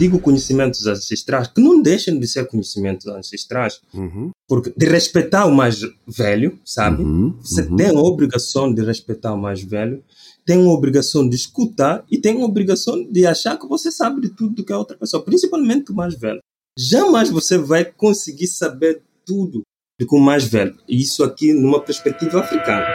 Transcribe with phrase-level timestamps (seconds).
[0.00, 4.30] digo conhecimentos ancestrais, que não deixam de ser conhecimentos ancestrais, Uhum.
[4.48, 7.02] porque de respeitar o mais velho, sabe?
[7.02, 7.36] Uhum.
[7.42, 7.76] Você Uhum.
[7.76, 10.02] tem a obrigação de respeitar o mais velho,
[10.46, 14.30] tem uma obrigação de escutar e tem uma obrigação de achar que você sabe de
[14.30, 16.40] tudo do que a outra pessoa, principalmente o mais velho.
[16.78, 19.62] Jamais você vai conseguir saber tudo
[20.00, 20.74] do que o mais velho.
[20.88, 22.86] Isso aqui numa perspectiva africana.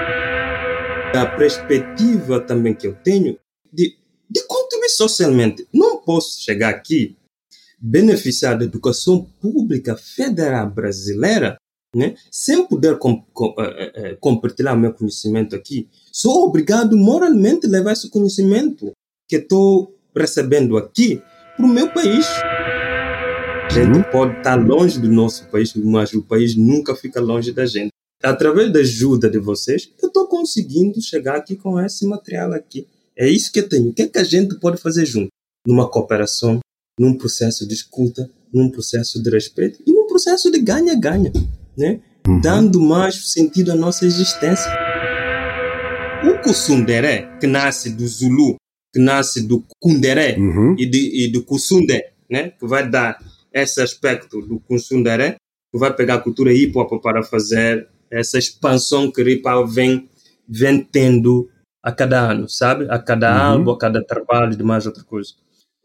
[1.16, 3.38] A perspectiva também que eu tenho
[3.72, 3.96] de,
[4.30, 4.42] de
[4.90, 5.68] socialmente.
[5.74, 7.16] Não posso chegar aqui
[7.80, 11.58] beneficiar da educação pública federal brasileira
[11.96, 12.16] né?
[12.30, 17.94] sem poder com, com, eh, eh, compartilhar meu conhecimento aqui, sou obrigado moralmente a levar
[17.94, 18.92] esse conhecimento
[19.30, 21.22] que estou recebendo aqui
[21.56, 22.28] para o meu país.
[22.28, 24.04] A gente Uhum.
[24.12, 27.90] pode estar longe do nosso país, mas o país nunca fica longe da gente.
[28.22, 32.88] Através da ajuda de vocês, eu estou conseguindo chegar aqui com esse material aqui.
[33.18, 33.90] É isso que eu tenho.
[33.90, 35.30] O que, é que a gente pode fazer junto?
[35.66, 36.60] Numa cooperação,
[37.00, 41.31] num processo de escuta, num processo de respeito e num processo de ganha-ganha,
[41.78, 42.02] né?
[42.28, 42.42] Uhum.
[42.42, 44.72] Dando mais sentido à nossa existência.
[46.23, 48.56] O Kusundere, que nasce do Zulu,
[48.94, 50.76] que nasce do Kundere Uhum.
[50.78, 52.52] e, de, e do Kusunde, né?
[52.52, 53.17] Que vai dar
[53.54, 55.36] esse aspecto do Kusundere,
[55.72, 60.09] que vai pegar a cultura hip hop para fazer essa expansão que o vem,
[60.48, 61.50] vem tendo
[61.86, 62.88] a cada ano, sabe?
[62.89, 63.52] A cada Uhum.
[63.53, 65.30] álbum, a cada trabalho e demais outra coisa.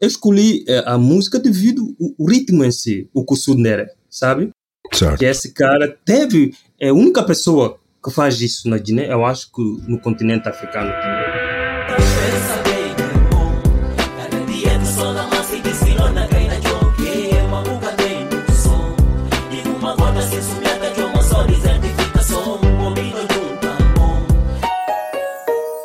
[0.01, 4.49] Eu escolhi eh, a música devido ao, ao ritmo em si, o Kusundere, sabe?
[4.93, 5.19] Certo.
[5.19, 9.49] que esse cara teve é a única pessoa que faz isso na Guiné eu acho
[9.53, 11.30] que no continente africano também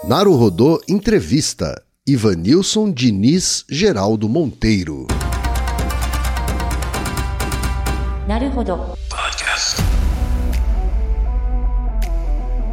[0.09, 5.09] Naruhodô Entrevista Ivanilson Diniz Geraldo Monteiro.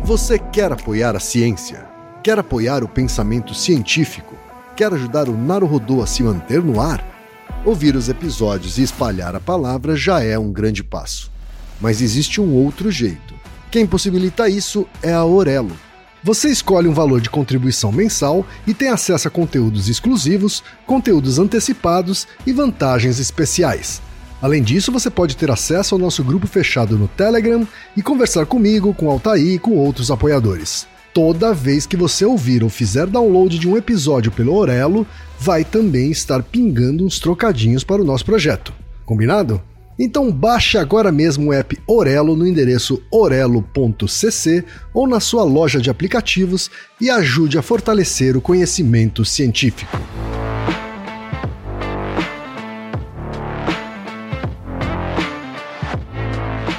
[0.04, 1.90] Você quer apoiar a ciência?
[2.24, 4.36] Quer apoiar o pensamento científico?
[4.78, 7.04] Quer ajudar o Naruhodô a se manter no ar?
[7.66, 11.32] Ouvir os episódios e espalhar a palavra já é um grande passo.
[11.82, 13.34] Mas existe um outro jeito.
[13.72, 15.76] Quem possibilita isso é a Orelo
[16.24, 22.26] você escolhe um valor de contribuição mensal e tem acesso a conteúdos exclusivos, conteúdos antecipados
[22.48, 24.02] e vantagens especiais.
[24.42, 28.94] Além disso, você pode ter acesso ao nosso grupo fechado no Telegram e conversar comigo,
[28.94, 30.88] com Altair e com outros apoiadores.
[31.14, 35.06] Toda vez que você ouvir ou fizer download de um episódio pelo Orelo,
[35.38, 38.74] vai também estar pingando uns trocadinhos para o nosso projeto.
[39.06, 39.62] Combinado?
[39.98, 45.90] Então baixe agora mesmo o app Orelo no endereço orelo.cc ou na sua loja de
[45.90, 49.98] aplicativos e ajude a fortalecer o conhecimento científico.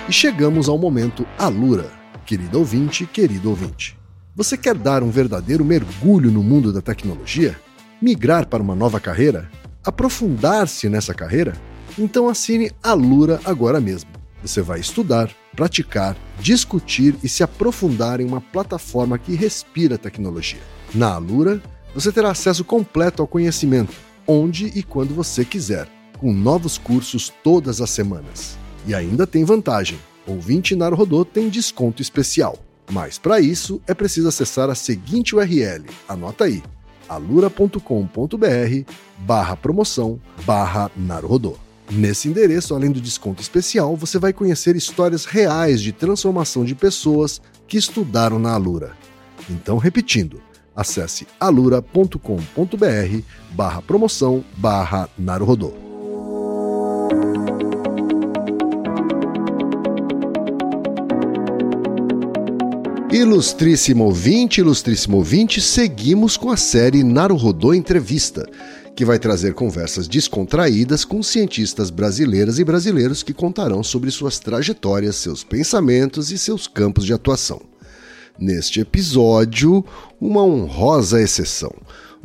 [0.08, 1.90] E chegamos ao momento Alura.
[2.26, 3.96] Querido ouvinte, querido ouvinte.
[4.34, 7.56] Você quer dar um verdadeiro mergulho no mundo da tecnologia?
[8.02, 9.48] Migrar para uma nova carreira?
[9.84, 11.54] Aprofundar-se nessa carreira?
[11.98, 14.10] Então assine Alura agora mesmo.
[14.42, 20.60] Você vai estudar, praticar, discutir e se aprofundar em uma plataforma que respira tecnologia.
[20.94, 21.62] Na Alura,
[21.94, 23.94] você terá acesso completo ao conhecimento,
[24.26, 25.88] onde e quando você quiser,
[26.18, 28.58] com novos cursos todas as semanas.
[28.86, 32.58] E ainda tem vantagem: ouvinte Naruhodô tem desconto especial.
[32.90, 36.62] Mas para isso é preciso acessar a seguinte URL, anota aí,
[37.08, 37.78] alura.com.br
[39.18, 41.63] barra promoção barra Naruhodô.
[41.90, 47.40] Nesse endereço, além do desconto especial, você vai conhecer histórias reais de transformação de pessoas
[47.68, 48.92] que estudaram na Alura.
[49.50, 50.40] Então, repetindo,
[50.74, 52.18] acesse alura.com.br
[53.52, 55.84] barra promoção barra Naruhodô.
[63.14, 68.44] Ilustríssimo ouvinte, ilustríssimo ouvinte, seguimos com a série Naruhodô Entrevista,
[68.94, 75.16] que vai trazer conversas descontraídas com cientistas brasileiras e brasileiros que contarão sobre suas trajetórias,
[75.16, 77.60] seus pensamentos e seus campos de atuação.
[78.38, 79.84] Neste episódio,
[80.20, 81.72] uma honrosa exceção.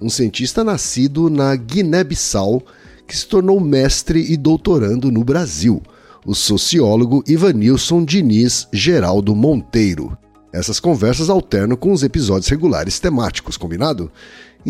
[0.02, 2.64] Um cientista nascido na Guiné-Bissau
[3.08, 5.82] que se tornou mestre e doutorando no Brasil,
[6.26, 10.16] o sociólogo Ivanilson Diniz Geraldo Monteiro.
[10.54, 14.12] Essas conversas alternam com os episódios regulares temáticos, combinado?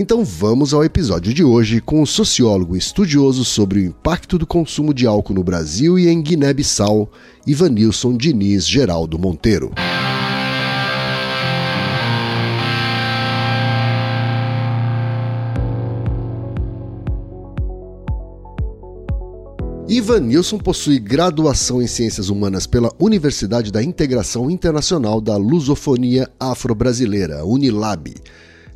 [0.02, 4.94] Então vamos ao episódio de hoje com o sociólogo estudioso sobre o impacto do consumo
[4.94, 7.12] de álcool no Brasil e em Guiné-Bissau,
[7.46, 9.74] Ivanilson Diniz Geraldo Monteiro.
[19.90, 27.44] Ivan Nilson possui graduação em Ciências Humanas pela Universidade da Integração Internacional da Lusofonia Afro-Brasileira,
[27.44, 28.14] Unilab,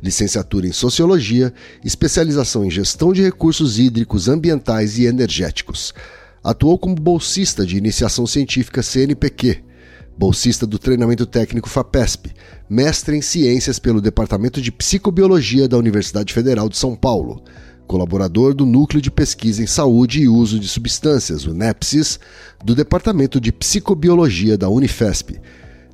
[0.04, 1.50] licenciatura em Sociologia,
[1.82, 5.94] especialização em Gestão de Recursos Hídricos, Ambientais e Energéticos.
[6.42, 9.64] Atuou como bolsista de iniciação científica CNPq,
[10.18, 12.32] bolsista do treinamento técnico FAPESP,
[12.68, 17.42] mestre em Ciências pelo Departamento de Psicobiologia da Universidade Federal de São Paulo
[17.86, 22.18] colaborador do Núcleo de Pesquisa em Saúde e Uso de Substâncias, o NEPSIS,
[22.64, 25.38] do Departamento de Psicobiologia da Unifesp.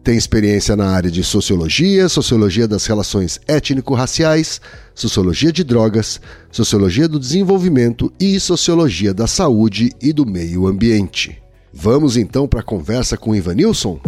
[0.02, 4.58] Tem experiência na área de sociologia, sociologia das relações étnico-raciais,
[4.94, 6.18] sociologia de drogas,
[6.50, 11.42] sociologia do desenvolvimento e sociologia da saúde e do meio ambiente.
[11.70, 14.00] Vamos então para a conversa com Ivanilson?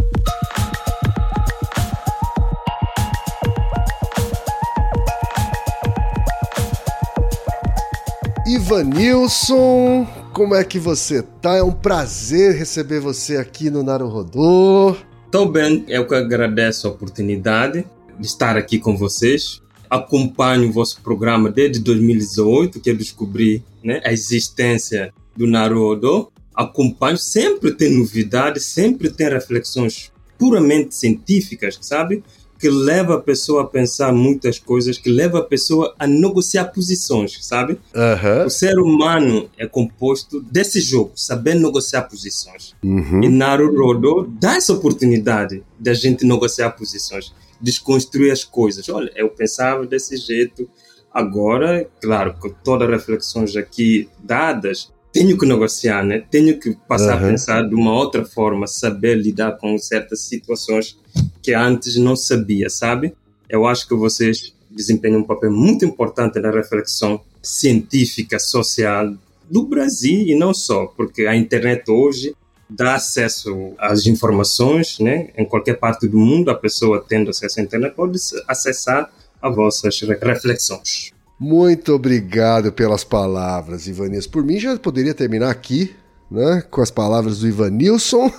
[8.47, 11.57] Ivanilson, como é que você tá?
[11.57, 14.97] É um prazer receber você aqui no Naruhodô.
[15.33, 17.87] Tão bem, eu que agradeço a oportunidade
[18.21, 19.63] de estar aqui com vocês.
[19.89, 26.31] Acompanho o vosso programa desde 2018, que eu descobri né, a existência do Naruhodô.
[26.55, 32.23] Acompanho, sempre tem novidades, sempre tem reflexões puramente científicas, sabe?
[32.63, 37.45] Que leva a pessoa a pensar muitas coisas, que leva a pessoa a negociar posições,
[37.45, 37.73] sabe?
[37.93, 38.47] Uhum.
[38.47, 42.77] O ser humano é composto desse jogo, saber negociar posições.
[42.81, 43.25] Uhum.
[43.25, 48.89] E Naruhodo dá essa oportunidade de a gente negociar posições, desconstruir as coisas.
[48.89, 50.71] Olha, eu pensava desse jeito,
[51.13, 56.25] agora, claro, com todas as reflexões aqui dadas, tenho que negociar, né?
[56.31, 57.27] Tenho que passar uhum.
[57.27, 60.99] a pensar de uma outra forma, saber lidar com certas situações
[61.43, 63.15] que antes não sabia, sabe?
[63.49, 69.15] Eu acho que vocês desempenham um papel muito importante na reflexão científica, social
[69.51, 72.35] do Brasil e não só, porque a internet hoje
[72.71, 75.29] dá acesso às informações, né?
[75.37, 78.19] Em qualquer parte do mundo, a pessoa tendo acesso à internet pode
[78.49, 79.13] acessar
[79.43, 81.13] as vossas reflexões.
[81.43, 84.31] Muito obrigado pelas palavras, Ivanilson.
[84.31, 85.93] Por mim, já poderia terminar aqui,
[86.31, 86.63] né?
[86.71, 88.31] Com as palavras do Ivanilson.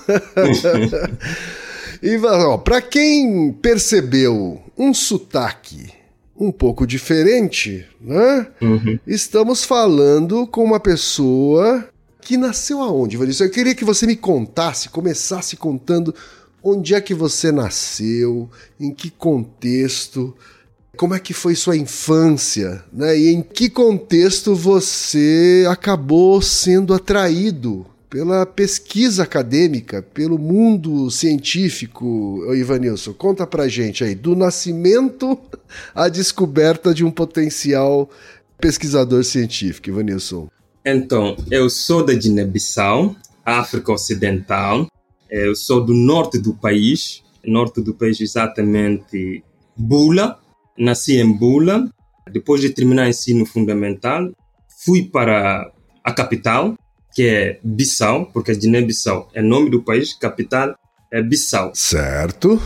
[2.02, 5.90] Ivan, para quem percebeu um sotaque
[6.34, 8.46] um pouco diferente, né?
[8.62, 8.98] Uhum.
[9.06, 11.86] Estamos falando com uma pessoa
[12.22, 13.44] que nasceu aonde, Ivanilson?
[13.44, 16.14] Eu queria que você me contasse, começasse contando
[16.62, 18.48] onde é que você nasceu,
[18.80, 20.34] em que contexto,
[20.96, 23.18] como é que foi sua infância, né?
[23.18, 33.12] E em que contexto você acabou sendo atraído pela pesquisa acadêmica, pelo mundo científico, Ivanilson?
[33.12, 35.38] Conta pra gente aí, do nascimento
[35.94, 38.08] à descoberta de um potencial
[38.58, 40.48] pesquisador científico, Ivanilson.
[40.86, 44.86] Então, eu sou da Guiné-Bissau, África Ocidental.
[45.30, 49.42] Eu sou do norte do país, norte do país exatamente
[49.76, 50.38] Bula,
[50.78, 51.88] nasci em Bula.
[52.30, 54.32] Depois de terminar o ensino fundamental,
[54.84, 55.70] fui para
[56.02, 56.74] a capital,
[57.14, 60.74] que é Bissau, porque a Guiné-Bissau é nome do país, capital
[61.12, 61.72] é Bissau.
[61.74, 62.60] Certo.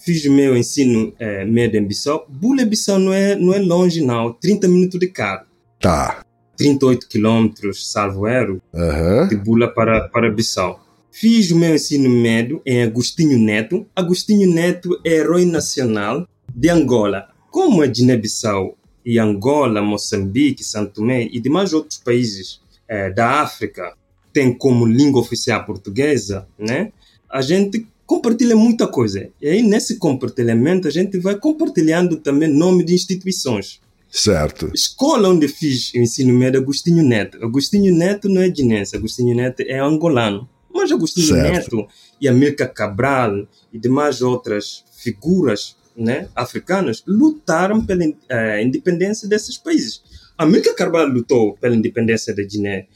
[0.00, 2.26] Fiz meu ensino é, médio em Bissau.
[2.28, 4.32] Bula Bissau não é, não é longe, não.
[4.32, 5.44] 30 minutos de carro.
[5.78, 6.24] Tá.
[6.56, 9.28] 38 quilômetros, salvo erro, uhum.
[9.28, 10.80] de Bula para, para Bissau.
[11.12, 13.86] Fiz o meu ensino médio em Agostinho Neto.
[13.94, 17.28] Agostinho Neto é herói nacional de Angola.
[17.50, 23.94] Como a Guiné-Bissau e Angola, Moçambique, Santo Tomé e demais outros países é, da África
[24.32, 26.92] têm como língua oficial portuguesa, né?
[27.28, 29.28] A gente compartilha muita coisa.
[29.40, 33.80] E aí, nesse compartilhamento, a gente vai compartilhando também nome de instituições.
[34.10, 34.70] Certo.
[34.74, 37.38] Escola onde fiz o ensino médio, Agostinho Neto.
[37.44, 40.48] Agostinho Neto não é guinense, Agostinho Neto é angolano.
[40.72, 41.76] Mas Agostinho certo.
[41.76, 41.88] Neto
[42.20, 50.02] e Amílcar Cabral e demais outras figuras né, africanas lutaram pela uh, independência desses países.
[50.36, 52.86] Amílcar Cabral lutou pela independência da Guiné.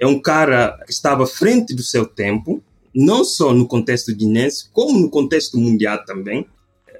[0.00, 2.62] É um cara que estava à frente do seu tempo,
[2.94, 6.46] não só no contexto guinense, como no contexto mundial também.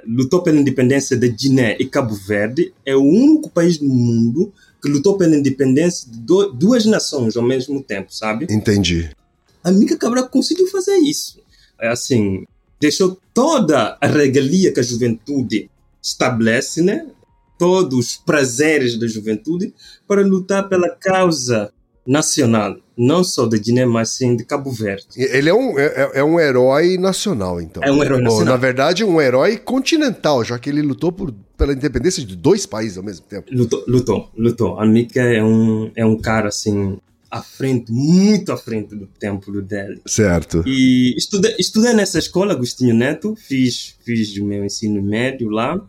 [0.06, 2.74] Lutou pela independência da Guiné e Cabo Verde.
[2.84, 4.52] É o único país do mundo
[4.82, 6.18] que lutou pela independência de
[6.54, 8.46] duas nações ao mesmo tempo, sabe?
[8.50, 9.10] Entendi.
[9.62, 11.40] Amílcar Cabral conseguiu fazer isso.
[11.80, 12.44] É assim,
[12.84, 15.70] deixou toda a regalia que a juventude
[16.02, 17.06] estabelece, né?
[17.58, 19.72] todos os prazeres da juventude,
[20.06, 21.72] para lutar pela causa
[22.06, 25.06] nacional, não só da Guiné, mas sim de Cabo Verde.
[25.16, 27.82] Ele é um, é, é um herói nacional, então.
[27.82, 28.40] É um herói nacional.
[28.40, 32.66] Ou, na verdade, um herói continental, já que ele lutou por, pela independência de dois
[32.66, 33.46] países ao mesmo tempo.
[33.50, 34.78] Lutou, lutou, lutou.
[34.78, 36.98] A Mika é um, é um cara, assim,
[37.34, 40.00] à frente, muito à frente do tempo do Delhi.
[40.06, 40.62] Certo.
[40.66, 45.80] E estudei, estudei nessa escola, Agostinho Neto, fiz, fiz o meu ensino médio lá,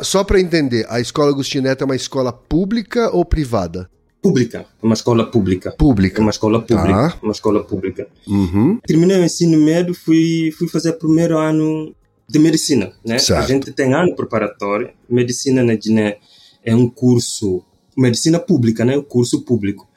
[0.00, 3.88] Só para entender, a escola Agostinho Neto é uma escola pública ou privada?
[4.20, 5.70] pública, uma escola pública.
[5.78, 6.20] Pública.
[6.20, 7.18] Uma escola pública, Tá.
[7.22, 8.08] uma escola pública.
[8.26, 8.78] Uhum.
[8.86, 11.94] Terminei o ensino médio, fui, fui fazer o primeiro ano
[12.28, 13.18] de medicina, né?
[13.18, 13.40] Certo.
[13.42, 14.90] A gente tem ano preparatório.
[15.08, 16.18] Medicina na Guiné
[16.64, 17.62] é um curso,
[17.96, 18.96] medicina pública, né?
[18.96, 19.87] O curso público.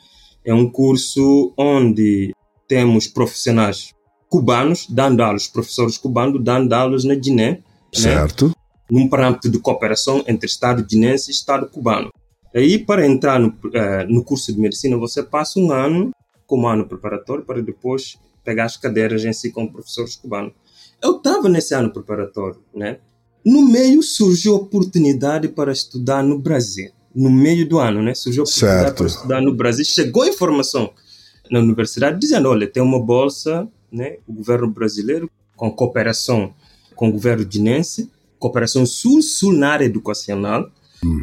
[0.44, 2.34] É um curso onde
[2.68, 3.94] temos profissionais
[4.30, 7.62] cubanos dando aulas, professores cubanos dando aulas na Guiné, né?
[7.94, 8.56] Certo.
[8.90, 12.10] num parâmetro de cooperação entre Estado guinense e Estado cubano.
[12.54, 16.12] Aí, para entrar no, eh, no curso de medicina, você passa um ano
[16.46, 20.54] como ano preparatório para depois pegar as cadeiras em si com professores cubanos.
[21.02, 23.00] Eu estava nesse ano preparatório, né?
[23.46, 26.92] No meio surgiu a oportunidade para estudar no Brasil.
[27.14, 28.14] No meio do ano, né?
[28.14, 29.84] Surgiu a oportunidade para estudar no Brasil.
[29.84, 30.94] Chegou a informação
[31.50, 34.18] na universidade dizendo, olha, tem uma bolsa, né?
[34.28, 36.54] O governo brasileiro, com cooperação
[37.02, 40.70] com o governo guinense, cooperação sul-sul na área educacional,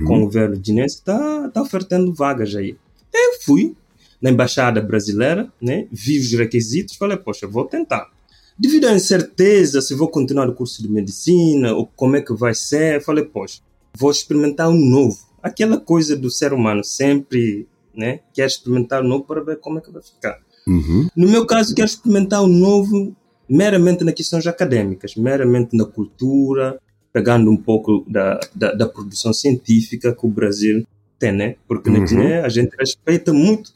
[0.09, 2.77] com o governo guinense, está tá ofertando vagas aí.
[3.15, 3.77] Eu fui
[4.21, 5.87] na embaixada brasileira, né?
[5.93, 8.11] Vi os requisitos, falei, poxa, vou tentar.
[8.59, 12.57] Devido à incerteza se vou continuar o curso de medicina ou como é que vai
[12.57, 13.61] ser, falei, poxa,
[13.97, 15.28] vou experimentar um novo.
[15.43, 18.21] Aquela coisa do ser humano sempre, né?
[18.35, 20.39] Quer experimentar um novo para ver como é que vai ficar.
[20.67, 21.09] Uhum.
[21.17, 23.17] No meu caso, quero experimentar o novo
[23.49, 26.79] meramente nas questões acadêmicas, meramente na cultura,
[27.13, 30.87] pegando um pouco da, da, da produção científica que o Brasil
[31.19, 31.57] tem, né?
[31.67, 32.05] Porque na Uhum.
[32.05, 33.73] Guiné a gente respeita muito.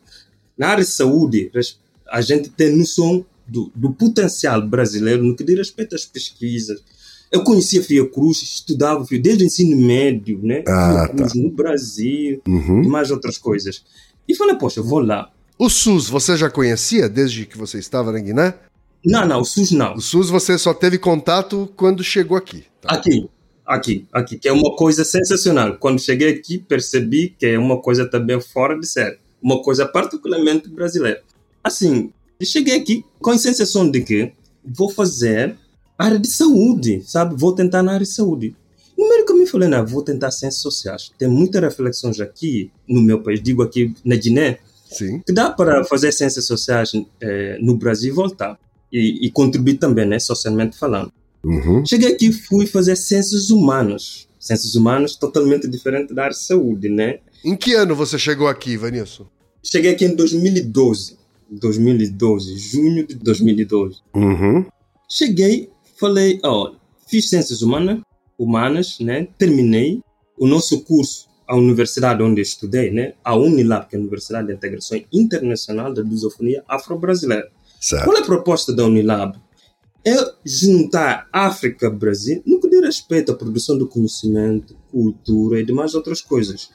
[0.57, 1.50] Na área de saúde,
[2.11, 6.83] a gente tem noção do, do potencial brasileiro no que diz respeito às pesquisas.
[7.32, 10.62] Eu conhecia Fiocruz, estudava Fio- desde o ensino médio, né?
[10.68, 12.82] Ah, Fiocruz no Brasil, Uhum.
[12.82, 13.82] e mais outras coisas.
[14.28, 15.30] E falei, poxa, vou lá.
[15.58, 18.54] O SUS você já conhecia desde que você estava na Guiné?
[19.04, 19.94] Não, não, o SUS não.
[19.94, 22.64] O SUS você só teve contato quando chegou aqui.
[22.80, 22.94] tá?
[22.94, 23.28] Aqui,
[23.64, 25.76] aqui, aqui, que é uma coisa sensacional.
[25.76, 29.16] Quando cheguei aqui, percebi que é uma coisa também fora de série.
[29.42, 31.22] Uma coisa particularmente brasileira.
[31.64, 32.12] Assim,
[32.42, 34.32] cheguei aqui com a sensação de que
[34.64, 35.56] vou fazer
[36.04, 37.35] área de saúde, sabe?
[37.37, 38.56] Vou tentar na área de saúde.
[38.97, 41.11] No meio do caminho, falei, não, vou tentar ciências sociais.
[41.18, 44.59] Tem muitas reflexões aqui no meu país, digo aqui na Guiné,
[44.90, 45.21] Sim.
[45.26, 48.59] que dá para fazer ciências sociais eh, no Brasil e voltar.
[48.92, 51.11] E, e contribuir também, né, socialmente falando.
[51.42, 51.85] Uhum.
[51.87, 54.28] Cheguei aqui e fui fazer ciências humanas.
[54.38, 57.21] Ciências humanas totalmente diferente da área de saúde, né?
[57.44, 59.26] Em que ano você chegou aqui, Vanilson?
[59.62, 61.16] Cheguei aqui em 2012.
[61.50, 63.97] 2012, junho de 2012.
[64.14, 64.64] Uhum.
[65.09, 66.72] Cheguei, falei, ó,
[67.06, 68.00] fiz ciências humanas,
[68.38, 69.28] humanas, né?
[69.38, 70.02] Terminei
[70.38, 73.14] o nosso curso, a universidade onde estudei, né?
[73.22, 77.49] A Unilab, que é a Universidade de Integração Internacional da Lusofonia Afro-Brasileira.
[78.04, 79.38] Qual é a proposta da Unilab?
[80.04, 85.64] É juntar África e Brasil no que diz respeito à produção do conhecimento, cultura e
[85.64, 86.70] demais outras coisas.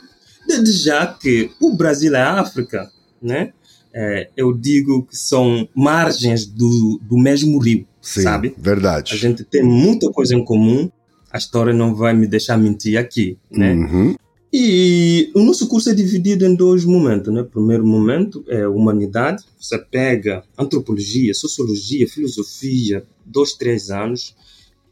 [0.48, 2.90] Desde já que o Brasil é África,
[3.22, 3.54] né?
[4.00, 8.54] É, eu digo que são margens do, do mesmo rio, Sim, sabe?
[8.56, 9.12] verdade.
[9.16, 10.88] A gente tem muita coisa em comum.
[11.32, 13.74] A história não vai me deixar mentir aqui, né?
[13.74, 14.16] Uhum.
[14.54, 17.42] E o nosso curso é dividido em dois momentos, né?
[17.42, 19.44] Primeiro momento é humanidade.
[19.60, 24.36] Você pega antropologia, sociologia, filosofia, dois, três anos.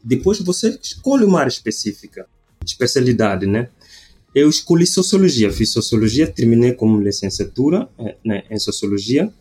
[0.02, 2.26] Depois você escolhe uma área específica,
[2.64, 3.68] especialidade, né?
[4.36, 9.32] Eu escolhi sociologia, fiz sociologia, terminei como licenciatura eh, né, em sociologia.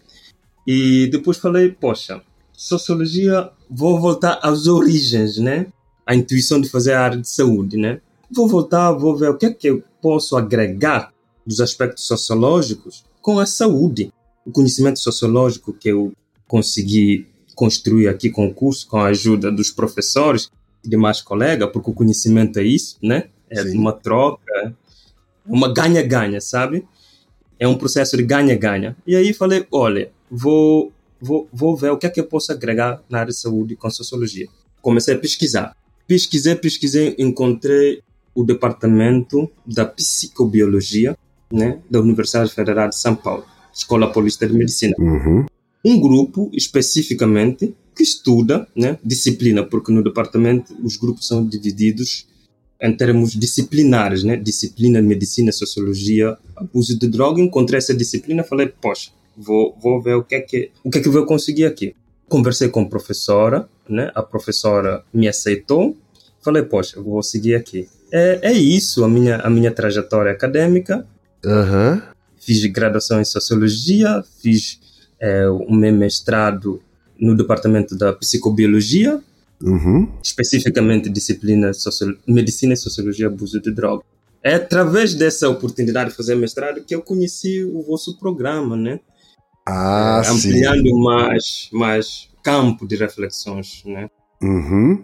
[0.66, 2.22] E depois falei, poxa,
[2.54, 5.68] sociologia, vou voltar às origens, né?
[6.06, 8.00] A intuição de fazer a área de saúde, né?
[8.32, 11.14] Vou voltar, vou ver o que é que eu posso agregar
[11.46, 14.14] dos aspectos sociológicos com a saúde.
[14.46, 16.14] O conhecimento sociológico que eu
[16.48, 20.50] consegui construir aqui com o curso, com a ajuda dos professores
[20.86, 23.26] e demais colegas, porque o conhecimento é isso, né?
[23.50, 23.78] É Sim.
[23.78, 24.74] uma troca,
[25.48, 26.86] uma ganha-ganha, sabe?
[27.60, 28.96] É um processo de ganha-ganha.
[29.06, 33.02] E aí falei, olha, vou, vou, vou ver o que é que eu posso agregar
[33.10, 34.48] na área de saúde com sociologia.
[34.82, 35.76] Comecei a pesquisar.
[36.08, 38.02] Pesquisei, pesquisei, encontrei
[38.34, 41.18] o departamento da psicobiologia,
[41.52, 44.94] né, da Universidade Federal de São Paulo, Escola Paulista de Medicina.
[45.00, 45.46] Uhum.
[45.84, 52.28] Um grupo especificamente que estuda, né, disciplina, porque no departamento os grupos são divididos
[52.88, 57.42] em termos disciplinares, né, disciplina, medicina, sociologia, abuso de droga.
[57.42, 61.02] Encontrei essa disciplina, falei, poxa, vou, vou ver o que é que o que é
[61.02, 61.96] que vou conseguir aqui.
[62.28, 65.96] Conversei com a professora, né, a professora me aceitou.
[66.42, 67.88] Falei, poxa, vou seguir aqui.
[68.12, 71.06] É, é isso a minha a minha trajetória acadêmica.
[71.46, 72.02] Aham.
[72.40, 74.80] fiz graduação em Sociologia, fiz
[75.20, 76.82] é, o meu mestrado
[77.20, 79.22] no departamento da Psicobiologia,
[79.62, 80.12] Uhum.
[80.24, 84.04] especificamente disciplina socio- Medicina e Sociologia Abuso de Droga.
[84.44, 89.00] É através dessa oportunidade de fazer mestrado que eu conheci o vosso programa, né?
[89.68, 90.50] Ah, É, sim.
[90.50, 94.08] ampliando mais, mais campo de reflexões, né?
[94.44, 95.02] Uhum.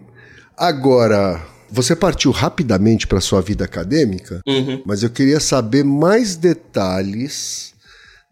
[0.56, 4.82] Agora, você partiu rapidamente para sua vida acadêmica, Uhum.
[4.86, 7.72] mas eu queria saber mais detalhes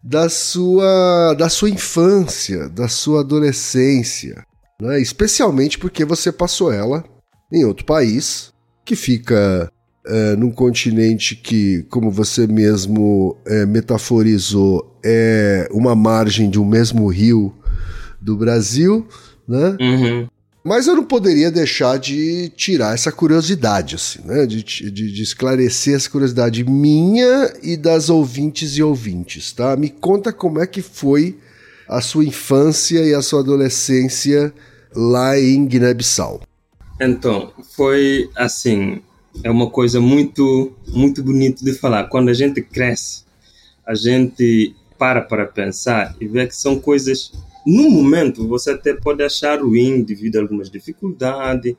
[0.03, 4.43] da sua, da sua infância, da sua adolescência,
[4.81, 4.99] né?
[4.99, 7.03] especialmente porque você passou ela
[7.51, 8.51] em outro país
[8.83, 9.71] que fica
[10.05, 17.07] é, num continente que, como você mesmo é, metaforizou, é uma margem de um mesmo
[17.07, 17.53] rio
[18.19, 19.07] do Brasil,
[19.47, 19.77] né?
[19.79, 20.27] Uhum.
[20.63, 24.45] Mas eu não poderia deixar de tirar essa curiosidade, assim, né?
[24.45, 29.75] De, de, de esclarecer essa curiosidade minha e das ouvintes e ouvintes, tá?
[29.75, 31.37] Me conta como é que foi
[31.87, 34.53] a sua infância e a sua adolescência
[34.95, 36.41] lá em Guiné-Bissau.
[36.99, 39.01] Então, foi assim,
[39.43, 42.05] é uma coisa muito, muito bonita de falar.
[42.05, 43.23] Quando a gente cresce,
[43.85, 47.31] a gente para para pensar e vê que são coisas.
[47.65, 51.75] No momento, você até pode achar ruim devido a algumas dificuldades,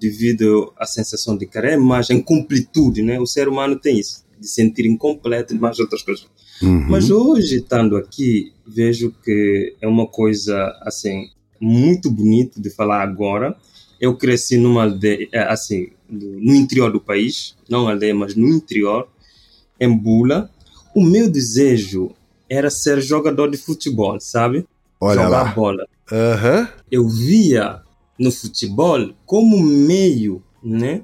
[0.00, 3.20] devido à sensação de carência, incompletude, né?
[3.20, 6.26] O ser humano tem isso, de sentir incompleto e mais outras coisas.
[6.62, 6.86] Uhum.
[6.88, 11.28] Mas hoje, estando aqui, vejo que é uma coisa, assim,
[11.64, 13.56] muito bonito de falar agora.
[14.00, 19.08] Eu cresci numa aldeia, eh, assim, no interior do país, não aldeia, mas no interior,
[19.80, 20.50] em Bula.
[20.94, 22.10] O meu desejo
[22.48, 24.66] era ser jogador de futebol, sabe?
[25.00, 25.44] Olha Jogar lá.
[25.52, 25.86] bola.
[26.12, 26.68] Aham.
[26.90, 27.80] Eu via
[28.18, 31.02] no futebol como meio, né,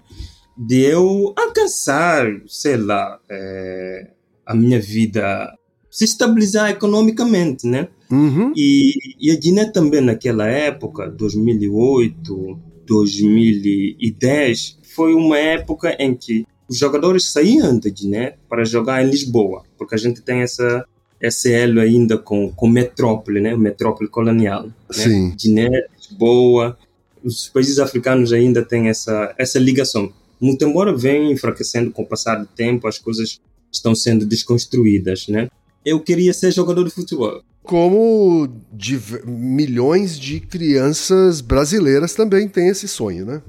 [0.57, 4.11] de eu alcançar, sei lá, eh,
[4.45, 5.53] a minha vida,
[5.91, 7.89] se estabilizar economicamente, né?
[8.11, 8.53] Uhum.
[8.57, 16.79] E, e a Guiné também naquela época, 2008, 2010, foi uma época em que os
[16.79, 20.85] jogadores saíam da Guiné para jogar em Lisboa, porque a gente tem essa
[21.21, 23.57] esse elo ainda com com metrópole, né?
[23.57, 24.67] Metrópole colonial.
[24.67, 24.73] Né?
[24.91, 25.35] Sim.
[25.37, 26.79] Guiné, Lisboa,
[27.23, 30.13] os países africanos ainda têm essa essa ligação.
[30.41, 35.49] Muito embora venha enfraquecendo com o passar do tempo, as coisas estão sendo desconstruídas, né?
[35.85, 37.43] Eu queria ser jogador de futebol.
[37.63, 43.43] Como div- milhões de crianças brasileiras também têm esse sonho, né?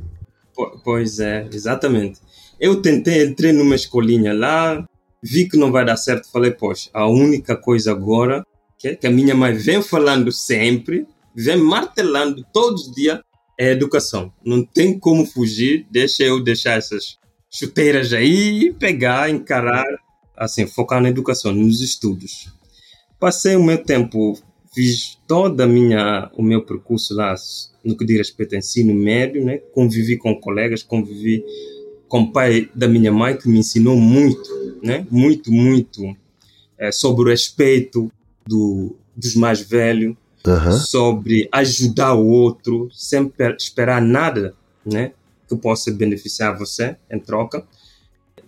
[0.56, 2.20] Po- Pois é, exatamente.
[2.60, 4.86] Eu tentei, entrei numa escolinha lá,
[5.24, 8.46] vi que não vai dar certo, falei, poxa, a única coisa agora
[8.78, 13.20] que, que a minha mãe vem falando sempre, vem martelando todos os dias,
[13.60, 14.32] é a educação.
[14.46, 17.18] Não tem como fugir, deixa eu deixar essas
[17.50, 19.86] chuteiras aí e pegar, encarar,
[20.36, 22.52] assim, focar na educação, nos estudos.
[23.20, 24.38] Passei o meu tempo,
[24.74, 27.36] fiz toda a minha, o meu percurso lá
[27.84, 29.58] no que diz respeito ao ensino médio, né?
[29.58, 31.44] Convivi com colegas, convivi
[32.08, 34.50] com o pai da minha mãe que me ensinou muito,
[34.84, 35.06] né?
[35.10, 36.16] Muito, muito
[36.78, 38.12] eh, sobre o respeito
[38.46, 40.16] do, dos mais velhos,
[40.46, 40.72] Aham.
[40.72, 45.12] sobre ajudar o outro, sem per- esperar nada, né?
[45.48, 47.66] Que possa beneficiar você em troca,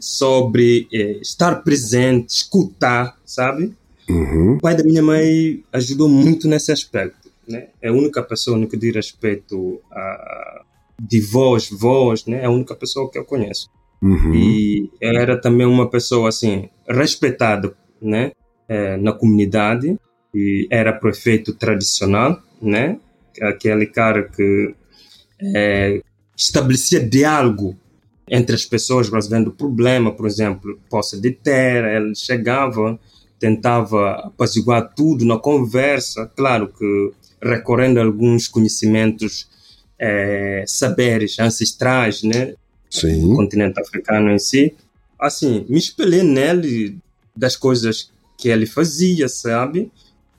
[0.03, 3.73] sobre eh, estar presente, escutar, sabe?
[4.09, 4.55] Uhum.
[4.55, 7.31] O pai da minha mãe ajudou muito nesse aspecto.
[7.47, 7.67] Né?
[7.81, 10.61] É a única pessoa no que diz respeito a
[11.01, 12.41] de voz, voz, né?
[12.41, 13.69] É a única pessoa que eu conheço.
[14.01, 14.35] Uhum.
[14.35, 18.33] E era também uma pessoa assim respeitada, né?
[18.67, 19.97] É, na comunidade
[20.35, 22.99] e era prefeito tradicional, né?
[23.41, 24.75] Aquele cara que
[25.55, 26.01] é,
[26.35, 27.77] estabelecia diálogo
[28.27, 32.99] entre as pessoas, mas vendo problema, por exemplo, posse de terra, ele chegava,
[33.39, 39.47] tentava apaziguar tudo na conversa, claro que recorrendo a alguns conhecimentos,
[39.99, 42.57] é, saberes ancestrais, né, do
[42.89, 43.35] Sim.
[43.35, 44.73] continente africano em si,
[45.19, 46.97] assim, me espelhei nele
[47.35, 49.91] das coisas que ele fazia, sabe?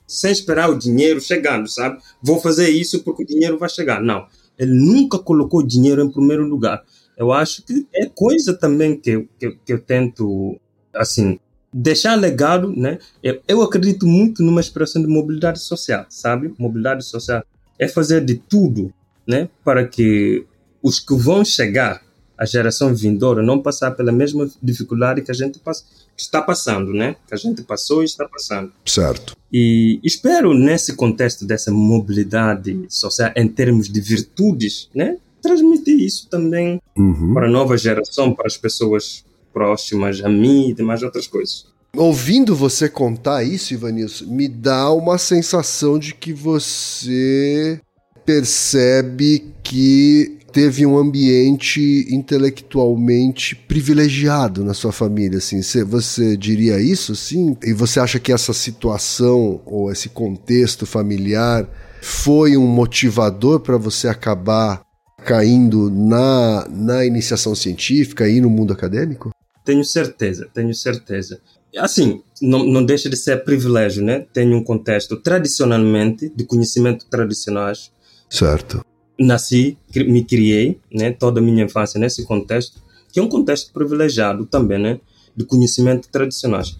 [0.07, 1.99] Sem esperar o dinheiro chegando, sabe?
[2.21, 4.01] Vou fazer isso porque o dinheiro vai chegar.
[4.01, 4.27] Não.
[4.57, 6.83] Ele nunca colocou o dinheiro em primeiro lugar.
[7.17, 10.59] Eu acho que é coisa também que, eu- que, que eu tento,
[10.93, 11.39] assim,
[11.73, 12.99] deixar legado, né?
[13.23, 16.53] Eu, eu acredito muito numa expressão de mobilidade social, sabe?
[16.57, 17.43] Mobilidade social
[17.79, 18.93] é fazer de tudo,
[19.27, 19.49] né?
[19.63, 20.45] Para que
[20.81, 22.01] os que vão chegar,
[22.37, 26.91] a geração vindoura, não passar pela mesma dificuldade que a gente pass- que está passando,
[26.93, 27.15] né?
[27.27, 28.71] Que a gente passou e está passando.
[28.85, 29.35] Certo.
[29.51, 35.17] E espero, nesse contexto dessa mobilidade social, em termos de virtudes, né?
[35.45, 37.33] Transmitir isso também Uhum.
[37.33, 41.65] para a nova geração, para as pessoas próximas a mim e demais outras coisas.
[41.95, 47.79] Ouvindo você contar isso, Ivanilson, me dá uma sensação de que você
[48.25, 55.61] percebe que teve um ambiente intelectualmente privilegiado na sua família, assim.
[55.61, 57.57] Você, você diria isso, sim?
[57.63, 61.67] E você acha que essa situação ou esse contexto familiar
[62.01, 64.84] foi um motivador para você acabar
[65.25, 69.31] caindo na, na iniciação científica e no mundo acadêmico?
[69.65, 71.41] Tenho certeza, tenho certeza.
[71.77, 74.25] Assim, não, não deixa de ser privilégio, né?
[74.31, 77.91] Tenho um contexto tradicionalmente, de conhecimento tradicionais.
[78.29, 78.85] Certo.
[79.19, 81.11] Nasci, me criei, né?
[81.11, 82.79] Toda a minha infância nesse contexto,
[83.11, 84.99] que é um contexto privilegiado também, né?
[85.35, 86.77] De conhecimento tradicionais.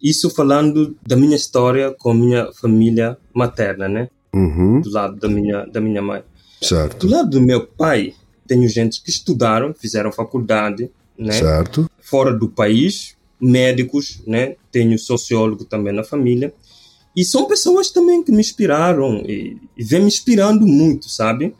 [0.00, 4.08] Isso falando da minha história com a minha família materna, né?
[4.32, 4.80] Uhum.
[4.80, 6.22] Do lado da minha, da minha mãe.
[6.60, 7.06] Certo.
[7.06, 8.14] Do lado do meu pai,
[8.46, 11.32] tenho gente que estudaram, fizeram faculdade, né?
[11.32, 11.90] Certo.
[12.00, 14.56] Fora do país, médicos, né?
[14.70, 16.52] Tenho sociólogo também na família.
[17.16, 21.54] E são pessoas também que me inspiraram e, e vem me inspirando muito, sabe?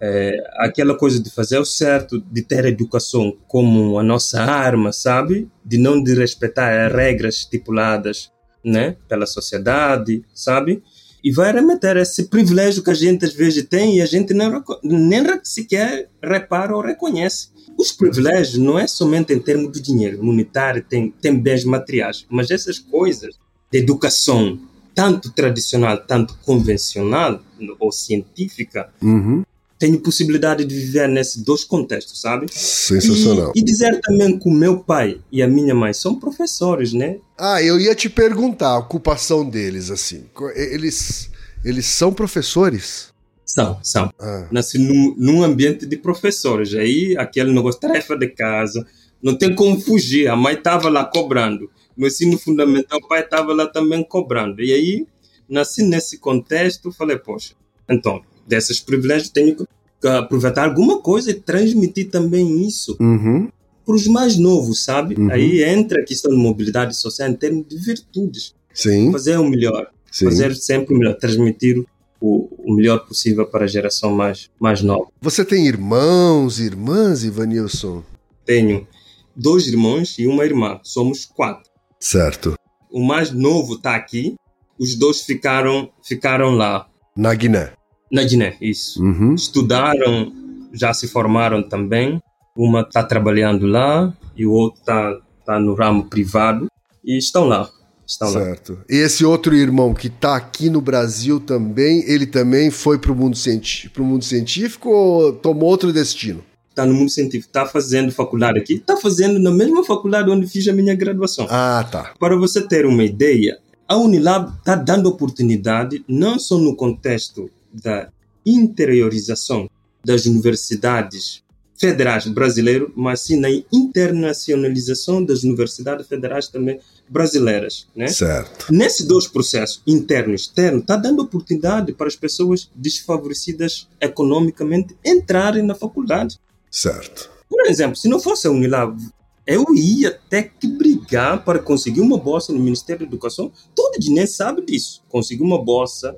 [0.00, 4.92] É, aquela coisa de fazer o certo, de ter a educação como a nossa arma,
[4.92, 5.48] sabe?
[5.64, 8.30] De não de respeitar as regras estipuladas,
[8.64, 8.96] né?
[9.08, 10.82] Pela sociedade, sabe?
[11.22, 14.50] E vai remeter esse privilégio que a gente às vezes tem e a gente nem,
[14.82, 17.48] nem sequer repara ou reconhece.
[17.78, 22.50] Os privilégios não é somente em termos de dinheiro monetário, tem, tem bens materiais, mas
[22.50, 23.38] essas coisas
[23.70, 24.58] de educação,
[24.94, 27.40] tanto tradicional, tanto convencional
[27.78, 29.44] ou científica, Uhum.
[29.80, 32.46] Tenho possibilidade de viver nesses dois contextos, sabe?
[32.52, 33.50] Sensacional.
[33.56, 37.16] E, e dizer também que o meu pai e a minha mãe são professores, né?
[37.38, 40.26] Ah, eu ia te perguntar a ocupação deles, assim.
[40.54, 41.30] Eles,
[41.64, 43.08] eles são professores?
[43.46, 44.12] São, são.
[44.20, 46.74] Ah, nasci num, num ambiente de professores.
[46.74, 48.86] Aí, aquele negócio, tarefa de casa,
[49.22, 50.28] não tem como fugir.
[50.28, 51.70] A mãe estava lá cobrando.
[51.96, 54.62] No ensino fundamental, o pai estava lá também cobrando.
[54.62, 55.06] E aí,
[55.48, 57.54] nasci nesse contexto, falei, poxa,
[57.88, 63.48] então, desses privilégios, tenho que aproveitar alguma coisa e transmitir também isso uhum.
[63.86, 65.14] para os mais novos, sabe?
[65.14, 65.30] Uhum.
[65.30, 68.54] Aí entra a questão de mobilidade social em termos de virtudes.
[68.74, 70.24] Sim, Fazer o melhor, sim.
[70.24, 71.84] fazer sempre o melhor, transmitir
[72.20, 75.08] o, o melhor possível para a geração mais, mais nova.
[75.20, 78.02] Você tem irmãos, irmãs, Ivanilson?
[78.44, 78.86] Tenho
[79.34, 80.80] dois irmãos e uma irmã.
[80.82, 81.70] Somos quatro.
[81.98, 82.54] Certo.
[82.90, 84.34] O mais novo está aqui.
[84.78, 87.72] Os dois ficaram, ficaram lá, Na Guiné.
[88.10, 89.02] Na Guiné, isso.
[89.02, 89.34] Uhum.
[89.34, 90.32] Estudaram,
[90.72, 92.20] já se formaram também.
[92.56, 96.66] Uma está trabalhando lá e o outro está tá no ramo privado.
[97.04, 97.70] E estão lá.
[98.06, 98.40] Estão lá.
[98.40, 98.78] Certo.
[98.88, 103.36] E esse outro irmão que tá aqui no Brasil também, ele também foi pro mundo,
[103.36, 106.42] cienti mundo científico ou tomou outro destino?
[106.68, 107.48] Está no mundo científico.
[107.48, 108.74] Está fazendo faculdade aqui.
[108.74, 111.46] Está fazendo na mesma faculdade onde fiz a minha graduação.
[111.48, 112.12] Ah, tá.
[112.18, 118.10] Para você ter uma ideia, a Unilab está dando oportunidade não só no contexto da
[118.44, 119.68] interiorização
[120.04, 121.42] das universidades
[121.80, 126.78] federais brasileiras, mas sim na internacionalização das universidades federais também
[127.08, 128.08] brasileiras, né?
[128.08, 128.66] Certo.
[128.70, 135.62] Nesses dois processos, interno e externo, está dando oportunidade para as pessoas desfavorecidas economicamente entrarem
[135.62, 136.38] na faculdade.
[136.70, 137.30] Certo.
[137.48, 139.00] Por exemplo, se não fosse a Unilab,
[139.46, 143.50] eu ia ter que brigar para conseguir uma bolsa no Ministério da Educação.
[143.74, 145.02] Todo dinheiro sabe disso.
[145.08, 146.14] Conseguir uma bolsa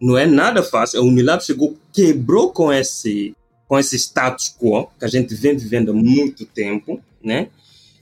[0.00, 1.00] não é nada fácil.
[1.00, 3.36] A Unilab chegou, quebrou com esse,
[3.68, 7.48] com esse status quo que a gente vem vivendo há muito tempo, né?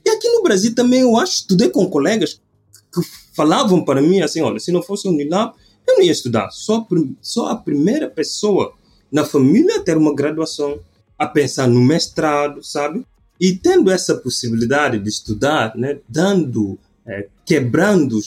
[0.04, 2.40] E aqui no Brasil também eu acho, estudei com colegas
[2.92, 3.00] que
[3.34, 5.54] falavam para mim assim, olha, se não fosse a Unilab,
[5.86, 6.50] eu não ia estudar.
[6.50, 6.86] Só,
[7.20, 8.74] só a primeira pessoa
[9.10, 10.78] na família a ter uma graduação,
[11.18, 13.04] a pensar no mestrado, sabe?
[13.40, 18.20] E tendo essa possibilidade de estudar, né, dando, eh, quebrando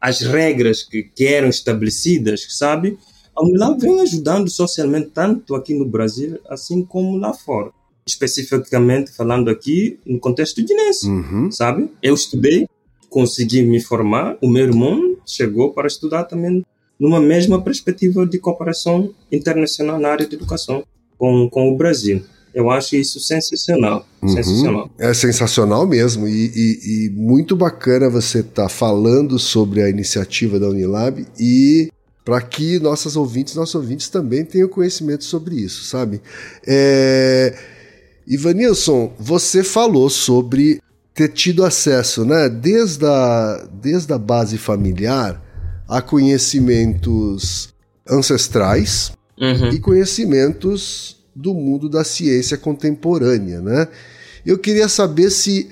[0.00, 2.98] as regras que, que eram estabelecidas, sabe?
[3.36, 7.70] A Unilab vem ajudando socialmente tanto aqui no Brasil, assim como lá fora.
[8.06, 11.50] Especificamente falando aqui no contexto guinense, Uhum.
[11.50, 11.90] sabe?
[12.02, 12.66] Eu estudei,
[13.08, 16.64] consegui me formar, o meu irmão chegou para estudar também
[16.98, 20.84] numa mesma perspectiva de cooperação internacional na área de educação
[21.18, 22.22] com, com o Brasil.
[22.52, 24.28] Eu acho isso sensacional, Uhum.
[24.28, 24.90] sensacional.
[24.98, 30.68] É sensacional mesmo e, e- e muito bacana você estar falando sobre a iniciativa da
[30.68, 31.88] Unilab e
[32.24, 36.20] para que nossas ouvintes, nossos ouvintes também tenham conhecimento sobre isso, sabe?
[36.66, 37.56] É...
[38.26, 40.80] Ivanilson, você falou sobre
[41.14, 45.42] ter tido acesso, né, desde a, desde a base familiar
[45.88, 47.74] a conhecimentos
[48.08, 49.70] ancestrais, Uhum.
[49.70, 53.88] e conhecimentos do mundo da ciência contemporânea, né?
[54.44, 55.70] Eu queria saber se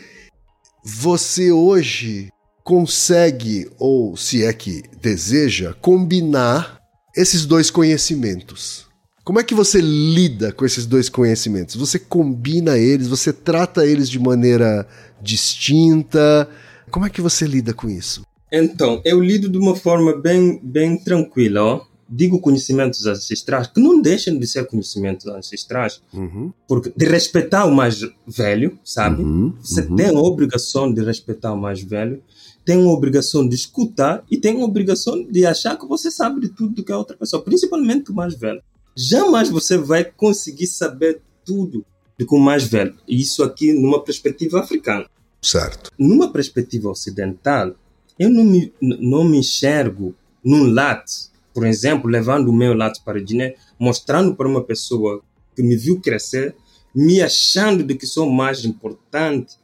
[0.83, 2.31] você hoje
[2.69, 6.79] consegue, ou se é que deseja, combinar
[7.17, 8.85] esses dois conhecimentos?
[9.25, 11.77] Como é que você lida com esses dois conhecimentos?
[11.77, 14.87] Você combina eles, você trata eles de maneira
[15.23, 16.47] distinta?
[16.91, 18.21] Como é que você lida com isso?
[18.53, 21.81] Então, eu lido de uma forma bem, bem tranquila, ó.
[22.07, 27.75] Digo conhecimentos ancestrais, que não deixam de ser conhecimentos ancestrais, Uhum, porque de respeitar o
[27.75, 29.23] mais velho, sabe?
[29.23, 29.97] uhum, Você uhum.
[29.97, 32.23] tem a obrigação de respeitar o mais velho,
[32.69, 36.51] tem a obrigação de escutar e tem a obrigação de achar que você sabe de
[36.51, 38.61] tudo do que a outra pessoa, principalmente o mais velho.
[38.95, 41.83] Jamais você vai conseguir saber tudo
[42.19, 42.95] do que o mais velho.
[43.09, 45.07] Isso aqui numa perspectiva africana.
[45.41, 45.91] Certo.
[45.99, 47.75] Numa perspectiva ocidental,
[48.19, 53.19] eu não me, não me enxergo num latte, por exemplo, levando o meu latte para
[53.19, 55.23] a Guiné, mostrando para uma pessoa
[55.57, 56.55] que me viu crescer,
[56.95, 59.57] me achando de que sou mais importante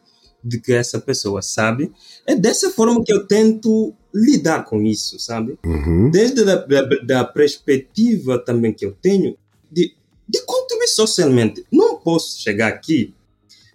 [0.45, 1.91] do que essa pessoa, sabe?
[2.27, 5.59] É dessa forma que eu tento lidar com isso, sabe?
[5.65, 6.11] Uhum.
[6.11, 9.37] Desde a da, da perspectiva também que eu tenho
[9.73, 9.95] de,
[10.29, 11.65] de contribuir socialmente.
[11.73, 13.15] Não posso chegar aqui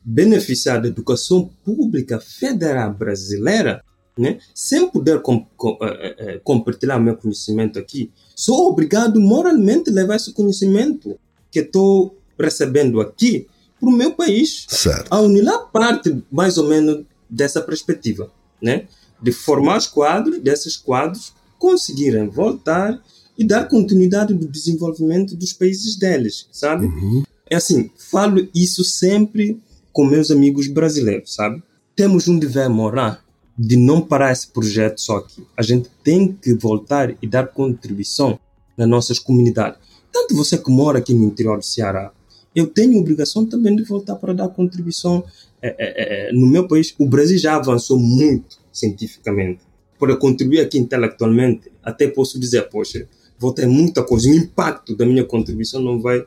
[0.05, 3.83] beneficiar da educação pública federal brasileira
[4.17, 8.11] né, sem poder com, com, eh, compartilhar meu conhecimento aqui.
[8.35, 11.17] Sou obrigado moralmente a levar esse conhecimento
[11.49, 13.47] que estou recebendo aqui
[13.79, 14.65] para o meu país.
[14.67, 15.07] Certo.
[15.09, 18.87] A Unilab parte mais ou menos dessa perspectiva, né?
[19.21, 23.01] De formar os quadros, desses quadros conseguirem voltar
[23.37, 26.85] e dar continuidade do desenvolvimento dos países deles, sabe?
[26.85, 27.23] Uhum.
[27.49, 29.61] É assim, falo isso sempre
[29.91, 31.61] com meus amigos brasileiros, sabe?
[31.95, 33.17] Temos um dever moral
[33.57, 35.45] de não parar esse projeto só aqui.
[35.57, 38.39] A gente tem que voltar e dar contribuição
[38.77, 39.79] nas nossas comunidades.
[40.11, 42.11] Tanto você que mora aqui no interior do Ceará,
[42.55, 45.23] eu tenho obrigação também de voltar para dar contribuição
[45.61, 46.93] eh, eh, no meu país.
[46.97, 49.59] O Brasil já avançou muito cientificamente.
[49.99, 53.07] Para contribuir aqui intelectualmente, até posso dizer, poxa,
[53.37, 54.29] vou ter muita coisa.
[54.29, 56.25] O impacto da minha contribuição não vai,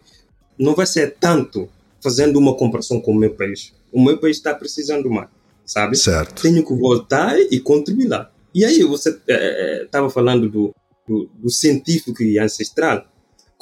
[0.58, 1.68] não vai ser tanto
[2.02, 3.72] fazendo uma comparação com o meu país.
[3.92, 5.28] O meu país está precisando mais,
[5.64, 5.96] sabe?
[5.96, 6.42] Certo.
[6.42, 8.30] Tenho que voltar e contribuir lá.
[8.54, 9.18] E aí, você
[9.82, 10.74] estava falando do,
[11.08, 13.06] do, do científico e ancestral.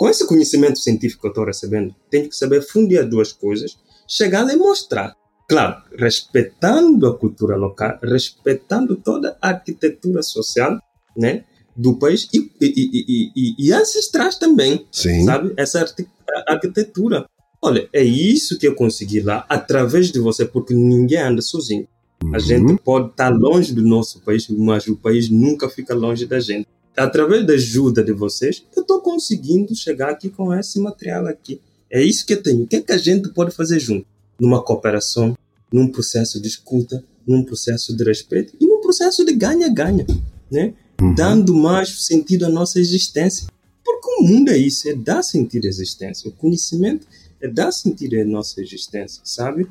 [0.01, 3.77] Com esse conhecimento científico que eu estou recebendo, tenho que saber fundir as duas coisas,
[4.09, 5.15] chegar lá e mostrar.
[5.47, 10.81] Claro, respeitando a cultura local, respeitando toda a arquitetura social
[11.15, 11.45] né,
[11.77, 15.23] do país e, e, e, e, ancestrais também, Sim.
[15.27, 15.53] sabe?
[15.55, 16.09] Essa arqui-
[16.49, 17.27] arquitetura.
[17.61, 21.87] Olha, é isso que eu consegui lá, através de você, porque ninguém anda sozinho.
[22.33, 26.41] A gente pode estar longe do nosso país, mas o país nunca fica longe da
[26.41, 26.67] gente.
[26.97, 31.61] Através da ajuda de vocês, eu estou conseguindo chegar aqui com esse material aqui.
[31.91, 32.63] É isso que eu tenho.
[32.63, 34.07] O que é que a gente pode fazer junto?
[34.39, 35.37] Numa cooperação,
[35.73, 40.07] num processo de escuta, num processo de respeito e num processo de ganha-ganha,
[40.51, 40.75] né?
[41.01, 41.15] Uhum.
[41.15, 43.47] Dando mais sentido à nossa existência.
[43.85, 46.29] Porque o mundo é isso, é dar sentido à existência.
[46.29, 47.07] O conhecimento
[47.41, 49.67] é dar sentido à nossa existência, sabe?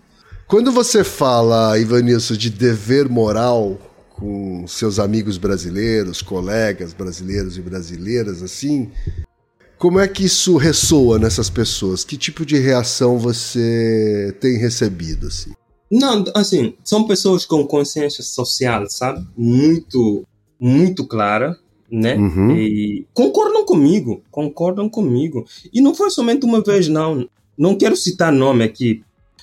[0.48, 3.80] Quando você fala, Ivanilson, de dever moral
[4.20, 8.92] com seus amigos brasileiros, colegas brasileiros e brasileiras, assim,
[9.78, 12.04] como é que isso ressoa nessas pessoas?
[12.04, 15.54] Que tipo de reação você tem recebido, assim?
[15.90, 19.26] Não, assim, são pessoas com consciência social, sabe?
[19.36, 20.26] Muito,
[20.60, 21.58] muito clara,
[21.90, 22.16] né?
[22.16, 22.52] Uhum.
[22.58, 25.46] E concordam comigo, concordam comigo.
[25.74, 27.28] E não foi somente uma vez, não.
[27.58, 29.02] Não quero citar nome aqui,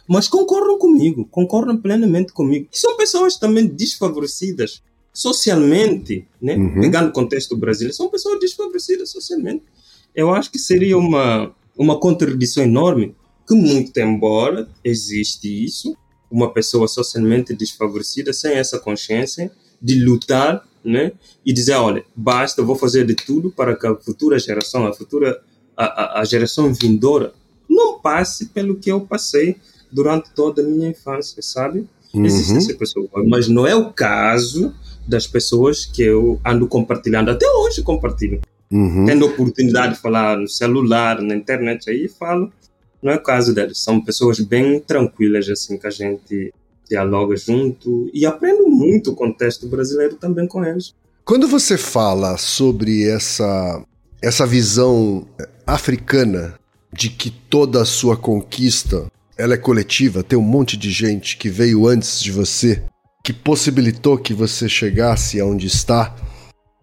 [0.09, 2.69] mas concordam comigo, concordam plenamente comigo.
[2.73, 6.57] E são pessoas também desfavorecidas socialmente, né?
[6.57, 6.81] Uhum.
[6.81, 9.65] Pegando o contexto brasileiro, são pessoas desfavorecidas socialmente.
[10.15, 13.15] Eu acho que seria uma, uma contradição enorme
[13.47, 15.97] que, muito embora existe isso,
[16.31, 21.13] uma pessoa socialmente desfavorecida sem essa consciência de lutar, né?
[21.45, 25.41] E dizer, olha, basta, vou fazer de tudo para que a futura geração, a futura
[25.77, 27.35] a, a, a geração vindoura
[27.69, 29.57] não passe pelo que eu passei
[29.91, 31.87] durante toda a minha infância, sabe?
[32.15, 32.59] Existe Uhum.
[32.59, 34.73] essa pessoa, mas não é o caso
[35.07, 38.41] das pessoas que eu ando compartilhando, até hoje compartilho.
[38.71, 39.05] Uhum.
[39.05, 42.51] Tendo a oportunidade de falar no celular, na internet, aí falo.
[43.03, 46.53] Não é o caso deles, são pessoas bem tranquilas, assim, que a gente
[46.89, 50.95] dialoga junto e aprendo muito o contexto brasileiro também com eles.
[51.25, 53.85] Quando você fala sobre essa,
[54.23, 55.27] essa visão
[55.67, 56.55] africana
[56.93, 59.07] de que toda a sua conquista
[59.39, 62.83] ela é coletiva, tem um monte de gente que veio antes de você,
[63.25, 66.15] que possibilitou que você chegasse aonde está,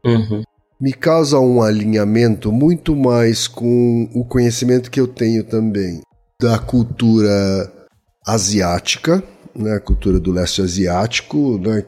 [0.05, 0.43] Uhum.
[0.79, 6.01] me causa um alinhamento muito mais com o conhecimento que eu tenho também
[6.41, 7.71] da cultura
[8.27, 9.23] asiática,
[9.55, 11.85] né, a cultura do leste asiático, né,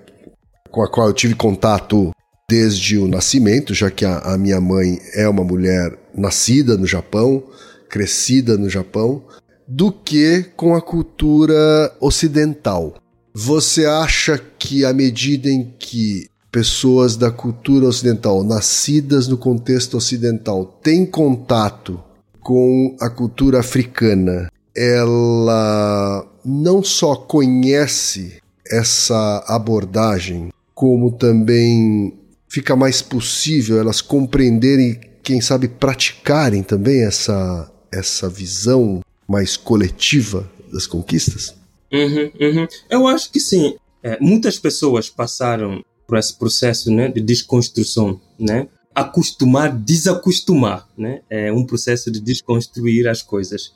[0.72, 2.12] com a qual eu tive contato
[2.50, 7.44] desde o nascimento, já que a, a minha mãe é uma mulher nascida no Japão,
[7.90, 9.24] crescida no Japão,
[9.68, 12.96] do que com a cultura ocidental.
[13.34, 20.66] Você acha que à medida em que pessoas da cultura ocidental, nascidas no contexto ocidental,
[20.82, 22.02] têm contato
[22.40, 28.38] com a cultura africana, ela não só conhece
[28.70, 32.14] essa abordagem, como também
[32.48, 40.86] fica mais possível elas compreenderem, quem sabe praticarem também essa, essa visão mais coletiva das
[40.88, 41.56] conquistas?
[41.92, 42.68] Uhum, uhum.
[42.90, 43.76] Eu acho que sim.
[44.04, 48.68] É, muitas pessoas passaram por esse processo né, de desconstrução, né?
[48.94, 51.22] Acostumar, desacostumar, né?
[51.30, 53.74] É um processo de desconstruir as coisas.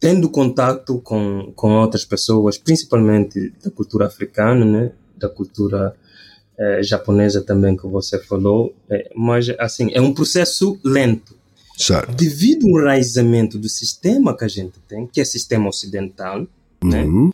[0.00, 4.92] Tendo contato com, com outras pessoas, principalmente da cultura africana, né?
[5.16, 5.94] Da cultura
[6.58, 11.36] é, japonesa também que você falou, é, mas assim é um processo lento.
[11.76, 12.14] Certo.
[12.14, 16.46] Devido ao enraizamento do sistema que a gente tem, que é sistema ocidental,
[16.82, 17.32] né, Uhum.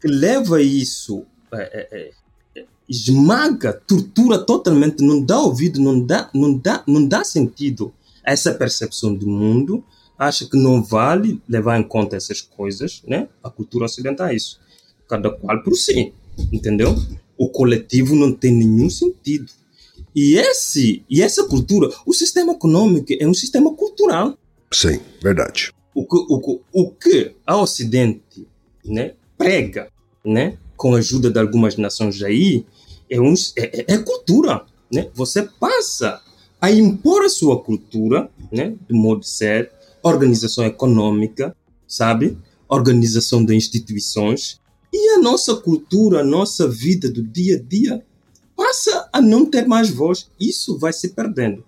[0.00, 2.12] que leva isso, é, é,
[2.56, 7.92] é, esmaga, tortura totalmente, não dá ouvido, não dá, não dá, não dá sentido
[8.24, 9.82] a essa percepção do mundo,
[10.18, 13.28] acha que não vale levar em conta essas coisas, né?
[13.42, 14.60] A cultura ocidental é isso.
[15.08, 16.12] Cada qual por si,
[16.52, 16.94] entendeu?
[17.38, 19.50] O coletivo não tem nenhum sentido.
[20.14, 24.36] E esse e essa cultura, o sistema econômico é um sistema cultural.
[24.72, 25.72] Sim, verdade.
[25.94, 28.46] O que o, o que a Ocidente
[28.84, 29.88] né, prega,
[30.24, 32.64] né, com a ajuda de algumas nações aí,
[33.08, 34.64] é, um, é, é- é cultura.
[34.92, 35.08] Né?
[35.14, 36.20] Você passa
[36.60, 39.70] a impor a sua cultura, né, do modo de ser,
[40.02, 41.54] organização econômica,
[41.86, 42.36] sabe?
[42.68, 44.60] Organização de instituições.
[44.92, 48.04] E a nossa cultura, a nossa vida do dia a dia
[48.56, 50.30] passa a não ter mais voz.
[50.38, 51.64] Isso vai se perdendo.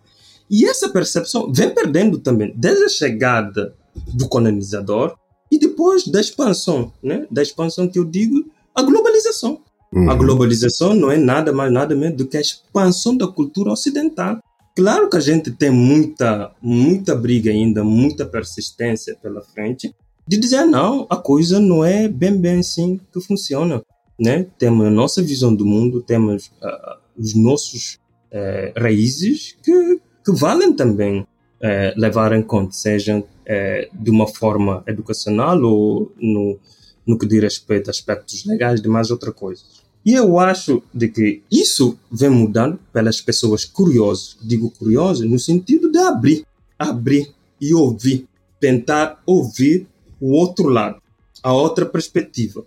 [0.50, 3.74] E essa percepção vem perdendo também, desde a chegada
[4.14, 5.16] do colonizador
[5.50, 7.26] e depois da expansão, né?
[7.30, 9.60] Da expansão que eu digo, a globalização.
[9.92, 10.10] Uhum.
[10.10, 14.40] A globalização não é nada mais nada menos do que a expansão da cultura ocidental.
[14.74, 19.94] Claro que a gente tem muita, muita briga ainda, muita persistência pela frente
[20.26, 23.82] de dizer não, a coisa não é bem bem assim que funciona,
[24.18, 24.46] né?
[24.58, 27.98] Temos a nossa visão do mundo, temos ah, os nossos
[28.30, 31.26] eh, raízes que, que valem também
[31.60, 36.58] eh, levar em conta, sejam eh, de uma forma educacional ou no,
[37.06, 39.62] no que diz respeito a aspectos legais de mais outra coisa.
[40.04, 44.36] E eu acho de que isso vem mudando pelas pessoas curiosas.
[44.42, 46.44] Digo curiosas no sentido de abrir,
[46.76, 48.26] abrir e ouvir,
[48.58, 49.86] tentar ouvir
[50.20, 51.00] o outro lado,
[51.42, 52.64] a outra perspectiva.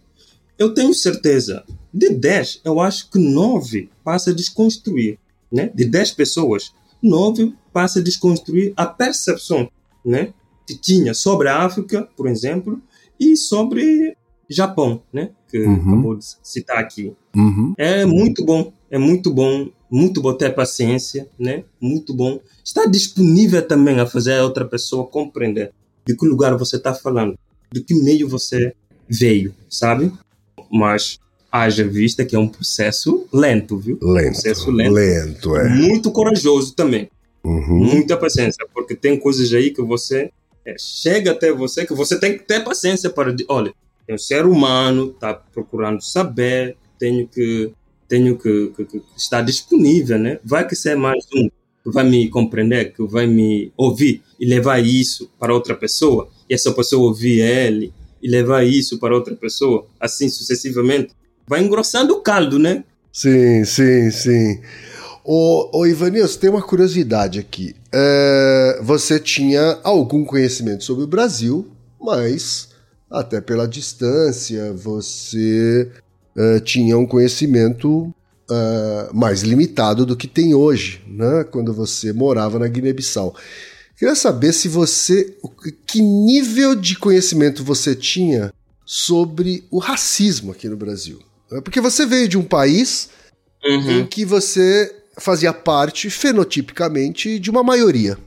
[0.57, 1.63] Eu tenho certeza,
[1.93, 5.17] de 10, eu acho que 9 passa a desconstruir,
[5.51, 5.69] né?
[5.73, 9.69] De 10 pessoas, 9 passa a desconstruir a percepção,
[10.03, 10.33] né?
[10.65, 12.81] Que tinha sobre a África, por exemplo,
[13.19, 14.15] e sobre
[14.49, 15.31] Japão, né?
[15.49, 15.75] Que Uhum.
[15.75, 17.13] acabou de citar aqui.
[17.35, 17.73] Uhum.
[17.77, 21.63] É muito bom, é muito bom, muito bom ter paciência, né?
[21.81, 22.39] Muito bom.
[22.63, 25.71] Está disponível também a fazer a outra pessoa compreender
[26.07, 27.37] de que lugar você está falando,
[27.71, 28.73] de que meio você
[29.07, 30.11] veio, sabe?
[30.75, 31.19] Mas
[31.51, 33.97] haja vista que é um processo lento, viu?
[34.01, 34.33] Lento.
[34.33, 34.93] Processo lento.
[34.93, 35.69] Lento, é.
[35.69, 37.09] Muito corajoso também.
[37.43, 37.77] Uhum.
[37.93, 40.29] Muita paciência, porque tem coisas aí que você
[40.65, 43.71] é, chega até você que você tem que ter paciência para olha,
[44.07, 47.71] é um ser humano, está procurando saber, tenho que
[48.07, 50.39] tenho que, que- que estar disponível, né?
[50.43, 51.47] Vai que ser mais um
[51.83, 56.53] que vai me compreender, que vai me ouvir e levar isso para outra pessoa, e
[56.53, 61.13] essa pessoa ouvir ele e levar isso para outra pessoa, assim sucessivamente.
[61.47, 62.83] Vai engrossando o caldo, né?
[63.11, 64.61] Sim, sim, sim.
[65.23, 67.75] Ô, ô Ivanilson, tem uma curiosidade aqui.
[67.91, 71.67] É, você tinha algum conhecimento sobre o Brasil,
[71.99, 72.69] mas
[73.09, 75.89] até pela distância você
[76.35, 78.13] é, tinha um conhecimento
[78.51, 81.43] é, mais limitado do que tem hoje, né?
[81.45, 83.35] Quando você morava na Guiné-Bissau.
[83.97, 85.35] Queria saber se você.
[85.87, 88.53] que- nível de conhecimento você tinha
[88.85, 91.19] sobre o racismo aqui no Brasil?
[91.51, 91.61] né?
[91.61, 93.09] Porque você veio de um país
[93.63, 98.17] Uhum, em que você fazia parte fenotipicamente de uma maioria,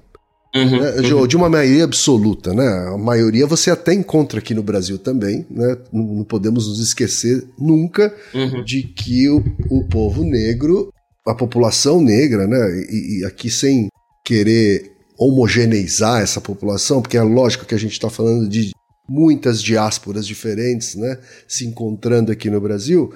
[0.54, 0.92] uhum, né?
[1.02, 1.26] de, uhum.
[1.26, 2.66] de uma maioria absoluta, né?
[2.92, 5.76] A maioria você até encontra aqui no Brasil também, né?
[5.92, 8.64] Não, não podemos nos esquecer nunca Uhum.
[8.64, 10.92] de que o, o povo negro,
[11.26, 12.58] a população negra, né?
[12.90, 13.88] E, e aqui sem
[14.24, 18.72] querer homogeneizar essa população, porque é lógico que a gente está falando de
[19.08, 21.18] muitas diásporas diferentes, né?
[21.46, 23.12] Se encontrando aqui no Brasil,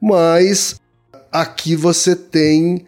[0.00, 0.76] mas
[1.32, 2.84] Aqui você tem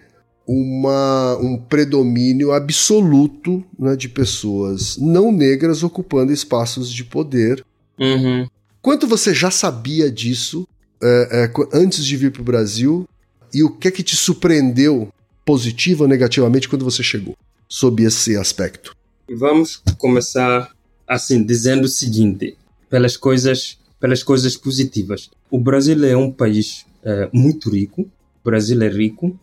[0.47, 7.65] uma, um predomínio absoluto né, de pessoas não negras ocupando espaços de poder.
[7.99, 8.47] Uhum.
[8.83, 10.69] Quanto você já sabia disso
[11.03, 13.09] é, é, antes de vir para o Brasil?
[13.55, 15.09] E o que é que te surpreendeu
[15.43, 17.35] positiva ou negativamente quando você chegou,
[17.69, 18.95] sob esse aspecto?
[19.29, 20.75] Vamos começar
[21.07, 22.57] assim dizendo o seguinte,
[22.89, 25.31] pelas coisas, pelas coisas positivas.
[25.51, 28.03] O Brasil é um país é, muito rico.
[28.03, 29.39] O Brasil é rico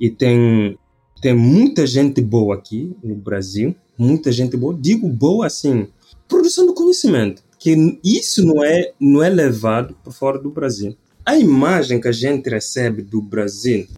[0.00, 0.78] e tem
[1.20, 4.76] tem muita gente boa aqui no Brasil, muita gente boa.
[4.78, 5.88] Digo boa assim,
[6.28, 10.96] produção do conhecimento, que isso não é não é levado para fora do Brasil.
[11.24, 13.88] A imagem que a gente recebe do Brasil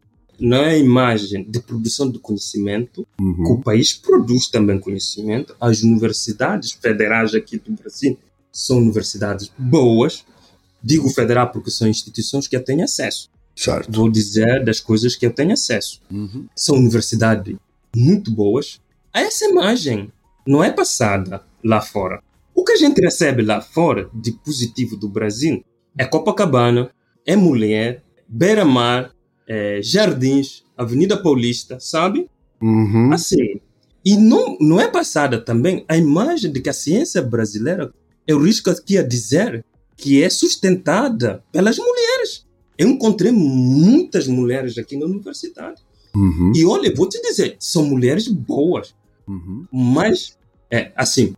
[0.40, 3.44] não é imagem de produção de conhecimento, uhum.
[3.44, 5.54] que o país produz também conhecimento.
[5.60, 8.18] As universidades federais aqui do Brasil
[8.52, 10.24] são universidades boas.
[10.82, 13.28] Digo federal porque são instituições que eu tenho acesso.
[13.54, 13.90] Certo.
[13.90, 16.00] Vou dizer das coisas que eu tenho acesso.
[16.10, 16.46] Uhum.
[16.54, 17.56] São universidades
[17.94, 18.80] muito boas.
[19.12, 20.12] Essa imagem
[20.46, 22.22] não é passada lá fora.
[22.54, 25.64] O que a gente recebe lá fora de positivo do Brasil
[25.96, 26.90] é Copacabana,
[27.26, 29.12] é mulher, beira-mar,
[29.48, 32.28] é, Jardins, Avenida Paulista, sabe?
[32.60, 33.12] Uhum.
[33.12, 33.60] Assim.
[34.04, 37.92] E não, não é passada também a imagem de que a ciência brasileira,
[38.26, 39.64] eu risco aqui a dizer,
[39.96, 42.46] que é sustentada pelas mulheres.
[42.76, 45.82] Eu encontrei muitas mulheres aqui na universidade.
[46.14, 46.52] Uhum.
[46.54, 48.94] E olha, vou te dizer, são mulheres boas,
[49.26, 49.66] uhum.
[49.72, 50.38] mas,
[50.70, 51.34] é, assim,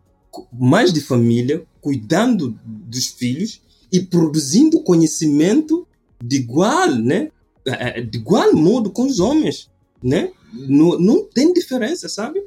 [0.53, 5.87] mais de família, cuidando dos filhos e produzindo conhecimento
[6.23, 7.31] de igual, né?
[7.67, 9.71] É, é, de igual modo com os homens,
[10.03, 10.31] né?
[10.53, 12.43] Não, não tem diferença, sabe?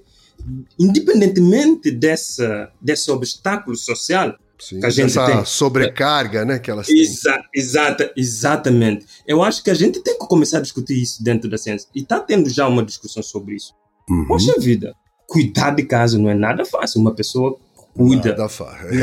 [0.80, 5.45] Independentemente dessa, desse obstáculo social Sim, que a gente essa tem.
[5.45, 9.05] sobrecarga, né, que elas Exa exata, exatamente.
[9.28, 11.88] Eu acho que a gente tem que começar a discutir isso dentro da ciência.
[11.93, 13.74] E está tendo já uma discussão sobre isso.
[14.09, 14.26] Uhum.
[14.28, 14.95] Poxa vida,
[15.28, 17.01] cuidar de casa não é nada fácil.
[17.01, 17.57] Uma pessoa
[17.93, 18.30] cuida.
[18.30, 18.88] Nada fácil.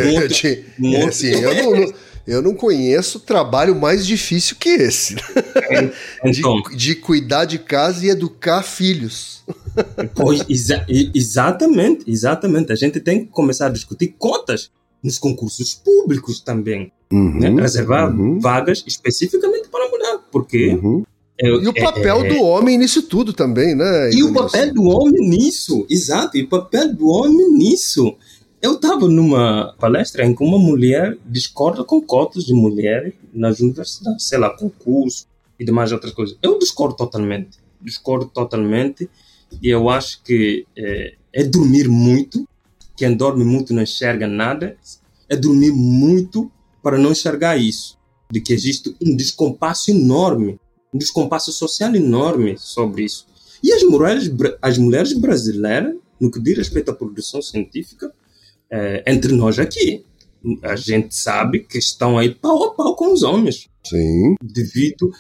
[0.82, 1.92] É, assim, eu não, não
[2.30, 5.16] eu não conheço trabalho mais difícil que esse.
[6.22, 9.42] Então, de, de, cuidar de casa e educar filhos.
[10.14, 12.72] Pois, exa exatamente, exatamente.
[12.72, 14.70] A gente tem que começar a discutir cotas
[15.02, 16.92] nos concursos públicos também.
[17.12, 17.62] Uhum, né?
[17.62, 18.38] Reservar uhum.
[18.38, 20.18] vagas especificamente para a mulher.
[20.30, 20.74] Porque.
[20.74, 21.04] Uhum.
[21.40, 24.10] É, e o papel é, do homem nisso tudo também, né?
[24.12, 28.14] E o papel do homem nisso, exato, e o papel do homem nisso.
[28.62, 34.26] Eu estava numa palestra em que uma mulher discorda com cotas de mulheres nas universidades,
[34.26, 35.26] sei lá, concurso
[35.58, 36.36] e demais outras coisas.
[36.42, 37.58] Eu discordo totalmente.
[37.80, 39.08] Discordo totalmente
[39.62, 42.46] e eu acho que é, é dormir muito.
[42.94, 44.76] Quem dorme muito não enxerga nada.
[45.26, 46.52] É dormir muito
[46.82, 47.98] para não enxergar isso.
[48.30, 50.60] De que existe um descompasso enorme,
[50.92, 53.26] um descompasso social enorme sobre isso.
[53.62, 54.30] E as mulheres,
[54.60, 58.12] as mulheres brasileiras, no que diz respeito à produção científica,
[58.70, 60.04] é, entre nós aqui.
[60.62, 63.68] A gente sabe que estão aí pau a pau com os homens.
[63.84, 64.36] Sim.
[64.42, 65.12] Devido,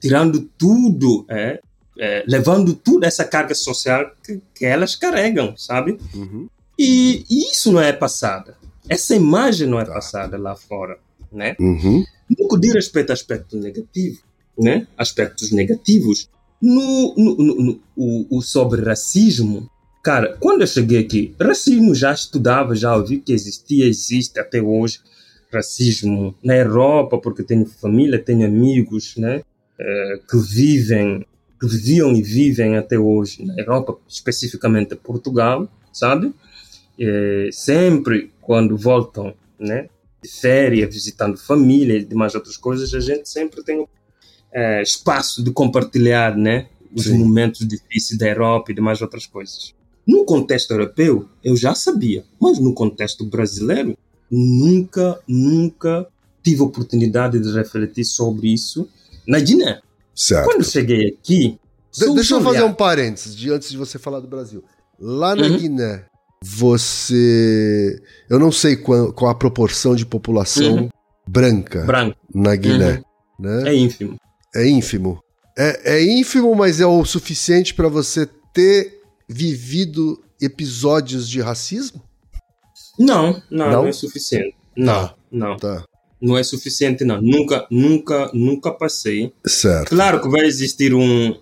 [0.00, 1.60] tirando tudo, é,
[1.98, 5.98] é, levando toda essa carga social que, que elas carregam, sabe?
[6.14, 6.48] Uhum.
[6.78, 8.56] E, e, isso não é passada.
[8.88, 9.92] Essa imagem não é tá.
[9.92, 10.98] passada lá fora,
[11.32, 11.56] né?
[11.58, 12.04] Uhum.
[12.38, 14.20] No que diz respeito a aspectos negativos,
[14.56, 14.86] né?
[14.96, 16.28] Aspectos negativos,
[16.62, 19.68] no, no, no, no o, o sobre racismo,
[20.08, 25.00] Cara, quando eu cheguei aqui, racismo já estudava, já ouvi que existia, existe até hoje
[25.52, 29.42] racismo na Europa, porque tenho família, tenho amigos, né,
[29.78, 31.26] é, que vivem,
[31.60, 36.32] que viviam e vivem até hoje na Europa, especificamente Portugal, sabe?
[36.98, 39.90] É, sempre quando voltam, né,
[40.22, 43.86] de férias, visitando família e demais outras coisas, a gente sempre tem
[44.50, 47.18] é, espaço de compartilhar, né, os Sim.
[47.18, 49.76] momentos difíceis da Europa e demais outras coisas.
[50.08, 53.94] No contexto europeu, eu já sabia, mas no contexto brasileiro,
[54.30, 56.06] nunca, nunca
[56.42, 58.88] tive oportunidade de refletir sobre isso
[59.26, 59.82] na Guiné.
[60.14, 60.46] Certo.
[60.46, 61.58] Quando cheguei aqui.
[61.92, 64.64] De deixa eu fazer um parênteses de, antes de você falar do Brasil.
[64.98, 65.58] Lá na uhum.
[65.58, 66.06] Guiné,
[66.42, 68.00] você.
[68.30, 70.88] Eu não sei qual, qual a proporção de população uhum.
[71.28, 72.16] branca Branco.
[72.34, 73.02] na Guiné.
[73.38, 73.46] Uhum.
[73.46, 73.70] Né?
[73.70, 74.16] É ínfimo.
[74.54, 75.22] É ínfimo.
[75.56, 78.97] É, é ínfimo, mas é o suficiente para você ter
[79.28, 82.02] vivido episódios de racismo?
[82.98, 84.56] Não, não, não, não é suficiente.
[84.76, 85.14] Não, tá.
[85.30, 85.56] não.
[85.56, 85.84] Tá.
[86.20, 87.20] Não é suficiente, não.
[87.22, 89.32] Nunca, nunca, nunca passei.
[89.46, 89.90] Certo.
[89.90, 91.36] Claro que vai existir um,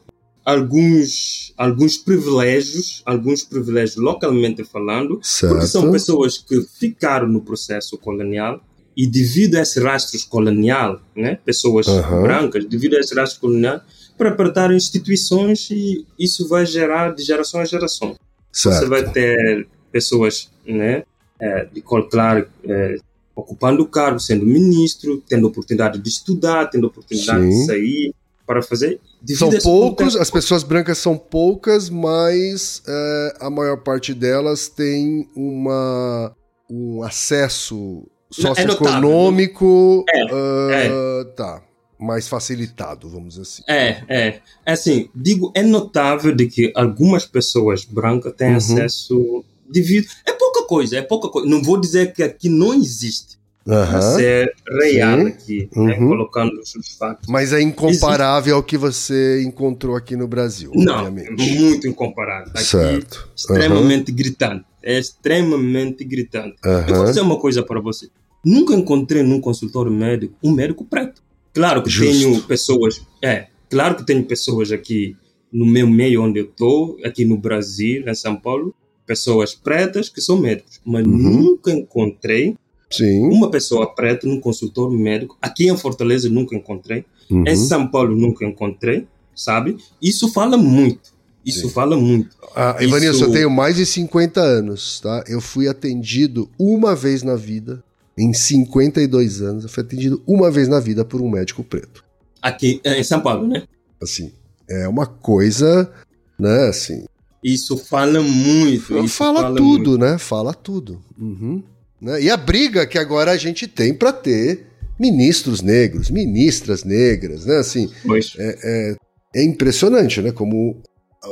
[0.46, 5.52] alguns, alguns privilégios, alguns privilégios localmente falando, certo.
[5.52, 8.62] porque são pessoas que ficaram no processo colonial
[8.96, 12.22] e devido a esse rastro colonial, né, pessoas uhum.
[12.22, 13.80] brancas, devido a esse rastro colonial,
[14.16, 18.16] para apertar instituições e isso vai gerar de geração a geração.
[18.52, 18.78] Certo.
[18.78, 21.04] Você vai ter pessoas, né,
[21.40, 22.96] é, de claro, é,
[23.34, 27.48] ocupando o cargo, sendo ministro, tendo oportunidade de estudar, tendo oportunidade Sim.
[27.48, 28.14] de sair
[28.46, 29.00] para fazer.
[29.34, 30.20] São poucos, contexto.
[30.20, 36.34] as pessoas brancas são poucas, mas é, a maior parte delas tem uma,
[36.70, 38.06] um acesso
[38.38, 41.62] Não, é socioeconômico É, ah, tá,
[41.98, 43.62] mais facilitado, vamos dizer assim.
[43.68, 44.40] É, é.
[44.64, 48.56] É assim, digo, é notável de que algumas pessoas brancas têm Uhum.
[48.56, 50.06] acesso devido.
[50.26, 51.48] É pouca coisa, é pouca coisa.
[51.48, 53.36] Não vou dizer que aqui não existe.
[53.68, 54.00] Aham.
[54.14, 55.26] ser real Sim.
[55.26, 56.06] aqui, né, Uhum.
[56.10, 57.26] colocando os fatos.
[57.28, 61.58] Mas é incomparável ao que você encontrou aqui no Brasil, Não, é obviamente.
[61.58, 62.52] muito incomparável.
[62.54, 63.28] Aqui, Certo.
[63.34, 64.64] extremamente gritante.
[64.84, 66.54] É extremamente gritante.
[66.64, 68.08] Eu vou dizer uma coisa para você.
[68.44, 71.20] Nunca encontrei num consultório médico um médico preto.
[71.56, 72.12] Claro que Justo.
[72.12, 75.16] tenho pessoas, é, claro que tenho pessoas aqui
[75.50, 78.74] no meu meio onde eu estou, aqui no Brasil, em São Paulo,
[79.06, 81.16] pessoas pretas que são médicos, mas Uhum.
[81.16, 82.54] nunca encontrei
[82.90, 83.22] Sim.
[83.30, 85.38] uma pessoa preta num consultório médico.
[85.40, 87.44] Aqui em Fortaleza nunca encontrei, Uhum.
[87.48, 89.78] em São Paulo nunca encontrei, sabe?
[90.02, 91.16] Isso fala muito.
[91.42, 91.72] Isso Sim.
[91.72, 92.36] fala muito.
[92.54, 95.24] Ah, Isso- Ivanilson, eu tenho mais de 50 anos, tá?
[95.26, 97.82] Eu fui atendido uma vez na vida,
[98.18, 102.04] em 52 anos, eu fui atendido uma vez na vida por um médico preto.
[102.40, 103.64] Aqui em São Paulo, né?
[104.02, 104.32] Assim,
[104.68, 105.92] é uma coisa,
[106.38, 107.04] né, assim,
[107.42, 108.98] Isso fala muito.
[108.98, 109.56] Isso fala, muito.
[109.56, 110.18] tudo, né?
[110.18, 111.02] Fala tudo.
[111.18, 111.62] Uhum.
[112.00, 112.22] Né?
[112.22, 114.66] E a briga que agora a gente tem pra ter
[114.98, 117.56] ministros negros, ministras negras, né?
[117.58, 118.34] Assim, Pois.
[118.38, 120.32] é impressionante, né?
[120.32, 120.82] Como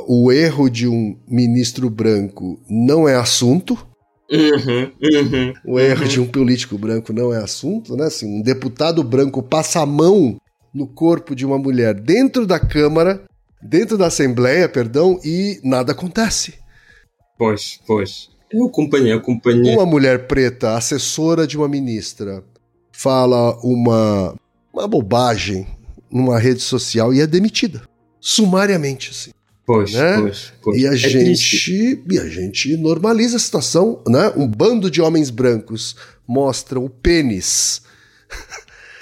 [0.07, 3.77] o erro de um ministro branco não é assunto,
[4.31, 5.53] Uhum, uhum.
[5.65, 6.07] O erro Uhum.
[6.07, 8.05] de um político branco não é assunto, né?
[8.05, 10.37] Assim, um deputado branco passa a mão
[10.73, 13.23] no corpo de uma mulher dentro da Câmara,
[13.61, 16.55] dentro da Assembleia, perdão, e nada acontece.
[17.37, 18.29] Pois, pois.
[18.51, 19.73] Eu acompanhei, eu acompanhei.
[19.75, 22.43] Uma mulher preta, assessora de uma ministra,
[22.91, 24.35] fala uma,
[24.73, 25.67] uma bobagem
[26.11, 27.81] numa rede social e é demitida.
[28.19, 29.31] Sumariamente, assim.
[29.65, 30.31] Pois, né?
[30.75, 31.57] E a É triste.
[31.67, 34.31] gente e a gente normaliza a situação, né?
[34.35, 35.95] Um bando de homens brancos
[36.27, 37.81] mostra o pênis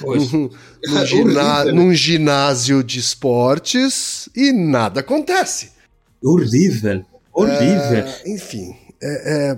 [0.01, 0.49] num, num
[0.99, 1.25] Horrível,
[1.65, 1.71] né?
[1.73, 5.71] num ginásio de esportes e nada acontece.
[6.23, 7.03] Horrível.
[7.33, 7.97] Horrível.
[7.97, 9.57] É, enfim, é, é-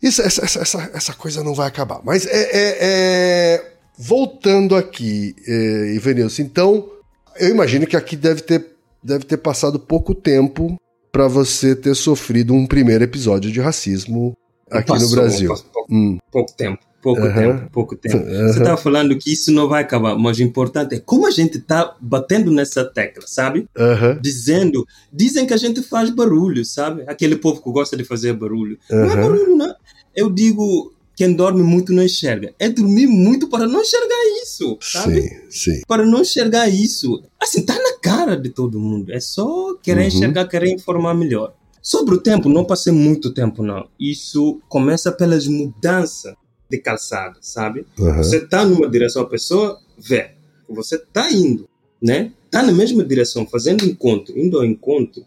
[0.00, 2.00] isso- essa, essa, essa, essa coisa não vai acabar.
[2.04, 6.88] Mas é, é- é- voltando aqui, é, Ivanilson, então
[7.36, 8.64] eu imagino que aqui deve ter,
[9.02, 10.76] deve ter passado pouco tempo
[11.12, 14.36] para você ter sofrido um primeiro episódio de racismo
[14.70, 15.48] aqui no Passou, Brasil.
[15.50, 16.88] passou pouco, Hum, pouco tempo.
[17.00, 17.32] Pouco Aham.
[17.58, 18.16] tempo, pouco tempo.
[18.26, 18.52] Aham.
[18.52, 21.56] Você estava falando que isso não vai acabar, mas o importante é como a gente
[21.58, 23.66] está batendo nessa tecla, sabe?
[23.78, 27.04] aham, Dizendo, dizem que a gente faz barulho, sabe?
[27.06, 28.76] Aquele povo que gosta de fazer barulho.
[28.90, 29.74] Não é barulho, não.
[30.14, 32.54] Eu digo, quem dorme muito não enxerga.
[32.60, 35.20] É dormir muito para não enxergar isso, sabe?
[35.20, 35.80] Sim, sim.
[35.88, 37.20] Para não enxergar isso.
[37.42, 39.12] Assim, tá na cara de todo mundo.
[39.12, 40.06] É só querer Uhum.
[40.06, 41.54] enxergar, querer informar melhor.
[41.82, 43.88] Sobre o tempo, não passei muito tempo, não.
[43.98, 46.34] Isso começa pelas mudanças
[46.70, 47.84] de calçada, sabe?
[47.98, 48.18] aham.
[48.22, 50.30] Você tá numa direção, a pessoa vê
[50.68, 51.68] você tá indo,
[52.00, 52.30] né?
[52.48, 55.24] Tá na mesma direção, fazendo encontro, indo ao encontro.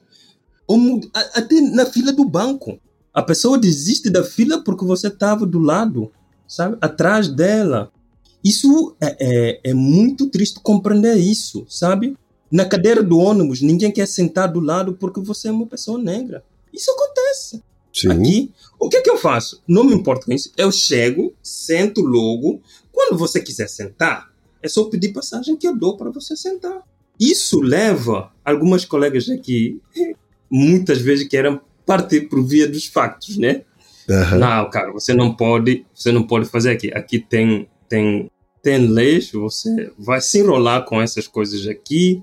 [0.66, 1.02] Ou
[1.34, 2.80] até na fila do banco.
[3.14, 6.12] A pessoa desiste da fila porque você estava do lado,
[6.48, 6.78] sabe?
[6.82, 7.92] Atrás dela.
[8.44, 12.18] Isso é, é, é muito triste compreender isso, sabe?
[12.52, 16.44] Na cadeira do ônibus, ninguém quer sentar do lado porque você é uma pessoa negra.
[16.74, 17.62] Isso acontece
[17.94, 18.10] Sim.
[18.10, 18.52] aqui.
[18.80, 19.62] O que é que eu faço?
[19.68, 20.52] Não me importa com isso.
[20.58, 22.62] Eu chego, sento logo.
[22.92, 24.32] Quando você quiser sentar,
[24.62, 26.82] é só pedir passagem que eu dou para você sentar.
[27.20, 29.80] Isso leva algumas colegas aqui,
[30.50, 31.60] muitas vezes querem
[31.92, 33.62] partir por via dos factos, né?
[34.10, 34.38] Aham.
[34.38, 36.92] Não, cara, você não pode, você não pode fazer aqui.
[36.94, 38.30] Aqui tem tem
[38.64, 42.22] tem leis, você vai se enrolar com essas coisas aqui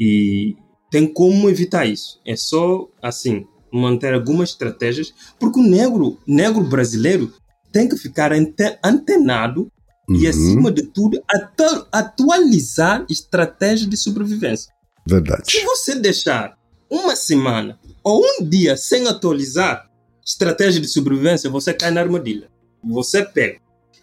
[0.00, 0.56] e
[0.90, 2.18] tem como evitar isso.
[2.26, 7.32] É só assim manter algumas estratégias, porque o negro negro brasileiro
[7.72, 9.70] tem que ficar ante- antenado
[10.08, 10.28] e Uhum.
[10.30, 14.72] acima de tudo atu- atualizar estratégias de sobrevivência.
[15.06, 15.60] Se Verdade.
[15.64, 16.56] você deixar
[16.90, 19.90] uma semana ou um dia sem atualizar
[20.24, 22.48] estratégia de sobrevivência, você cai na armadilha.
[22.82, 23.58] Você pega.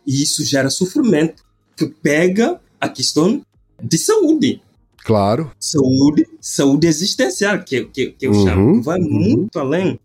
[0.06, 1.43] E isso gera sofrimento,
[1.78, 3.41] que pega a questão
[3.82, 4.62] de saúde.
[5.04, 5.52] Claro.
[5.60, 9.10] Saúde, saúde existencial, que, que, que eu Uhum, chamo, vai uhum.
[9.10, 9.99] muito além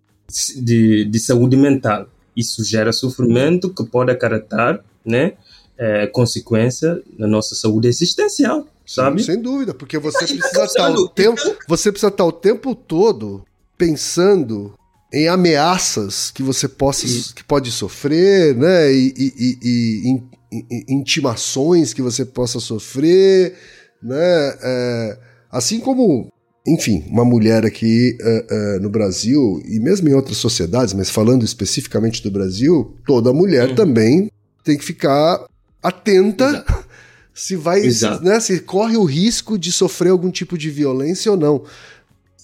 [0.57, 2.07] de, de saúde mental.
[2.37, 5.35] Isso gera sofrimento que pode acarretar né,
[5.79, 8.67] é, consequência na nossa saúde existencial.
[8.85, 9.23] sabe?
[9.23, 13.45] Sem dúvida, porque você E precisa estar o tempo, você precisa estar o tempo todo
[13.77, 14.75] pensando
[15.13, 18.93] em ameaças que você possa que pode sofrer, né?
[18.93, 23.55] E, e- e- e in- in- intimações que você possa sofrer,
[24.03, 24.57] né?
[24.63, 25.19] É,
[25.51, 26.29] assim como,
[26.67, 28.47] enfim, uma mulher aqui é,
[28.77, 33.71] é, no Brasil e mesmo em outras sociedades, mas falando especificamente do Brasil, toda mulher
[33.71, 33.75] Uhum.
[33.75, 34.31] também
[34.65, 35.47] tem que ficar
[35.83, 36.65] atenta
[37.33, 38.25] se vai, Exato.
[38.25, 41.63] né, se corre o risco de sofrer algum tipo de violência ou não.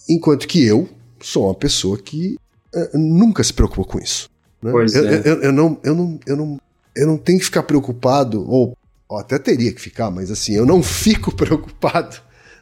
[0.09, 0.89] Enquanto que eu
[1.23, 2.37] sou uma pessoa que
[2.75, 4.29] eh, nunca se preocupou com isso.
[4.63, 4.71] né?
[4.71, 5.23] Pois eu, é.
[5.25, 6.61] eu, eu não, eu, não, eu, não,
[6.97, 8.77] eu não tenho que ficar preocupado, ou,
[9.09, 12.17] ou até teria que ficar, mas assim, eu não fico preocupado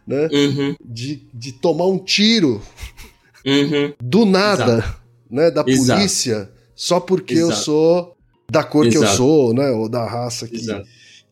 [0.06, 2.60] né, Uhum, de, de tomar um tiro
[3.46, 3.92] uhum.
[4.02, 4.84] do nada
[5.30, 5.98] né, da Exato.
[5.98, 7.64] polícia só porque eu Exato.
[7.64, 8.16] sou
[8.50, 10.56] da cor que eu sou, né, ou da raça que.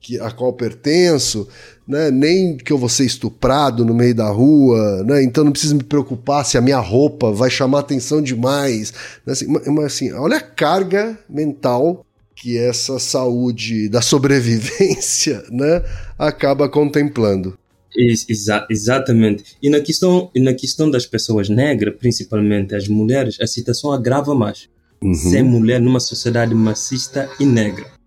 [0.00, 1.48] Que a qual pertenço,
[1.86, 2.10] né?
[2.10, 5.22] Nem que eu vou ser estuprado no meio da rua, né?
[5.22, 8.92] Então não preciso me preocupar se a minha roupa vai chamar atenção demais.
[9.26, 9.32] Né?
[9.32, 15.82] Assim, ma- mas assim, olha a carga mental que essa saúde da sobrevivência, né,
[16.16, 17.58] acaba contemplando.
[17.96, 19.56] Ex- exa- exatamente.
[19.60, 24.34] E na, questão, e na questão das pessoas negras, principalmente as mulheres, a situação agrava
[24.36, 24.68] mais.
[25.02, 25.14] Uhum.
[25.14, 27.97] Ser mulher numa sociedade machista e negra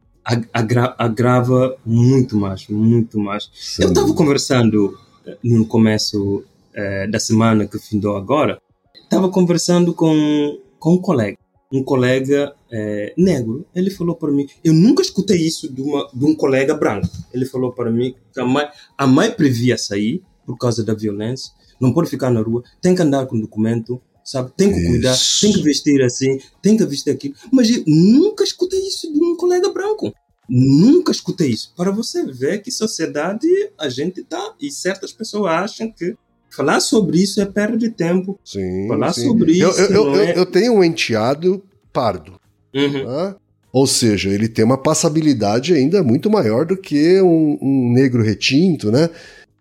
[0.54, 3.50] agra- agrava muito mais, muito mais.
[3.54, 6.44] Sem Eu estava conversando eh, no começo
[6.74, 8.62] eh, da semana que findou agora,
[9.04, 11.38] estava conversando com, com um colega,
[11.72, 13.66] um colega eh, negro.
[13.76, 17.10] Ele falou para mim, eu nunca escutei isso de, uma, de um colega branco.
[17.34, 18.66] Ele falou para mim que a mãe,
[18.98, 23.02] a mãe previa sair por causa da violência, não pode ficar na rua, tem que
[23.02, 24.52] andar com documento, sabe?
[24.56, 25.42] Tem que cuidar, Isso.
[25.42, 27.36] tem que vestir assim, tem que vestir aquilo.
[27.52, 30.14] Mas eu nunca escutei isso de um colega branco.
[30.50, 31.74] Nunca escutei isso.
[31.78, 33.48] Para você ver que sociedade
[33.80, 36.16] a gente tá e certas pessoas acham que
[36.50, 38.38] falar sobre isso é perda de tempo.
[38.44, 39.28] Sim, falar sim.
[39.28, 41.64] sobre Eu, isso eu, eu- é- eu tenho um enteado
[41.94, 42.34] pardo.
[42.76, 43.06] Uhum.
[43.06, 43.36] Tá?
[43.72, 48.92] Ou seja, ele tem uma passabilidade ainda muito maior do que um, um negro retinto,
[48.92, 49.10] né?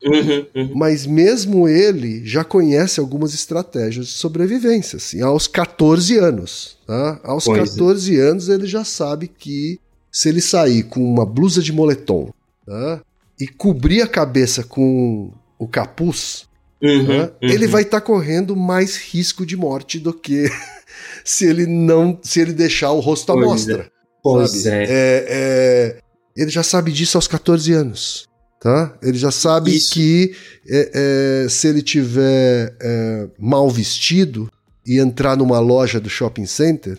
[0.03, 0.73] Uhum, uhum.
[0.75, 6.79] Mas mesmo ele já conhece algumas estratégias de sobrevivência, assim, aos 14 anos.
[6.87, 7.21] Tá?
[7.23, 7.71] Aos Pois é.
[7.73, 9.79] 14 anos ele já sabe que
[10.11, 12.33] se ele sair com uma blusa de moletom
[12.67, 13.03] tá?
[13.39, 16.49] e cobrir a cabeça com o capuz,
[16.83, 17.31] Uhum, uhum.
[17.43, 20.51] ele vai estar correndo mais risco de morte do que
[21.23, 23.93] se ele não se ele deixar o rosto à Pois mostra.
[24.23, 24.77] Pois sabe?
[24.77, 24.85] é.
[24.85, 26.01] É, é,
[26.35, 28.30] ele já sabe disso aos 14 anos.
[28.61, 28.95] Tá?
[29.03, 29.95] Ele já sabe Isso.
[29.95, 30.35] que
[30.69, 34.51] é, é, se ele tiver é, mal vestido
[34.87, 36.99] e entrar numa loja do shopping center,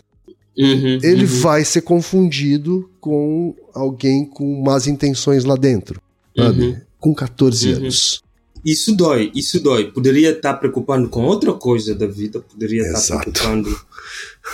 [0.58, 1.40] Uhum, ele uhum.
[1.40, 6.00] vai ser confundido com alguém com más intenções lá dentro.
[6.36, 6.62] Sabe?
[6.62, 6.80] Uhum.
[7.00, 7.76] Com 14 Uhum.
[7.76, 8.22] anos.
[8.64, 9.90] Isso dói, isso dói.
[9.90, 13.32] Poderia estar preocupando com outra coisa da vida, poderia estar Exato.
[13.32, 13.80] preocupando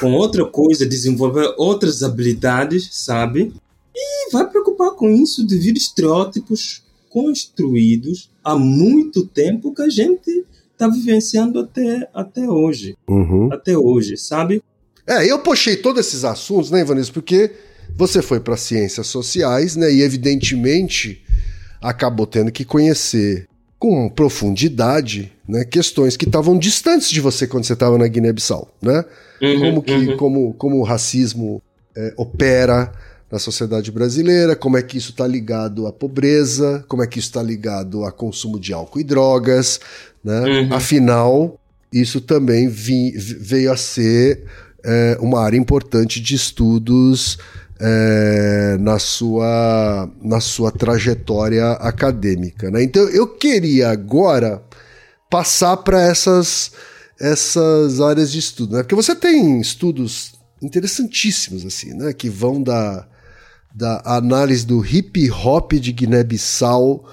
[0.00, 3.52] com outra coisa, desenvolver outras habilidades, sabe?
[3.94, 10.44] E vai preocupar com isso devido a estereótipos construídos há muito tempo que a gente
[10.72, 12.96] está vivenciando até, até hoje.
[13.08, 13.48] Uhum.
[13.52, 14.62] Até hoje, sabe?
[15.06, 17.50] É, eu puxei todos esses assuntos, né, Ivanilson, porque
[17.96, 21.22] você foi para ciências sociais, né, e evidentemente
[21.80, 23.48] acabou tendo que conhecer
[23.78, 29.04] com profundidade, né, questões que estavam distantes de você quando você estava na Guiné-Bissau, né?
[29.40, 30.16] Uhum, Como que, uhum.
[30.16, 31.62] como, como o racismo
[31.96, 32.92] é, opera
[33.30, 37.28] na sociedade brasileira, como é que isso está ligado à pobreza, como é que isso
[37.28, 39.80] está ligado a consumo de álcool e drogas,
[40.24, 40.40] né?
[40.40, 40.74] Uhum.
[40.74, 41.60] Afinal,
[41.92, 44.44] isso também vi- veio a ser
[44.84, 47.38] é, uma área importante de estudos
[47.80, 52.70] é, na, sua, na sua trajetória acadêmica.
[52.70, 52.82] Né?
[52.82, 54.62] Então eu queria agora
[55.30, 56.72] passar para essas,
[57.20, 58.82] essas áreas de estudo, né?
[58.82, 62.12] porque você tem estudos interessantíssimos assim, né?
[62.12, 63.06] que vão da,
[63.74, 67.04] da análise do hip hop de Guiné-Bissau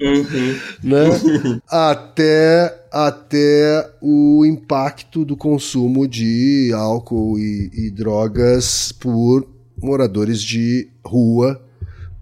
[0.00, 0.56] Uhum.
[0.82, 1.60] né?
[1.68, 9.46] até, até o impacto do consumo de álcool e, e drogas por
[9.80, 11.60] moradores de rua,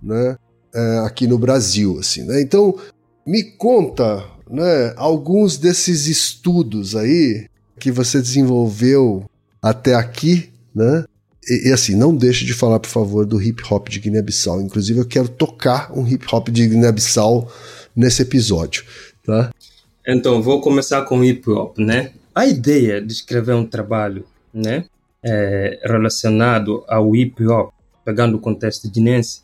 [0.02, 0.36] né?
[0.74, 2.40] É, aqui no Brasil, assim, né?
[2.40, 2.74] Então,
[3.26, 4.94] me conta, né?
[4.96, 7.46] Alguns desses estudos aí
[7.78, 9.24] que você desenvolveu
[9.60, 11.04] até aqui, né?
[11.48, 14.60] E, e, assim, não deixe de falar, por favor, do hip hop de Guiné-Bissau.
[14.60, 17.50] Inclusive, eu quero tocar um hip hop de Guiné-Bissau
[17.94, 18.84] nesse episódio,
[19.24, 19.50] tá?
[20.06, 22.12] Então, vou começar com hip hop, né?
[22.34, 24.84] A ideia de escrever um trabalho, né,
[25.22, 27.72] é, relacionado ao hip hop,
[28.04, 29.42] pegando o contexto guinense,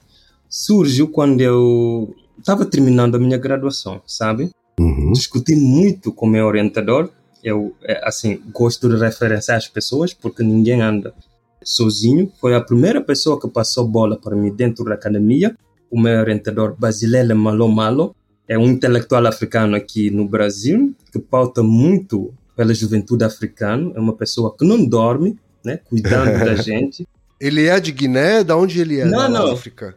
[0.49, 4.51] surgiu quando eu estava terminando a minha graduação, sabe?
[4.81, 5.13] Uhum.
[5.13, 7.11] Discuti muito com o meu orientador.
[7.45, 11.15] Eu, é, assim, gosto de referenciar as pessoas porque ninguém anda
[11.69, 12.33] sozinho.
[12.41, 15.55] Foi a primeira pessoa que passou bola para mim dentro da academia.
[15.91, 18.15] O meu orientador, Basilele Malo Malo,
[18.49, 23.93] é um intelectual africano aqui no Brasil que pauta muito pela juventude africana.
[23.95, 27.07] É uma pessoa que não dorme, né, cuidando da gente.
[27.39, 28.43] Ele é de Guiné?
[28.43, 29.05] Da onde ele é?
[29.05, 29.53] Não, não.
[29.53, 29.95] África?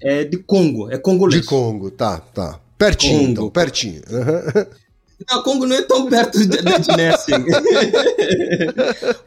[0.00, 1.40] É de Congo, é congolês.
[1.40, 2.60] De Congo, tá, tá.
[2.76, 3.30] Pertinho, Congo.
[3.30, 4.02] então, pertinho.
[4.10, 4.66] Aham.
[5.30, 7.32] Não, Congo não é tão perto de- da Guiné assim.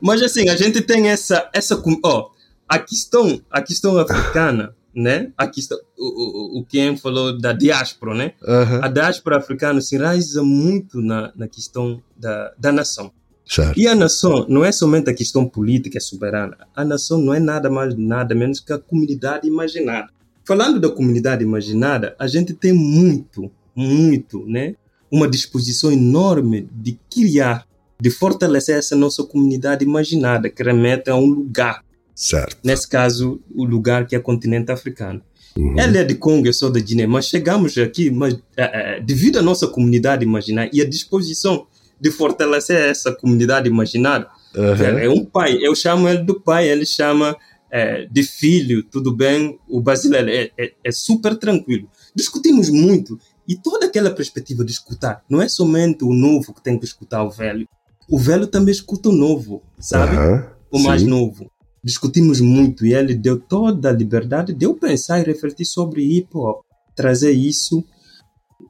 [0.02, 2.30] Mas assim, a gente tem essa, essa, ó,
[2.68, 5.32] a questão, a questão africana, né?
[5.38, 8.34] A questão, o, o, o Ken falou da diáspora, né?
[8.48, 8.82] Aham.
[8.84, 13.12] A diáspora africana se enraiza muito na, na questão da, da nação.
[13.46, 13.80] Certo.
[13.80, 16.56] E a nação não é somente a questão política soberana.
[16.76, 20.10] A nação não é nada mais, nada menos que a comunidade imaginada.
[20.46, 24.76] Falando da comunidade imaginada, a gente tem muito, muito, né?
[25.12, 27.66] Uma disposição enorme de criar,
[28.00, 31.84] de fortalecer essa nossa comunidade imaginada, que remete a um lugar.
[32.16, 32.58] Certo.
[32.64, 35.22] Nesse caso, o lugar que é o continente africano.
[35.58, 35.80] Uhum.
[35.80, 39.40] Ela é de Congo, eu sou da Guiné, mas chegamos aqui, mas eh, eh, devido
[39.40, 41.66] à nossa comunidade imaginada e a disposição
[42.00, 45.00] de fortalecer essa comunidade imaginada, Aham.
[45.00, 47.36] é um pai, eu chamo ele do pai, ele chama
[47.72, 51.90] eh, de filho, tudo bem, o brasileiro é, é, é super tranquilo.
[52.16, 53.20] Discutimos muito
[53.50, 57.24] e toda aquela perspectiva de escutar, não é somente o novo que tem que escutar
[57.24, 57.68] o velho,
[58.08, 60.16] o velho também escuta o novo, sabe?
[60.16, 60.48] Aham.
[60.72, 61.08] o mais Sim.
[61.08, 61.52] novo.
[61.84, 66.30] Discutimos muito e ele deu toda a liberdade de eu pensar e refletir sobre hip
[66.36, 66.62] hop,
[66.96, 67.84] trazer isso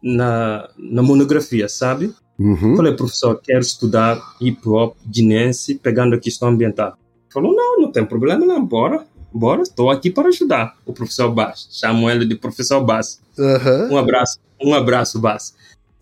[0.01, 2.13] na, na monografia, sabe?
[2.37, 2.77] Uhum.
[2.77, 6.97] Falei, professor, quero estudar hip hop guinense pegando a questão ambiental.
[7.33, 10.77] Falou, não, não tem problema não, bora, bora, estou aqui para ajudar.
[10.85, 13.19] O professor Bass, chamo ele de professor Bass.
[13.37, 13.89] Aham.
[13.91, 15.53] Um abraço, um abraço, Bass.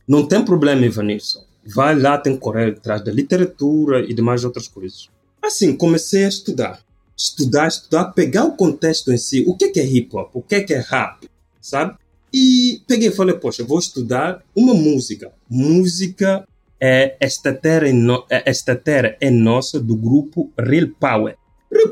[0.07, 1.43] Não tem problema, Ivanilson.
[1.65, 5.09] Vai lá, tem que correr atrás da literatura e demais outras coisas.
[5.43, 6.79] Assim, comecei a estudar.
[7.15, 9.43] Estudar, estudar, pegar o contexto em si.
[9.47, 10.29] O que é, que é hip hop?
[10.33, 11.29] O que é, que é rap?
[11.59, 11.95] Sabe?
[12.33, 15.31] E peguei e falei, poxa, vou estudar uma música.
[15.49, 16.47] Música
[16.79, 21.35] é esta terra, é no- é- esta terra é nossa do grupo Real Power.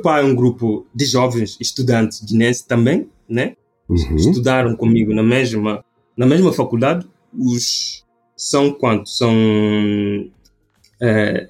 [0.01, 3.55] Power é um grupo de jovens estudantes guinenses também, né?
[3.87, 4.15] Uhum.
[4.15, 5.85] estudaram comigo na mesma
[6.17, 7.05] na mesma faculdade
[7.37, 8.03] os
[8.35, 9.31] são quantos são
[10.99, 11.49] é,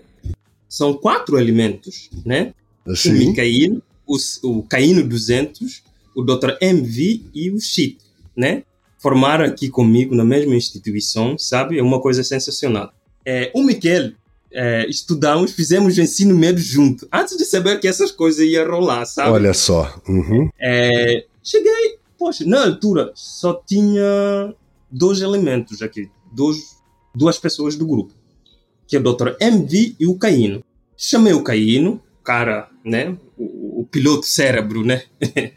[0.68, 2.54] são quatro elementos né
[2.86, 3.14] o Sim.
[3.14, 5.82] Micaíno o, o Caíno 200
[6.14, 6.58] o Dr.
[6.60, 8.04] MV e o Chito
[8.36, 8.64] né
[9.00, 12.92] formaram aqui comigo na mesma instituição sabe é uma coisa sensacional
[13.26, 14.12] é, o Miquel
[14.56, 19.06] é, estudamos fizemos o ensino médio junto antes de saber que essas coisas iam rolar
[19.06, 19.94] sabe Olha só.
[20.08, 20.50] Uhum.
[20.58, 24.56] é, cheguei, poxa, na altura só tinha
[24.90, 26.78] dois elementos aqui, dois,
[27.14, 28.14] duas pessoas do grupo,
[28.88, 29.36] que é o Dr.
[29.40, 30.64] MV e o Caíno.
[30.98, 35.04] Chamei o Caíno, cara, né, o, o piloto cérebro, né,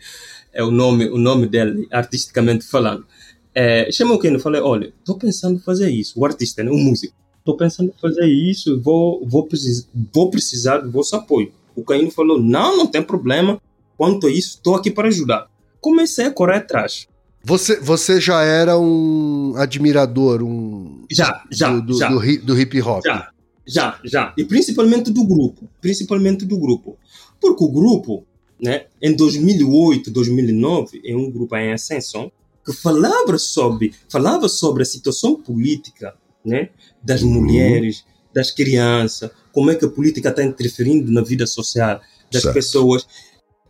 [0.52, 3.06] é o nome, o nome dele, artisticamente falando.
[3.54, 6.70] É, chamei o Caíno e falei, olha, estou pensando em fazer isso, o artista, né,
[6.70, 7.14] o músico.
[7.48, 11.50] Estou pensando em fazer isso, vou, vou, precis, vou precisar do vosso apoio.
[11.74, 13.58] O Caíno falou, não, não tem problema,
[13.96, 15.50] quanto a isso, estou aqui para ajudar.
[15.80, 17.08] Comecei a correr atrás.
[17.42, 22.82] Você, você já era um admirador, um Já, já, do, do, já, do, do hip
[22.82, 23.02] hop.
[23.02, 23.30] já,
[23.66, 24.34] já, já.
[24.36, 26.98] E principalmente do grupo, principalmente do grupo.
[27.40, 28.26] Porque o grupo,
[28.60, 32.30] né, em 2008, 2009, é um grupo em ascensão
[32.62, 36.14] que falava sobre, falava sobre a situação política,
[36.48, 36.70] né,
[37.02, 42.00] das mulheres, das crianças, como é que a política está interferindo na vida social
[42.32, 42.54] das Certo.
[42.54, 43.06] pessoas.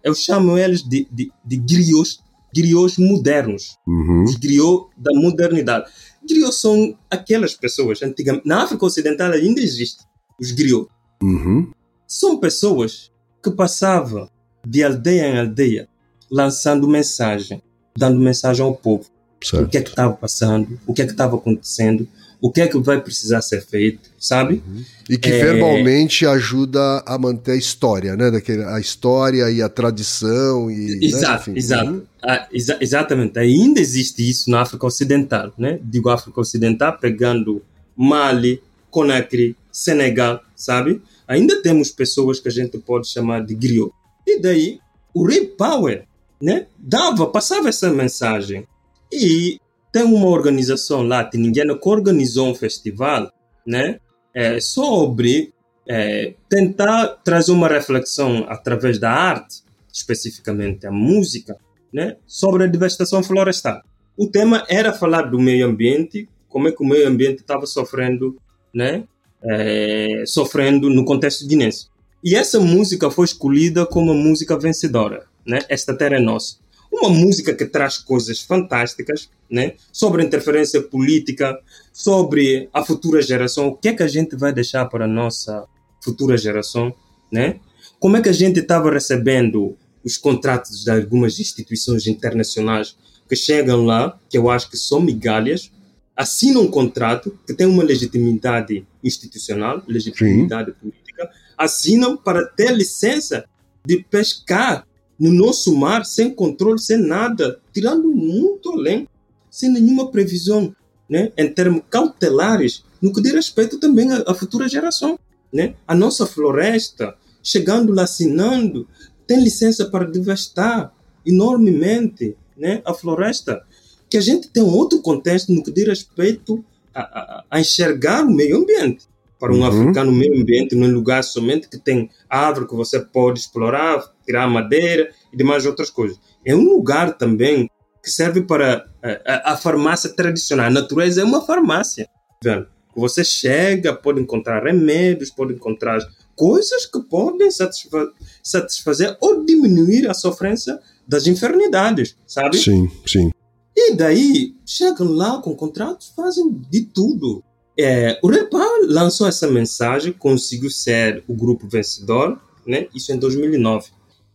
[0.03, 2.21] Eu chamo eles de, de, de griots,
[2.55, 3.77] griots modernos.
[3.87, 4.25] Uhum.
[4.25, 5.91] os griots da modernidade.
[6.29, 10.05] Griots são aquelas pessoas, antigamente, na África Ocidental ainda existe
[10.41, 10.93] os griots.
[11.23, 11.71] Uhum.
[12.07, 13.11] São pessoas
[13.43, 14.29] que passavam
[14.67, 15.89] de aldeia em aldeia,
[16.31, 17.63] lançando mensagem,
[17.97, 19.05] dando mensagem ao povo.
[19.43, 19.69] O Certo.
[19.71, 22.09] que é que estava passando, o que é que estava acontecendo,
[22.41, 24.63] o que é que vai precisar ser feito, sabe?
[25.11, 25.45] E que É.
[25.45, 28.31] verbalmente ajuda a manter a história, né?
[28.31, 31.05] Daquele, a história e a tradição e.
[31.05, 31.59] Exato, né?
[31.59, 31.59] Enfim.
[31.59, 31.91] exato.
[31.91, 32.03] Uhum.
[32.23, 33.39] Ah, exa- exatamente.
[33.39, 35.79] Ainda existe isso na África Ocidental, né?
[35.83, 37.63] Digo África Ocidental, pegando
[37.97, 41.01] Mali, Conakry, Senegal, sabe?
[41.27, 43.93] Ainda temos pessoas que a gente pode chamar de griot.
[44.27, 44.79] E daí,
[45.13, 46.05] o Ray Power,
[46.41, 46.67] né?
[46.79, 48.67] Dava, passava essa mensagem.
[49.13, 49.61] E
[49.93, 53.33] tem uma organização latino-indiana que organizou um festival,
[53.67, 53.99] né?
[54.35, 55.53] É, sobre
[55.89, 59.63] é, tentar trazer uma reflexão através da arte,
[59.93, 61.57] especificamente a música,
[61.93, 63.81] né, sobre a devastação florestal.
[64.17, 68.37] o tema era falar do meio ambiente, como é que o meio ambiente estava sofrendo,
[68.75, 69.05] né?
[69.41, 71.87] É, sofrendo no contexto guinense.
[72.25, 75.61] E essa música foi escolhida como a música vencedora, né?
[75.69, 76.57] Esta Terra é Nossa.
[76.91, 79.75] Uma música que traz coisas fantásticas, né?
[79.93, 81.59] Sobre interferência política,
[81.93, 85.65] sobre a futura geração, o que é que a gente vai deixar para a nossa
[86.03, 86.95] futura geração,
[87.31, 87.61] né?
[88.01, 92.97] Como é que a gente estava recebendo os contratos de algumas instituições internacionais
[93.29, 95.71] que chegam lá, que eu acho que são migalhas,
[96.17, 100.77] assinam um contrato que tem uma legitimidade institucional, legitimidade Sim.
[100.81, 103.45] política, assinam para ter licença
[103.85, 104.87] de pescar
[105.19, 109.09] no nosso mar sem controle, sem nada, tirando muito além,
[109.51, 110.75] sem nenhuma previsão,
[111.09, 115.19] né, em termos cautelares, no que diz respeito também à, à futura geração,
[115.53, 115.75] né?
[115.87, 118.87] A nossa floresta, chegando lá assinando,
[119.27, 120.93] tem licença para devastar
[121.25, 123.63] enormemente né, a floresta,
[124.11, 126.65] que a gente tem um outro contexto no que diz respeito
[126.95, 129.07] a, a, a enxergar o meio ambiente.
[129.39, 129.67] Para um uhum.
[129.67, 134.03] africano, o meio ambiente não é lugar somente que tem árvore que você pode explorar,
[134.25, 136.19] tirar madeira e demais outras coisas.
[136.45, 137.71] É um lugar também
[138.03, 138.87] que serve para
[139.25, 140.67] a, a farmácia tradicional.
[140.67, 142.09] A natureza é uma farmácia.
[142.43, 142.67] Vendo?
[142.97, 146.01] Você chega, pode encontrar remédios, pode encontrar
[146.35, 148.13] coisas que podem satisfa
[148.43, 152.59] satisfazer ou diminuir a sofrência das enfermidades, sabe?
[152.59, 153.31] Sim, sim.
[153.77, 157.45] E daí chegam lá com contratos, fazem de tudo.
[157.79, 158.59] É, o Repa
[158.89, 162.89] lançou essa mensagem, conseguiu ser o grupo vencedor, né?
[162.93, 163.91] Isso em 2009.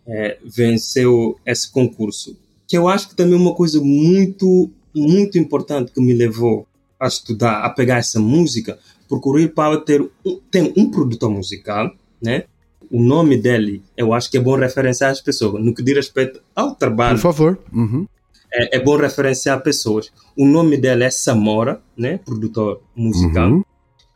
[0.07, 2.37] É, venceu esse concurso.
[2.67, 6.65] Que eu acho que também é uma coisa muito, muito importante que me levou
[6.99, 8.79] a estudar, a pegar essa música,
[9.09, 12.45] porque o Power ter um, tem um produtor musical, né?
[12.89, 15.63] O nome dele, eu acho que é bom referenciar as pessoas.
[15.63, 17.17] No que diz respeito ao trabalho.
[17.17, 17.59] Por favor.
[17.73, 18.07] Uhum.
[18.55, 20.11] É, é, bom referenciar pessoas.
[20.37, 22.19] O nome dele é Samora, né?
[22.19, 23.49] Produtor musical.
[23.49, 23.63] Uhum.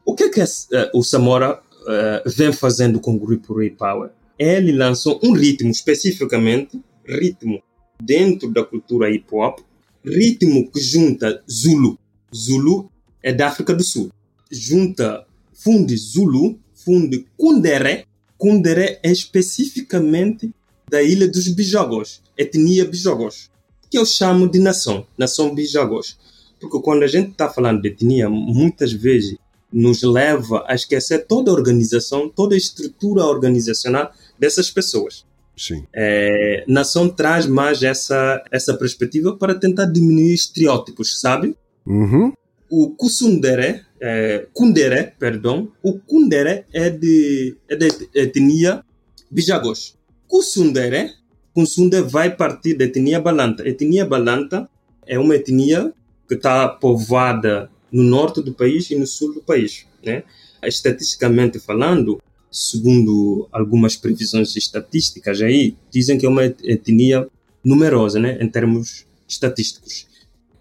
[0.06, 0.46] O que é que uh,
[0.94, 4.12] o Samora uh, vem fazendo com o grupo Ray Power?
[4.38, 7.62] Ele lançou um ritmo especificamente, ritmo
[8.02, 9.60] dentro da cultura hip hop,
[10.06, 11.98] ritmo que junta Zulu.
[12.34, 12.92] Zulu
[13.24, 14.12] é da África do Sul
[14.52, 18.06] junta funde Zulu, funde Kundere.
[18.38, 20.52] Kundere é especificamente
[20.90, 23.50] da ilha dos Bijogos, etnia Bijogos,
[23.90, 26.18] que eu chamo de nação, nação Bijogos.
[26.60, 29.38] Porque quando a gente está falando de etnia, muitas vezes
[29.72, 35.26] nos leva a esquecer toda a organização, toda a estrutura organizacional dessas pessoas.
[35.56, 35.86] Sim.
[35.94, 41.56] É, nação traz mais essa, essa perspectiva para tentar diminuir estereótipos, sabe?
[41.86, 42.34] Uhum.
[42.70, 48.84] O Kusundere é, Kundere, perdão, o Kundere é de, é de etnia
[49.30, 49.96] Bijagos.
[50.28, 51.12] Kusundere,
[51.58, 53.64] Kusundere vai partir da etnia Balanta.
[53.64, 54.70] A etnia Balanta
[55.08, 55.92] é uma etnia
[56.28, 59.88] que está povoada no norte do país e no sul do país.
[60.06, 60.22] Né?
[60.64, 67.28] Estatisticamente falando, segundo algumas previsões estatísticas aí, dizem que é uma etnia
[67.66, 70.06] numerosa, né, em termos estatísticos,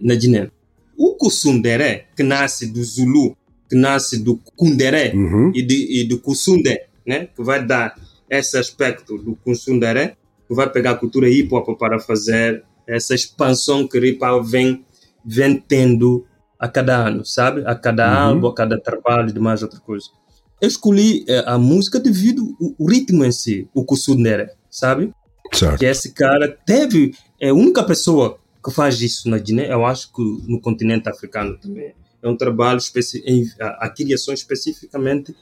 [0.00, 0.50] na Guiné.
[0.96, 3.36] O Kusundere, que nasce do Zulu,
[3.68, 5.52] que nasce do Kundere uhum.
[5.54, 7.28] e, de, e do Kusunde, né?
[7.36, 10.16] que vai dar esse aspecto do Kusundere,
[10.46, 14.44] que vai pegar a cultura hip hop para fazer essa expansão que o hip hop
[14.44, 14.84] vem,
[15.24, 16.24] vem tendo
[16.58, 17.62] a cada ano, sabe?
[17.66, 18.28] A cada uhum.
[18.28, 20.06] álbum, a cada trabalho e demais outra coisa.
[20.60, 25.12] Eu escolhi eh, a música devido ao ritmo em si, o Kusundere, sabe?
[25.52, 25.78] Certo.
[25.78, 30.12] Que esse cara teve, é a única pessoa que faz isso na Guiné, eu acho
[30.12, 31.94] que no continente africano também.
[32.22, 32.80] É um trabalho,
[33.60, 35.36] a, a criação especificamente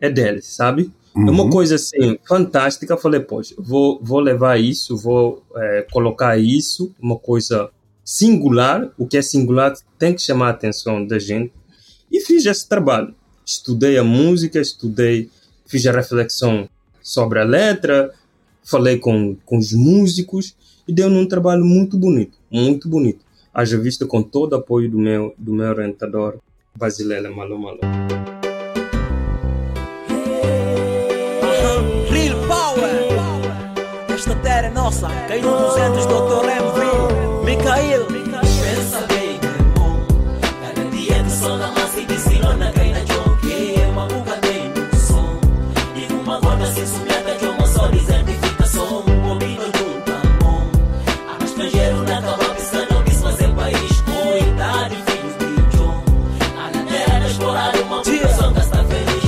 [0.00, 0.92] é dele, sabe?
[1.16, 1.28] Uhum.
[1.28, 1.50] É uma uhum.
[1.50, 2.92] coisa assim, fantástica.
[2.92, 7.70] Eu falei, poxa, vou, vou levar isso, vou é, colocar isso, uma coisa
[8.04, 8.92] singular.
[8.98, 11.52] O que é singular tem que chamar a atenção da gente.
[12.12, 13.14] E fiz esse trabalho.
[13.44, 15.30] Estudei a música, estudei,
[15.66, 16.68] fiz a reflexão
[17.02, 18.12] sobre a letra,
[18.62, 20.54] falei com, com os músicos
[20.86, 23.24] e deu um trabalho muito bonito, muito bonito.
[23.54, 26.38] Haja vista com todo o apoio do meu, do meu orientador,
[26.76, 27.80] Basilela Malo Malo.
[34.86, 36.48] Nossa, caiu nos 200 Dr.
[36.48, 38.06] MV, Micael.
[38.06, 40.06] Pensa bem, irmão,
[40.62, 44.72] cada dia do sol na massa e de silona cai na jogue, uma buca tem
[44.96, 45.40] som,
[45.96, 51.44] e uma gorda se subiata de uma só dizendo fica som, ouvindo junta.
[51.44, 56.04] Estrangeiro na cama pisando, quis fazer país Cuidado, filhos de John
[56.58, 59.24] A terra da explorar uma população que está feliz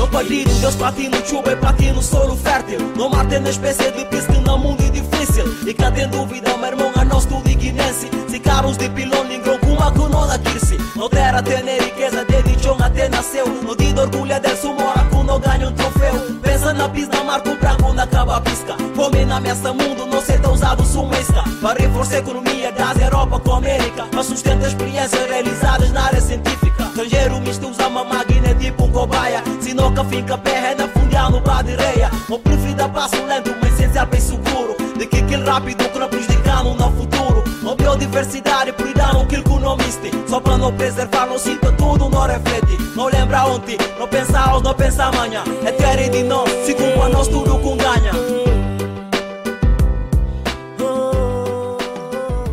[0.68, 2.78] No partido, Deus platino, chuva e platino, solo fértil.
[2.94, 5.46] No mar tem uma espécie de pista que no mundo é difícil.
[5.66, 9.58] E que tem dúvida, meu irmão, a nós tudo guinense Se carros de pilão, ninguém
[9.58, 13.46] com Mora com nona Kirsi No terra riqueza Desde chão até nasceu.
[13.46, 16.14] No dia de orgulho dele mora com não ganha um troféu.
[16.42, 18.76] Pensa na pista marco branco na caba pisca.
[18.94, 23.40] Fome na mesa mundo Não ser tão usado sumesca Para reforçar a economia Das Europa
[23.40, 24.04] com a América.
[24.04, 26.84] Para sustentar experiências realizadas na área científica.
[26.84, 29.42] Estrangeiro misto usa uma máquina tipo um cobaia.
[29.60, 33.54] Se nunca fica pé é na fundial no bar de reia O preferida passo lento
[33.60, 37.44] Mas essencial bem seguro De que aquele rápido que não prejudicando no futuro.
[37.70, 40.10] A biodiversidade aquilo que não miste.
[40.26, 44.64] Só para não preservar não sinta tudo não reflete Não lembra ontem, não pensa hoje,
[44.64, 48.12] não pensa amanhã É terra de nós, se culpa nós tudo com ganha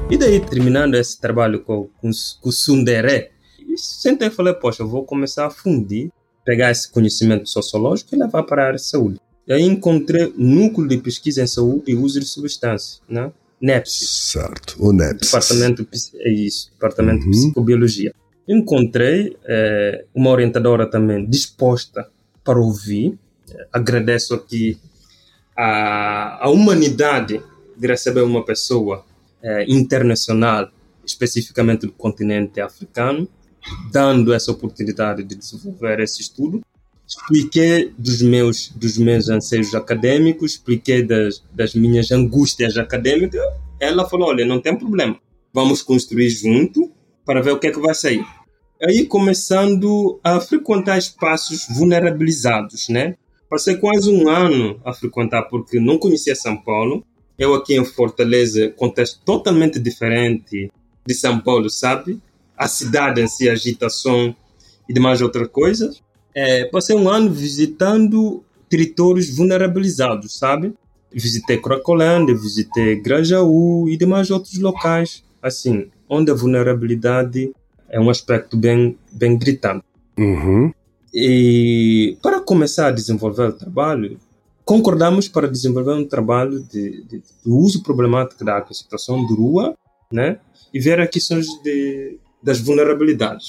[0.10, 3.32] E daí, terminando esse trabalho com, com, com o Sundere,
[3.76, 6.10] sentei e falei, poxa, eu vou começar a fundir,
[6.46, 9.20] pegar esse conhecimento sociológico e levar para a área de saúde.
[9.48, 13.32] E aí encontrei Núcleo de Pesquisa em Saúde e Uso de Substâncias, né?
[13.62, 14.06] NEPSI.
[14.06, 15.28] Certo, o NEPS.
[15.32, 17.32] Departamento, é isso, Departamento Uhum.
[17.32, 18.14] de Psicobiologia.
[18.48, 22.08] Encontrei eh, uma orientadora também disposta
[22.44, 23.18] para ouvir.
[23.74, 24.78] Agradeço aqui
[25.58, 27.42] a, a humanidade
[27.78, 29.04] de receber uma pessoa
[29.42, 30.70] eh, internacional,
[31.06, 33.28] especificamente do continente africano,
[33.92, 36.62] dando essa oportunidade de desenvolver esse estudo.
[37.08, 43.42] Expliquei dos meus, dos meus anseios acadêmicos, expliquei das, das minhas angústias acadêmicas.
[43.80, 45.20] Ela falou: olha, não tem problema,
[45.54, 46.92] vamos construir junto
[47.24, 48.26] para ver o que é que vai sair.
[48.84, 53.16] Aí começando a frequentar espaços vulnerabilizados, né?
[53.50, 57.06] Passei quase um ano a frequentar porque não conhecia São Paulo.
[57.38, 60.72] Eu aqui em Fortaleza, contexto totalmente diferente
[61.06, 62.20] de São Paulo, sabe?
[62.58, 64.36] A cidade em si, a agitação
[64.88, 66.02] e demais outras coisas.
[66.34, 70.74] É, passei um ano visitando territórios vulnerabilizados, sabe?
[71.12, 77.54] Visitei Cracolândia, visitei Grajaú e demais outros locais, assim, onde a vulnerabilidade
[77.90, 79.86] é um aspecto bem, bem gritante.
[80.18, 80.74] Uhum.
[81.14, 84.20] E para começar a desenvolver o trabalho,
[84.66, 89.78] concordamos para desenvolver um trabalho de, de, de uso problemático da situação de rua,
[90.12, 90.40] né?
[90.74, 93.48] E ver as questões de, das vulnerabilidades.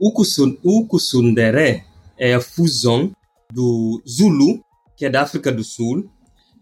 [0.00, 1.84] O Kusun- o Kusundere
[2.18, 3.12] é a fusão
[3.52, 4.64] do Zulu,
[4.96, 6.08] que é da África do Sul,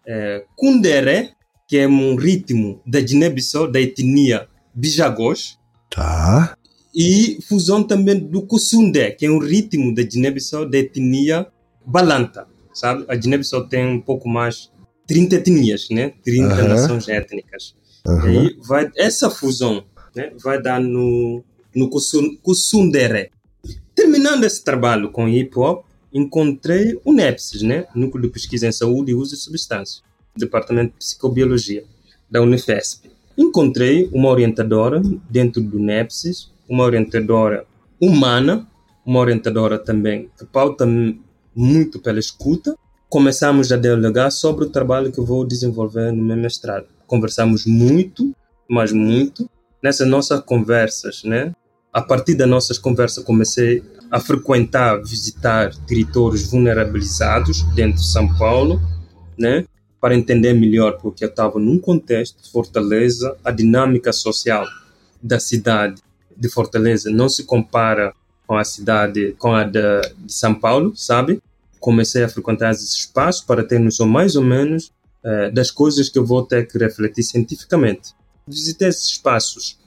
[0.06, 1.30] é, Kundere,
[1.68, 6.56] que é um ritmo da Guiné-Bissau, da etnia Bijagos, Tá.
[6.94, 11.46] e fusão também do Kusundé, que é um ritmo da Guiné-Bissau da etnia
[11.86, 13.04] Balanta, sabe?
[13.08, 14.70] A Guiné-Bissau tem um pouco mais
[15.06, 16.12] 30 etnias, né?
[16.24, 16.68] 30 Aham.
[16.68, 17.74] nações étnicas.
[18.06, 18.28] E Aham.
[18.28, 19.84] aí vai essa fusão,
[20.14, 20.32] né?
[20.42, 21.42] Vai dar no
[21.74, 23.30] no Kusun- Kusundere.
[23.94, 27.86] Terminando esse trabalho com hip hop, encontrei o NEPSIS, né?
[27.94, 30.02] Núcleo de Pesquisa em Saúde e Uso de Substâncias,
[30.36, 31.84] Departamento de Psicobiologia
[32.30, 33.10] da Unifesp.
[33.36, 37.66] Encontrei uma orientadora dentro do NEPSIS, uma orientadora
[38.00, 38.66] humana,
[39.04, 40.86] uma orientadora também que pauta
[41.54, 42.76] muito pela escuta.
[43.08, 46.86] Começamos a dialogar sobre o trabalho que eu vou desenvolver no meu mestrado.
[47.06, 48.34] Conversamos muito,
[48.68, 49.48] mas muito,
[49.84, 51.54] nessas nossas conversas, né?
[51.92, 58.80] A partir das nossas conversas comecei a frequentar, visitar territórios vulnerabilizados dentro de São Paulo,
[59.38, 59.66] né?
[60.00, 64.66] Para entender melhor, porque eu estava num contexto de Fortaleza, a dinâmica social
[65.22, 66.00] da cidade
[66.34, 68.14] de Fortaleza não se compara
[68.46, 71.42] com a cidade, com a de, de São Paulo, sabe?
[71.78, 74.90] Comecei a frequentar esses espaços para ter noção mais ou menos
[75.22, 78.14] eh, das coisas que eu vou ter que refletir cientificamente.
[78.46, 79.78] Visitei esses espaços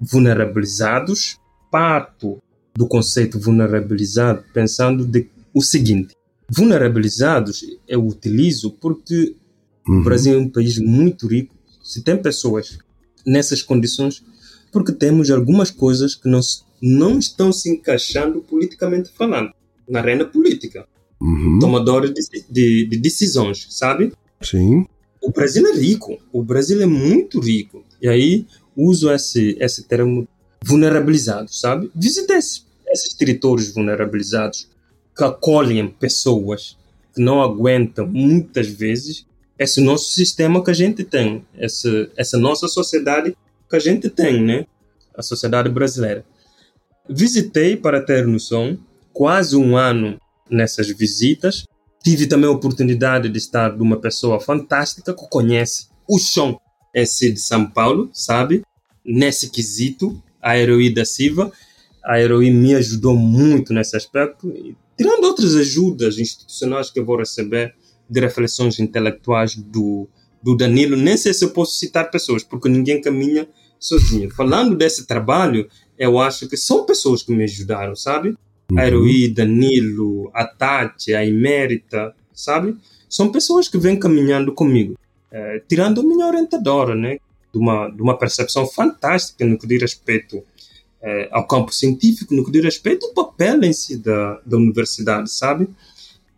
[0.00, 1.36] vulnerabilizados,
[1.70, 2.42] parto
[2.74, 6.14] do conceito vulnerabilizado pensando de, o seguinte:
[6.48, 9.36] vulnerabilizados eu utilizo porque
[9.88, 10.02] o Uhum.
[10.02, 11.54] Brasil é um país muito rico.
[11.82, 12.78] Se tem pessoas
[13.26, 14.22] nessas condições,
[14.70, 16.40] porque temos algumas coisas que não,
[16.82, 19.50] não estão se encaixando politicamente falando,
[19.88, 20.86] na arena política,
[21.20, 21.58] Uhum.
[21.58, 24.12] tomadores de, de- de decisões, sabe?
[24.42, 24.86] Sim.
[25.22, 27.84] O Brasil é rico, o Brasil é muito rico.
[28.00, 28.46] E aí
[28.76, 30.26] uso esse, esse termo
[30.64, 31.90] vulnerabilizado, sabe?
[31.94, 34.68] Visitei esses, esses territórios vulnerabilizados
[35.16, 36.76] que acolhem pessoas
[37.14, 39.26] que não aguentam muitas vezes
[39.58, 43.36] esse nosso sistema que a gente tem, essa, essa nossa sociedade
[43.68, 44.66] que a gente tem, né?
[45.14, 46.24] A sociedade brasileira.
[47.08, 48.78] Visitei, para ter noção,
[49.12, 51.64] quase um ano nessas visitas.
[52.02, 56.58] Tive também a oportunidade de estar de uma pessoa fantástica que conhece o chão
[56.94, 58.62] esse de São Paulo, sabe?
[59.04, 61.52] Nesse quesito, a Heroí da Silva.
[62.04, 64.52] A Heroí me ajudou muito nesse aspecto,
[64.96, 67.74] tirando outras ajudas institucionais que eu vou receber
[68.08, 70.08] de reflexões intelectuais do,
[70.42, 70.96] do Danilo.
[70.96, 74.30] Nem sei se eu posso citar pessoas, porque ninguém caminha sozinho.
[74.30, 75.68] Falando desse trabalho,
[75.98, 78.34] eu acho que são pessoas que me ajudaram, sabe?
[78.76, 82.76] A Heroí, Danilo, a Tati, a Imérita, sabe?
[83.08, 84.96] São pessoas que vêm caminhando comigo.
[85.32, 87.18] Eh, tirando a minha orientadora, né?
[87.52, 90.42] De uma, de uma percepção fantástica no que diz respeito
[91.02, 95.30] eh, ao campo científico, no que diz respeito ao papel em si da, da universidade,
[95.30, 95.68] sabe?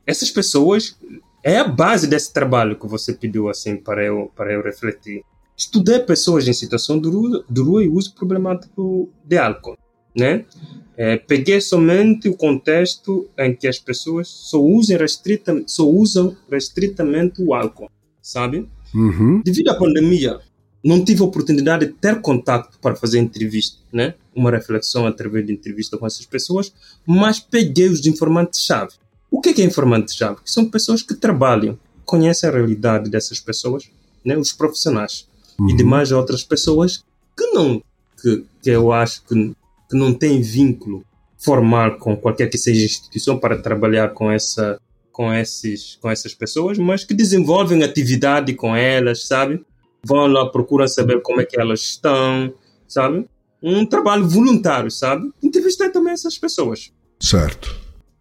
[0.07, 0.97] Essas pessoas
[1.43, 5.25] é a base desse trabalho que você pediu assim para eu para eu refletir.
[5.57, 9.77] Estudei pessoas em situação de rua, de rua e uso problemático de álcool,
[10.17, 10.45] né?
[10.97, 17.43] É, peguei somente o contexto em que as pessoas só usam, restrita, só usam restritamente
[17.43, 17.91] o álcool,
[18.21, 18.69] sabe?
[18.95, 19.41] Uhum.
[19.45, 20.41] Devido à pandemia,
[20.85, 24.15] não tive a oportunidade de ter contato para fazer entrevista, né?
[24.35, 26.73] Uma reflexão através de entrevista com essas pessoas,
[27.07, 28.93] mas peguei os informantes-chave.
[29.31, 30.39] O que é, que é informante-chave?
[30.45, 33.89] São pessoas que trabalham, conhecem a realidade dessas pessoas,
[34.25, 34.37] né?
[34.37, 35.27] Os profissionais
[35.69, 37.05] e demais outras pessoas
[37.37, 37.83] que não,
[38.21, 39.35] que, que eu acho que,
[39.89, 41.05] que não têm vínculo
[41.39, 44.81] formal com qualquer que seja instituição para trabalhar com essa
[45.13, 49.65] com esses com essas pessoas, mas que desenvolvem atividade com elas, sabe?
[50.05, 52.53] Vão lá procuram saber como é que elas estão,
[52.89, 53.27] sabe?
[53.63, 55.31] Um trabalho voluntário, sabe?
[55.43, 56.91] Entrevistei também essas pessoas.
[57.21, 57.77] Certo.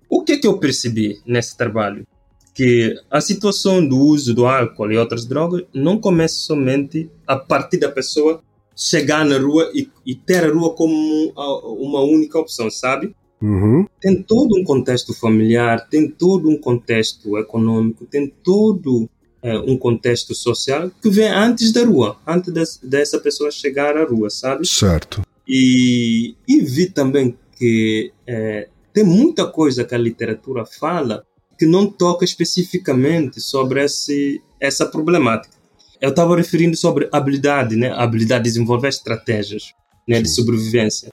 [0.08, 2.06] O que é que eu percebi nesse trabalho?
[2.54, 7.78] Que a situação do uso do álcool e outras drogas não começa somente a partir
[7.78, 8.44] da pessoa
[8.76, 11.34] chegar na rua e, e ter a rua como
[11.80, 13.16] uma única opção, sabe?
[13.42, 13.88] Uhum.
[14.00, 19.10] Tem todo um contexto familiar, tem todo um contexto econômico, tem todo
[19.42, 24.06] é, um contexto social que vem antes da rua, antes des, dessa pessoa chegar à
[24.06, 24.68] rua, sabe?
[24.68, 25.24] Certo.
[25.48, 31.26] E, e vi também que é, tem muita coisa que a literatura fala
[31.58, 35.56] que não toca especificamente sobre esse, essa problemática.
[36.00, 37.90] Eu estava referindo sobre habilidade, né?
[37.90, 39.74] A habilidade de desenvolver estratégias
[40.08, 40.22] né?
[40.22, 41.12] de sobrevivência.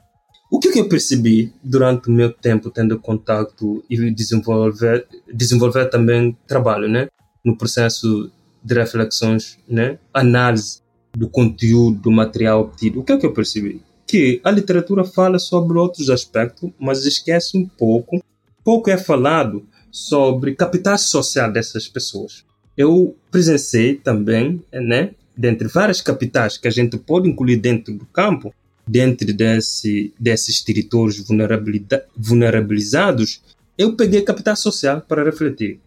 [0.51, 6.37] O que, que eu percebi durante o meu tempo tendo contato e desenvolver, desenvolver também
[6.47, 7.09] trabalho, né?
[7.45, 8.31] No processo
[8.65, 9.99] de reflexões, né?
[10.13, 10.81] Análise
[11.15, 13.01] do conteúdo, do material obtido.
[13.01, 13.83] O que é que eu percebi?
[14.07, 18.23] Que a literatura fala sobre outros aspectos, mas esquece um pouco.
[18.65, 22.45] Pouco é falado sobre capital social dessas pessoas.
[22.75, 25.11] Eu presenciei também, né?
[25.37, 28.53] Dentre várias capitais que a gente pode incluir dentro do campo,
[28.89, 31.23] dentro desse, desses territórios
[32.17, 33.43] vulnerabilizados,
[33.77, 35.79] eu peguei capital social para refletir.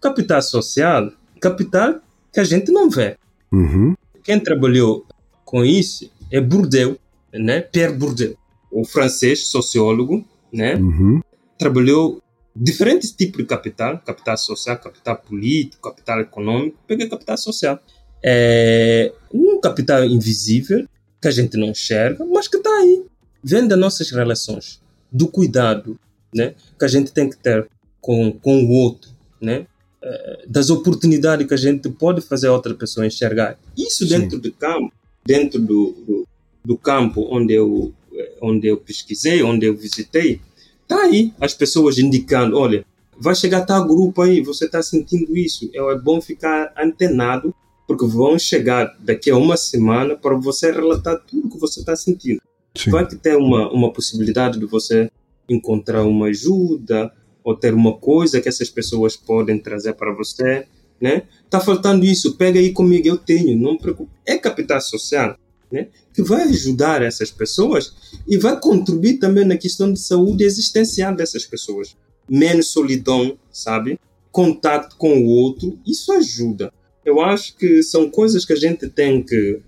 [0.00, 2.00] Capital social, capital
[2.32, 3.16] que a gente não vê.
[3.50, 3.94] Uhum.
[4.22, 5.06] Quem trabalhou
[5.44, 6.98] com isso é Bourdieu,
[7.32, 7.60] né?
[7.60, 8.36] Pierre Bourdieu,
[8.70, 10.76] o francês sociólogo, né?
[10.76, 11.20] Uhum.
[11.58, 12.22] Trabalhou
[12.54, 17.78] diferentes tipos de capital, capital social, capital político, capital econômico, peguei capital social.
[18.24, 20.86] É um capital invisível
[21.22, 23.04] que a gente não enxerga, mas que está aí.
[23.42, 25.98] Vem das nossas relações, do cuidado
[26.34, 27.68] né, que a gente tem que ter
[28.00, 29.10] com, com o outro,
[29.40, 29.66] né,
[30.02, 33.56] eh, das oportunidades que a gente pode fazer a outra pessoa enxergar.
[33.76, 34.18] Isso Sim.
[34.18, 34.92] dentro do campo,
[35.24, 36.28] dentro do, do,
[36.64, 40.40] do campo onde eu, eh, onde eu pesquisei, onde eu visitei,
[40.82, 42.84] está aí as pessoas indicando, olha,
[43.16, 47.54] vai chegar tal grupo aí, você está sentindo isso, é bom ficar antenado
[47.96, 52.40] porque vão chegar daqui a uma semana para você relatar tudo que você está sentindo.
[52.74, 52.90] Sim.
[52.90, 55.10] Vai que ter uma, uma possibilidade de você
[55.46, 57.12] encontrar uma ajuda
[57.44, 60.66] ou ter uma coisa que essas pessoas podem trazer para você,
[60.98, 61.24] né?
[61.50, 64.10] Tá faltando isso, pega aí comigo, eu tenho, não preocupe.
[64.24, 65.36] É capital social,
[65.70, 65.88] né?
[66.14, 67.94] Que vai ajudar essas pessoas
[68.26, 71.94] e vai contribuir também na questão de saúde existencial dessas pessoas.
[72.26, 74.00] Menos solidão, sabe?
[74.30, 76.72] Contato com o outro, isso ajuda
[77.04, 79.60] eu acho que são coisas que a gente tem que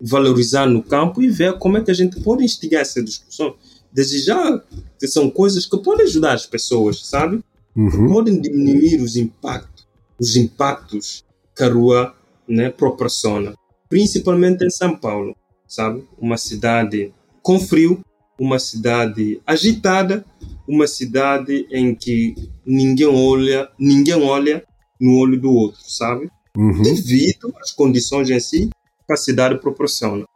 [0.00, 3.56] valorizar no campo e ver como é que a gente pode instigar essa discussão.
[3.92, 4.64] Desejar
[4.98, 7.42] que são coisas que podem ajudar as pessoas, sabe?
[7.76, 8.08] Uhum.
[8.08, 9.86] Podem diminuir os impactos,
[10.18, 11.24] os impactos
[11.54, 12.14] que a rua
[12.46, 13.54] né, proporciona.
[13.88, 15.34] Principalmente em São Paulo,
[15.66, 16.04] sabe?
[16.18, 17.12] Uma cidade
[17.42, 18.00] com frio,
[18.38, 20.24] uma cidade agitada,
[20.66, 22.34] uma cidade em que
[22.64, 24.62] ninguém olha, ninguém olha
[25.00, 26.30] no olho do outro, sabe?
[26.56, 26.82] Uhum.
[26.82, 28.70] devido às condições em si
[29.06, 30.26] que a proporciona.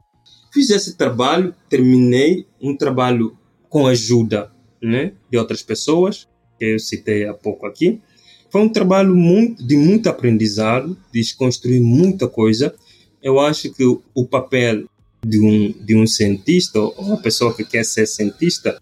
[0.53, 3.37] Fiz esse trabalho, terminei um trabalho
[3.69, 4.51] com ajuda
[4.83, 6.29] né, de outras pessoas,
[6.59, 8.01] que eu citei há pouco aqui.
[8.51, 12.75] Foi um trabalho muito, de muito aprendizado, de desconstruir muita coisa.
[13.23, 14.85] Eu acho que o papel
[15.25, 18.81] de um, de um cientista, ou uma pessoa que quer ser cientista,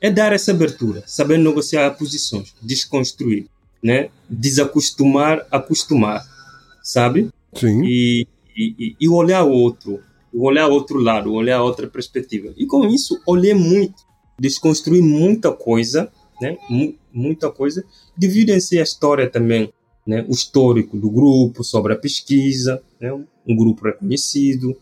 [0.00, 3.46] é dar essa abertura, saber negociar posições, desconstruir,
[3.82, 4.10] né?
[4.28, 6.31] desacostumar, acostumar
[6.82, 7.30] sabe?
[7.54, 7.82] Sim.
[7.84, 8.26] E,
[8.56, 10.00] e, e olhar o outro
[10.34, 12.52] olhar outro lado, olhar outra perspectiva.
[12.56, 14.02] E com isso, olhei muito,
[14.38, 16.10] desconstruí muita coisa,
[16.40, 16.56] né?
[17.12, 17.84] muita coisa,
[18.16, 19.72] dividenciei a história também,
[20.06, 20.24] né?
[20.28, 23.12] o histórico do grupo, sobre a pesquisa, né?
[23.46, 24.76] um grupo reconhecido,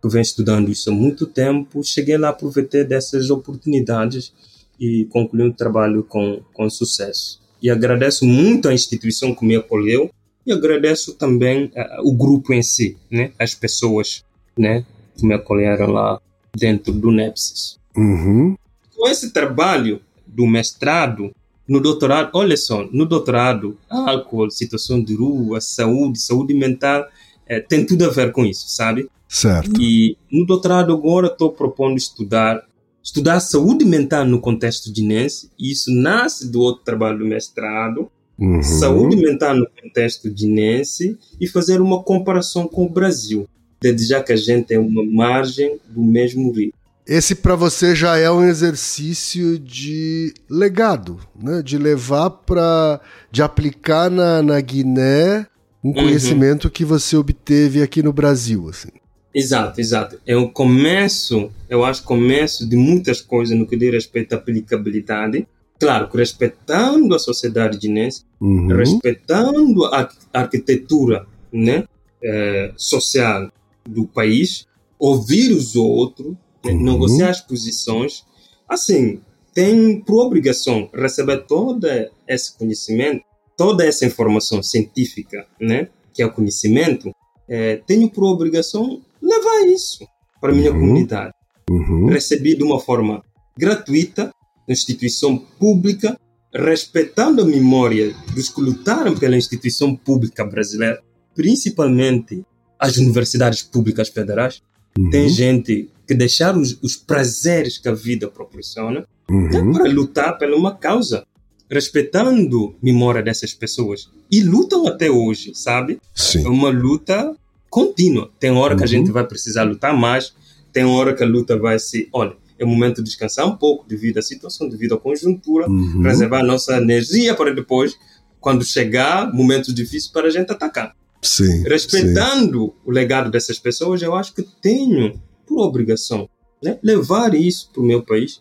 [0.00, 1.82] que vem estudando isso há muito tempo.
[1.82, 4.32] Cheguei lá, aproveitei dessas oportunidades
[4.78, 7.42] e concluí o trabalho com, com sucesso.
[7.62, 10.10] E agradeço muito à instituição que me acolheu
[10.46, 13.32] e agradeço também uh, o grupo em si, né?
[13.38, 14.24] as pessoas
[14.56, 14.84] né?
[15.16, 16.20] que me acolheram lá
[16.54, 17.78] dentro do NEPSIS.
[17.96, 18.56] Uhum.
[18.94, 21.30] Com esse trabalho do mestrado,
[21.66, 27.06] no doutorado, olha só, no doutorado, álcool, situação de rua, saúde, saúde mental,
[27.46, 29.08] é, tem tudo a ver com isso, sabe?
[29.28, 29.80] Certo.
[29.80, 32.64] E no doutorado agora estou propondo estudar
[33.02, 35.50] estudar saúde mental no contexto guinense.
[35.58, 38.62] E isso nasce do outro trabalho do mestrado, Uhum.
[38.62, 43.48] saúde mental no contexto guinense e fazer uma comparação com o Brasil,
[43.80, 46.72] desde já que a gente tem uma margem do mesmo rio.
[47.06, 51.60] Esse para você já é um exercício de legado, né?
[51.62, 52.98] De levar para,
[53.30, 55.46] de aplicar na, na Guiné
[55.82, 58.88] um conhecimento que você obteve aqui no Brasil, assim.
[59.34, 60.18] Exato, exato.
[60.24, 65.46] É o começo, eu acho, começo de muitas coisas no que diz respeito à aplicabilidade.
[65.78, 68.68] Claro, que respeitando a sociedade guinense, Uhum.
[68.68, 71.84] respeitando a arqu- arquitetura né,
[72.22, 73.50] eh, social
[73.88, 74.66] do país,
[74.98, 76.32] ouvir os outros,
[76.64, 76.82] né, Uhum.
[76.92, 78.24] negociar as posições.
[78.68, 79.20] Assim,
[79.52, 81.86] tem por obrigação receber todo
[82.26, 83.22] esse conhecimento,
[83.56, 87.12] toda essa informação científica, né, que é o conhecimento,
[87.48, 90.06] eh, tenho por obrigação levar isso
[90.40, 90.80] para a minha Uhum.
[90.80, 91.32] comunidade
[91.70, 92.06] Uhum.
[92.06, 93.22] recebi de uma forma
[93.56, 94.32] gratuita,
[94.72, 96.18] instituição pública,
[96.52, 101.00] respeitando a memória dos que lutaram pela instituição pública brasileira,
[101.34, 102.44] principalmente
[102.78, 104.62] as universidades públicas federais.
[105.10, 109.72] Tem gente que deixaram os, os prazeres que a vida proporciona Uhum.
[109.72, 111.24] para lutar pela uma causa,
[111.70, 114.10] respeitando a memória dessas pessoas.
[114.30, 115.94] E lutam até hoje, sabe?
[115.94, 116.46] É Sim.
[116.46, 117.34] uma luta
[117.70, 118.30] contínua.
[118.38, 118.90] Tem hora que a Uhum.
[118.90, 120.34] gente vai precisar lutar mais,
[120.74, 122.06] tem hora que a luta vai se.
[122.12, 126.02] Olha, é o momento de descansar um pouco devido à situação, devido à conjuntura, Uhum.
[126.02, 127.96] preservar a nossa energia para depois,
[128.40, 130.94] quando chegar momentos difíceis, para a gente atacar.
[131.22, 131.46] Sim.
[131.46, 131.62] sim.
[131.62, 136.28] Respeitando o legado dessas pessoas, eu acho que tenho por obrigação
[136.62, 138.40] né, levar isso para o meu país,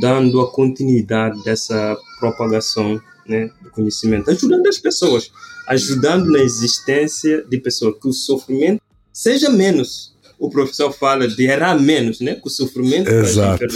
[0.00, 5.30] dando a continuidade dessa propagação né, do conhecimento, ajudando as pessoas,
[5.68, 8.82] ajudando na existência de pessoas, que o sofrimento
[9.12, 10.13] seja menos.
[10.44, 12.34] O professor fala de errar menos, né?
[12.34, 13.66] que o sofrimento, que as, Exato.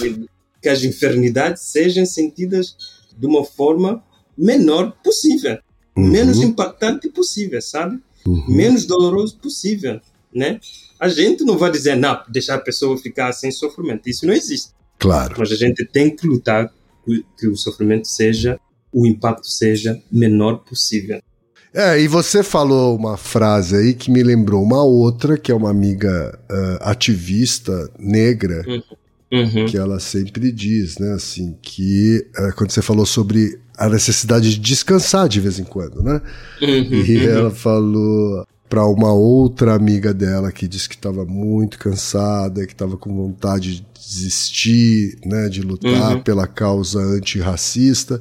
[0.60, 2.76] que as enfermidades sejam sentidas
[3.16, 4.04] de uma forma
[4.36, 5.58] menor possível,
[5.96, 6.06] Uhum.
[6.08, 7.98] menos impactante possível, sabe?
[8.26, 8.44] Uhum.
[8.48, 9.98] menos doloroso possível,
[10.32, 10.60] né?
[11.00, 14.06] A gente não vai dizer, não, deixar a pessoa ficar sem sofrimento.
[14.06, 14.72] Isso não existe.
[14.98, 15.34] Claro.
[15.38, 16.70] Mas a gente tem que lutar
[17.38, 18.60] que o sofrimento seja,
[18.92, 21.20] o impacto seja menor possível.
[21.78, 25.70] É, e você falou uma frase aí que me lembrou uma outra, que é uma
[25.70, 28.64] amiga ah, ativista negra,
[29.30, 29.66] Uhum.
[29.66, 34.58] que ela sempre diz, né, assim, que ah, quando você falou sobre a necessidade de
[34.58, 36.20] descansar de vez em quando, né?
[36.60, 37.04] Uhum.
[37.04, 42.72] E ela falou para uma outra amiga dela que disse que estava muito cansada, que
[42.72, 46.22] estava com vontade de desistir, né, de lutar Uhum.
[46.22, 48.20] pela causa antirracista,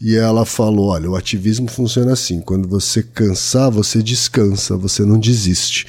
[0.00, 5.18] e ela falou: "Olha, o ativismo funciona assim, quando você cansar, você descansa, você não
[5.18, 5.86] desiste".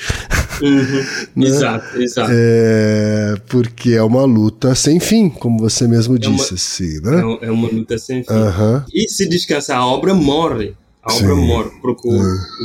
[0.62, 0.66] Uhum.
[1.36, 1.48] Né?
[1.48, 2.32] Exato, exato.
[2.34, 7.02] É, porque é uma luta sem fim, como você mesmo É uma- disse, assim, É,
[7.02, 7.26] né?
[7.26, 8.34] um- é uma luta sem fim.
[8.34, 8.86] Aham.
[8.94, 10.74] E se descansar, a obra morre.
[11.06, 11.44] A obra Sim.
[11.44, 11.46] É.
[11.48, 11.70] morre.
[11.82, 12.12] Porque o,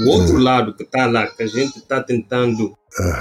[0.05, 2.73] o outro lado que está lá, que a gente está tentando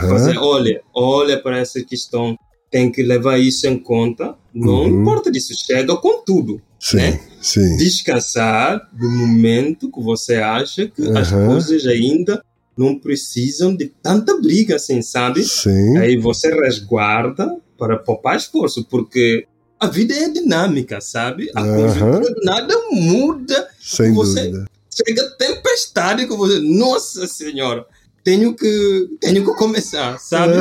[0.01, 2.37] fazer, olha, olha para essa questão,
[2.71, 4.35] tem que levar isso em conta.
[4.53, 5.01] Não Uhum.
[5.01, 6.61] importa disso, chega com tudo.
[6.79, 7.19] Sim, né?
[7.41, 7.77] sim.
[7.77, 11.47] Descansar do momento que você acha que as Uhum.
[11.47, 12.41] coisas ainda
[12.77, 15.43] não precisam de tanta briga assim, sabe?
[15.43, 15.97] Sim.
[15.97, 19.45] Aí você resguarda para poupar esforço, porque
[19.79, 21.51] a vida é dinâmica, sabe?
[21.55, 21.75] A Aham.
[21.75, 24.65] conjuntura do nada muda Sem você- dúvida.
[24.89, 27.85] Chega tempestade que você, nossa senhora,
[28.23, 30.53] tenho que, tenho que começar, sabe?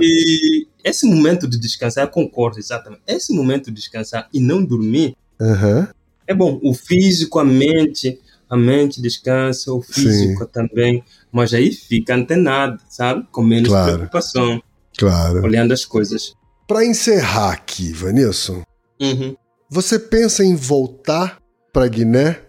[0.00, 3.02] E esse momento de descansar, eu concordo exatamente.
[3.06, 5.14] Esse momento de descansar e não dormir
[6.26, 6.58] é bom.
[6.62, 8.18] O físico, a mente,
[8.48, 13.26] a mente descansa, o físico também, mas aí fica antenado, sabe?
[13.30, 13.94] Com menos Claro.
[13.96, 14.62] preocupação,
[14.96, 15.42] Claro.
[15.42, 16.32] olhando as coisas.
[16.66, 18.62] Para encerrar aqui, Vanilson,
[19.00, 19.34] Uhum.
[19.68, 21.40] você pensa em voltar
[21.72, 22.40] para Guiné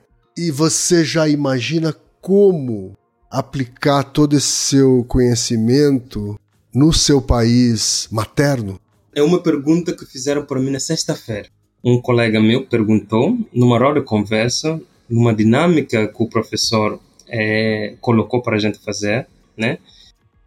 [0.42, 2.98] e você já imagina como
[3.30, 6.36] aplicar todo esse seu conhecimento
[6.74, 8.80] no seu país materno?
[9.14, 11.48] É uma pergunta que fizeram para mim na sexta-feira.
[11.84, 18.42] Um colega meu perguntou, numa roda de conversa, numa dinâmica que o professor é, colocou
[18.42, 19.78] para a gente fazer, né?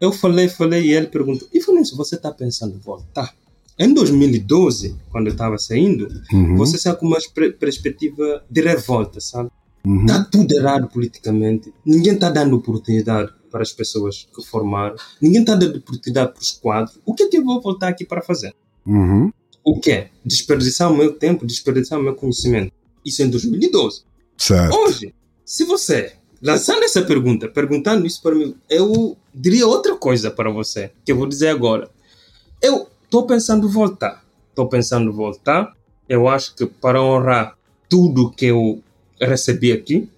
[0.01, 3.33] Eu falei, falei, e ele perguntou: E Vanessa, você está pensando em voltar?
[3.79, 6.57] Em 2012, quando eu estava saindo, Uhum.
[6.57, 7.17] você saiu com uma
[7.59, 9.49] perspectiva de revolta, sabe?
[9.85, 10.01] Uhum.
[10.01, 11.73] Está tudo errado politicamente.
[11.85, 14.95] Ninguém está dando oportunidade para as pessoas que formaram.
[15.21, 16.99] Ninguém está dando oportunidade para os quadros.
[17.05, 18.53] O que é que eu vou voltar aqui para fazer?
[18.85, 19.31] Uhum.
[19.63, 20.07] O quê?
[20.25, 22.71] Desperdiçar o meu tempo, desperdiçar o meu conhecimento.
[23.05, 24.03] Isso em 2012.
[24.37, 24.75] Certo.
[24.75, 25.13] Hoje,
[25.45, 30.91] se você, lançando essa pergunta, perguntando isso para mim, eu diria outra coisa para você,
[31.03, 31.89] que eu vou dizer agora.
[32.61, 34.23] Eu estou pensando voltar.
[34.49, 35.73] Estou pensando voltar.
[36.09, 37.57] Eu acho que para honrar
[37.89, 38.81] tudo que eu
[39.21, 40.09] recebi aqui,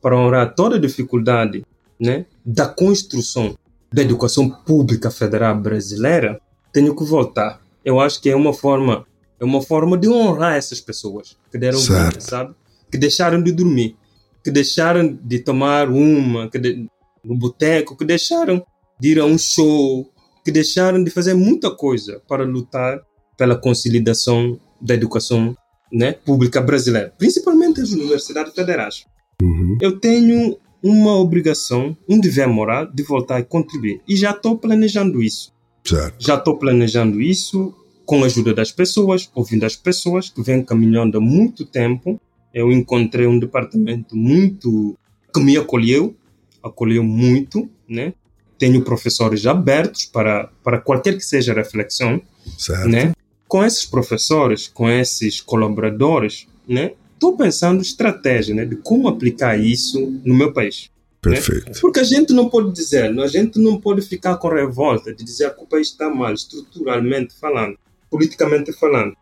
[0.00, 1.64] para honrar toda a dificuldade
[1.98, 3.56] né, da construção
[3.92, 6.40] da educação pública federal brasileira,
[6.72, 7.60] tenho que voltar.
[7.84, 9.06] Eu acho que é uma forma,
[9.38, 12.54] é uma forma de honrar essas pessoas que deram vida, sabe?
[12.90, 13.96] Que deixaram de dormir,
[14.42, 16.88] que deixaram de tomar uma, de,
[17.24, 18.64] no boteco, que deixaram
[18.98, 20.10] de ir a um show,
[20.44, 23.00] que deixaram de fazer muita coisa para lutar
[23.36, 25.56] pela consolidação da educação
[25.92, 29.04] né, pública brasileira, principalmente as universidades federais.
[29.42, 29.78] Uhum.
[29.80, 34.00] Eu tenho uma obrigação, um dever moral de voltar e contribuir.
[34.06, 35.52] E já estou planejando isso.
[35.82, 36.16] Certo.
[36.18, 37.74] Já estou planejando isso
[38.04, 42.20] com a ajuda das pessoas, ouvindo as pessoas que vêm caminhando há muito tempo.
[42.52, 44.96] Eu encontrei um departamento muito
[45.32, 46.14] que me acolheu,
[46.62, 48.12] acolheu muito, né?
[48.58, 52.20] Tenho professores abertos para para qualquer que seja a reflexão,
[52.58, 52.88] Certo.
[52.88, 53.12] né?
[53.54, 56.94] Com esses professores, com esses colaboradores, né?
[57.12, 58.64] Estou pensando estratégia, né?
[58.64, 60.90] De como aplicar isso no meu país.
[61.22, 61.80] Perfeito.
[61.80, 65.54] Porque a gente não pode dizer, a gente não pode ficar com revolta de dizer
[65.54, 67.78] que o país está mal, estruturalmente falando,
[68.10, 69.16] politicamente falando.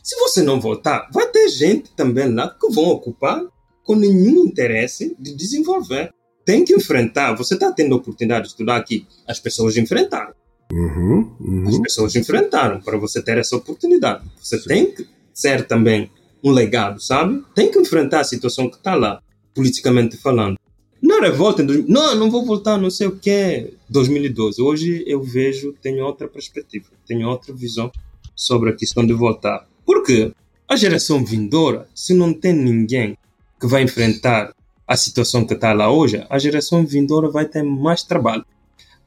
[0.00, 3.44] Se você não votar, vai ter gente também lá que vão ocupar
[3.82, 6.14] com nenhum interesse de desenvolver.
[6.44, 7.34] Tem que enfrentar.
[7.34, 9.08] Você está tendo a oportunidade de estudar aqui.
[9.26, 10.34] As pessoas enfrentaram.
[10.72, 11.64] Uhum.
[11.66, 11.82] As Uhum.
[11.82, 14.24] pessoas enfrentaram para você ter essa oportunidade.
[14.42, 16.10] Você tem que ser também
[16.42, 17.42] um legado, sabe?
[17.54, 19.22] Tem que enfrentar a situação que está lá,
[19.54, 20.56] politicamente falando.
[21.00, 23.74] Não revolta, em dois- não, não vou voltar, não sei o que.
[23.88, 24.60] 2012.
[24.60, 27.90] Hoje eu vejo, tenho outra perspectiva, tenho outra visão
[28.34, 29.68] sobre a questão de voltar.
[29.84, 30.32] Porque
[30.68, 33.16] a geração vindoura, se não tem ninguém
[33.60, 34.52] que vai enfrentar
[34.86, 38.44] a situação que está lá hoje, a geração vindoura vai ter mais trabalho.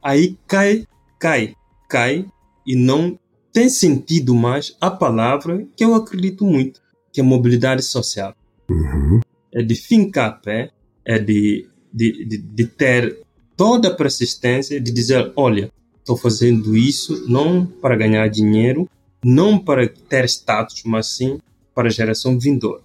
[0.02, 0.86] Aí cai,
[1.19, 1.55] cai,
[1.89, 2.25] cai
[2.65, 3.19] e não
[3.51, 6.81] tem sentido mais a palavra que eu acredito muito,
[7.11, 8.33] que é mobilidade social.
[8.69, 9.19] Uhum.
[9.53, 10.71] É de fincar pé,
[11.03, 13.19] é de, de, de, de ter
[13.57, 18.89] toda a persistência de dizer, olha, estou fazendo isso não para ganhar dinheiro,
[19.23, 21.39] não para ter status, mas sim
[21.75, 22.81] para a geração vindoura.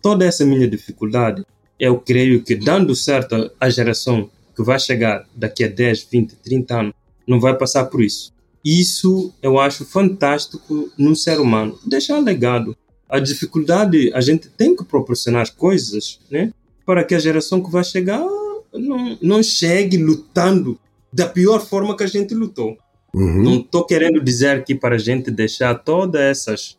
[0.00, 1.44] Toda essa minha dificuldade,
[1.78, 6.80] eu creio que dando certo a geração que vai chegar daqui a 10, 20, 30
[6.80, 6.94] anos,
[7.26, 8.32] não vai passar por isso.
[8.64, 11.78] Isso eu acho fantástico num ser humano.
[11.86, 12.76] Deixar legado.
[13.08, 16.52] A dificuldade, a gente tem que proporcionar as coisas, né?
[16.84, 18.24] Para que a geração que vai chegar
[18.72, 20.78] não, não chegue lutando
[21.12, 22.76] da pior forma que a gente lutou.
[23.14, 23.42] Uhum.
[23.42, 26.76] Não estou querendo dizer aqui para a gente deixar todas essas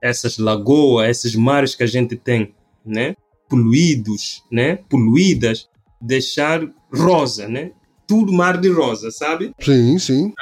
[0.00, 2.54] essas lagoas, esses mares que a gente tem,
[2.84, 3.16] né,
[3.48, 5.66] poluídos, né, poluídas,
[5.98, 6.60] deixar
[6.92, 7.72] rosa, né,
[8.06, 9.52] tudo mar de rosa, sabe?
[9.60, 10.32] Sim, sim.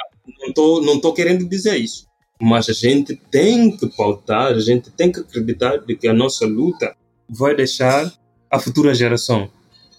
[0.40, 2.06] Não tô não tô querendo dizer isso,
[2.40, 6.47] mas a gente tem que pautar, a gente tem que acreditar de que a nossa
[6.47, 6.94] luta
[7.28, 8.12] vai deixar
[8.51, 9.51] a futura geração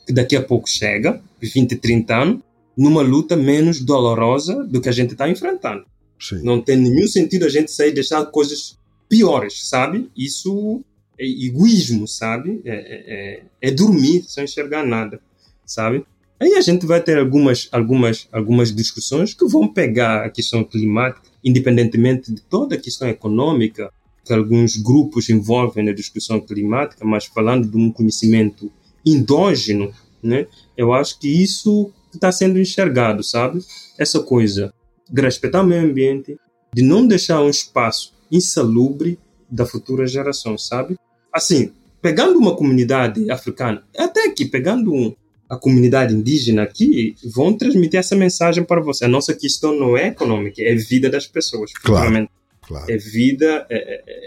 [0.06, 2.40] que daqui a pouco chega, 20, 30 anos,
[2.78, 5.86] numa luta menos dolorosa do que a gente está enfrentando.
[6.20, 6.42] Sim.
[6.44, 8.78] Não tem nenhum sentido a gente sair e deixar coisas
[9.08, 10.10] piores, sabe?
[10.18, 10.82] Isso
[11.20, 12.62] é egoísmo, sabe?
[12.66, 15.22] É, é, é- é dormir sem enxergar nada,
[15.66, 16.06] sabe?
[16.44, 21.26] Aí a gente vai ter algumas, algumas, algumas discussões que vão pegar a questão climática,
[21.42, 23.90] independentemente de toda a questão econômica
[24.26, 28.70] que alguns grupos envolvem na discussão climática, mas falando de um conhecimento
[29.06, 30.46] endógeno, né?
[30.76, 33.60] Eu acho que isso está sendo enxergado, sabe?
[33.98, 34.74] Essa coisa
[35.10, 36.38] de respeitar o meio ambiente,
[36.74, 39.18] de não deixar um espaço insalubre
[39.50, 40.98] da futura geração, sabe?
[41.32, 41.72] Assim,
[42.02, 45.16] pegando uma comunidade africana, até aqui, pegando um,
[45.54, 49.06] a comunidade indígena aqui, vão transmitir essa mensagem para você.
[49.06, 51.72] A nossa questão não é econômica, é vida das pessoas.
[51.74, 52.28] Claro.
[52.62, 52.92] Claro.
[52.92, 53.76] É vida, é,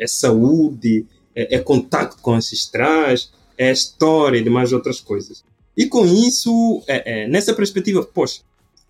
[0.00, 5.42] é- é saúde, é, é contato com ancestrais, é história e demais outras coisas.
[5.76, 8.40] E com isso, é, é, nessa perspectiva, poxa,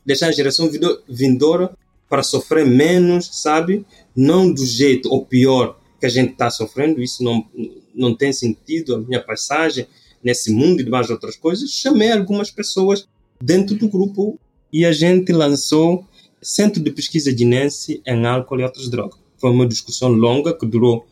[0.04, 1.70] deixar a geração vindo- vindoura
[2.08, 3.84] para sofrer menos, sabe?
[4.14, 7.44] Não do jeito ou pior que a gente está sofrendo, isso não,
[7.94, 9.86] não tem sentido, a minha passagem
[10.26, 11.70] nesse mundo e demais outras coisas.
[11.70, 13.06] Chamei algumas pessoas
[13.40, 14.38] dentro do grupo
[14.72, 16.04] e a gente lançou
[16.42, 19.18] Centro de Pesquisa de Nancy em Álcool e Outras Drogas.
[19.38, 21.06] Foi uma discussão longa que durou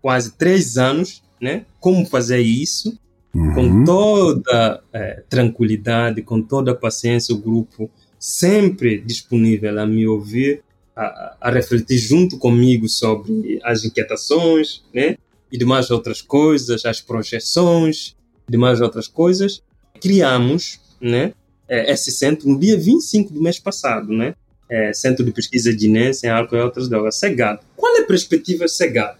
[0.00, 1.64] quase três anos, né?
[1.80, 2.96] Como fazer isso
[3.32, 3.54] Uhum.
[3.54, 7.88] com toda eh, tranquilidade, com toda a paciência, o grupo
[8.18, 10.62] sempre disponível a me ouvir,
[10.96, 15.16] a, a- a refletir junto comigo sobre as inquietações, né?
[15.52, 18.16] E demais outras coisas, as projeções,
[18.50, 19.62] demais outras coisas.
[20.00, 21.32] Criamos, né?
[21.68, 24.34] eh, Esse centro no dia 25 do mês passado, né?
[24.68, 27.60] Eh, Centro de Pesquisa de Inês em Álcool e Outras Drogas, CEGAD.
[27.76, 29.16] Qual é a perspectiva CEGAD?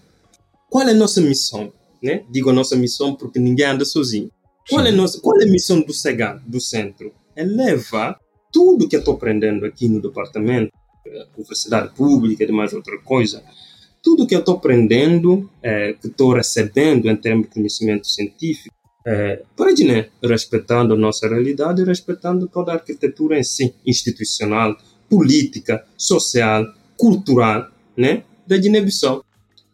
[0.69, 1.73] Qual é a nossa missão?
[2.01, 2.23] Né?
[2.29, 4.31] Digo a nossa missão porque ninguém anda sozinho.
[4.69, 7.11] Qual é, a nossa, qual é a missão do CEGAD, do centro?
[7.35, 8.19] É levar
[8.51, 10.71] tudo que eu estou aprendendo aqui no departamento,
[11.05, 13.43] eh, universidade pública e demais outra coisa,
[14.03, 18.75] tudo que eu estou aprendendo, eh, que estou recebendo em termos de conhecimento científico,
[19.05, 24.75] eh, para Guiné, respeitando nossa realidade e respeitando toda a arquitetura em si, institucional,
[25.09, 26.65] política, social,
[26.97, 29.23] cultural, né, da Guiné-Bissau.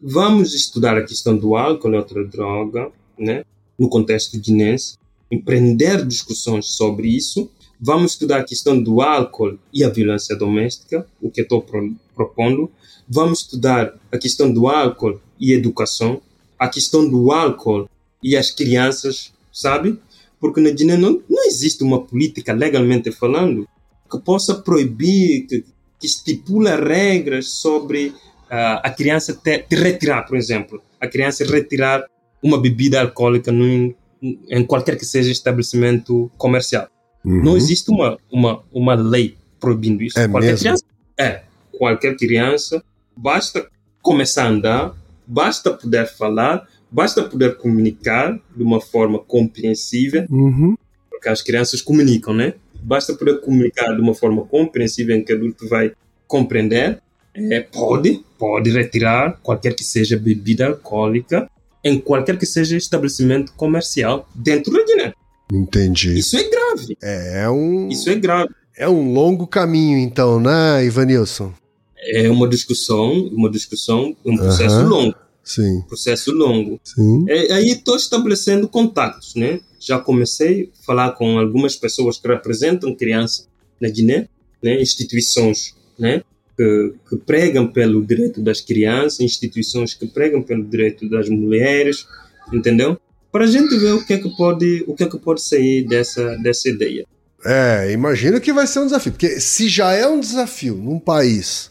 [0.00, 3.44] Vamos estudar a questão do álcool e outra droga, né,
[3.78, 4.96] no contexto guinense,
[5.30, 7.50] empreender discussões sobre isso.
[7.80, 12.70] Vamos estudar a questão do álcool e a violência doméstica, o que estou pro- propondo.
[13.08, 16.20] Vamos estudar a questão do álcool e educação,
[16.58, 17.88] a questão do álcool
[18.22, 19.98] e as crianças, sabe?
[20.40, 23.68] Porque na Guiné não, não existe uma política, legalmente falando,
[24.10, 25.64] que possa proibir, que,
[25.98, 28.14] que estipula regras sobre
[28.50, 32.04] ah, a criança ter, te retirar, por exemplo, a criança retirar
[32.42, 36.88] uma bebida alcoólica num, em qualquer que seja estabelecimento comercial.
[37.24, 37.42] Uhum.
[37.42, 40.18] Não existe uma, uma, uma lei proibindo isso.
[40.18, 40.60] É qualquer mesmo?
[40.60, 40.84] criança,
[41.18, 41.42] é,
[41.76, 42.82] qualquer criança,
[43.16, 43.68] basta
[44.00, 44.94] começar a andar,
[45.26, 50.76] basta poder falar, basta poder comunicar de uma forma compreensível, Uhum.
[51.10, 52.54] porque as crianças comunicam, né?
[52.80, 55.92] Basta poder comunicar de uma forma compreensível em que o adulto vai
[56.26, 57.00] compreender.
[57.34, 61.48] É, pode, pode retirar qualquer que seja bebida alcoólica
[61.84, 65.12] em qualquer que seja estabelecimento comercial dentro da Guiné.
[65.52, 66.18] Entendi.
[66.18, 66.96] Isso é grave.
[67.02, 68.50] É um, Isso é grave.
[68.76, 71.52] é um longo caminho, então, né, Ivanilson?
[71.96, 74.88] É uma discussão, uma discussão, um processo Aham.
[74.88, 75.14] longo,
[75.48, 76.78] Sim, processo longo.
[76.84, 77.24] sim.
[77.26, 79.60] É, aí estou estabelecendo contatos, né?
[79.80, 83.48] Já comecei a falar com algumas pessoas que representam crianças
[83.80, 84.28] na Guiné,
[84.62, 84.78] né?
[84.80, 86.22] Instituições, né?
[86.54, 92.04] Que, que pregam pelo direito das crianças, instituições que pregam pelo direito das mulheres,
[92.52, 93.00] entendeu?
[93.32, 95.86] Para a gente ver o que é que pode, o que é que pode sair
[95.86, 97.06] dessa dessa ideia.
[97.44, 99.12] É, imagino que vai ser um desafio.
[99.12, 101.70] Porque se já é um desafio num país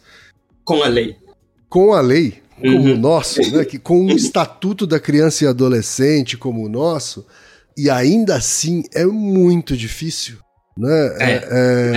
[0.63, 1.15] Com a lei.
[1.69, 2.93] com a lei, como Uhum.
[2.93, 7.25] o nosso, né, que com um estatuto da criança e adolescente como o nosso,
[7.77, 10.37] e ainda assim é muito difícil.
[10.77, 10.89] Né?
[11.19, 11.41] É, É,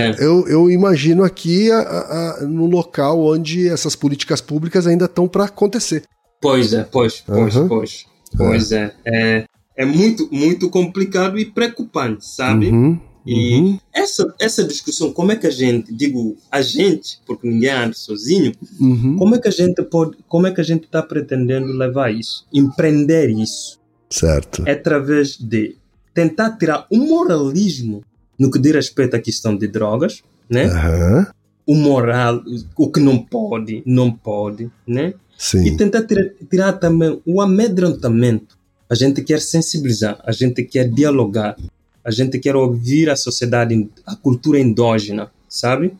[0.09, 0.15] é.
[0.25, 5.27] Eu, eu imagino aqui a, a, a- no local onde essas políticas públicas ainda estão
[5.27, 6.03] para acontecer.
[6.41, 7.67] Pois é, pois, pois, Aham.
[7.67, 8.05] pois.
[8.37, 8.93] Pois é.
[9.05, 9.43] é.
[9.77, 12.67] É muito, muito complicado e preocupante, sabe?
[12.69, 17.47] Uhum, E uhum, essa, essa discussão, como é que a gente, digo a gente, porque
[17.47, 19.15] ninguém anda sozinho, uhum.
[19.17, 22.45] como é que a gente pode, como é que a gente está pretendendo levar isso,
[22.51, 23.79] empreender isso,
[24.09, 24.63] Certo.
[24.65, 25.75] é através de
[26.13, 28.03] tentar tirar o moralismo
[28.39, 30.65] no que diz respeito à questão de drogas, né?
[30.65, 31.27] Aham,
[31.67, 32.43] O moral,
[32.75, 35.13] o que não pode, não pode, né?
[35.13, 35.77] E Sim.
[35.77, 38.57] tentar tirar, tirar também o amedrontamento.
[38.89, 41.55] A gente quer sensibilizar, a gente quer dialogar,
[42.03, 45.93] a gente quer ouvir a sociedade, a cultura endógena, sabe?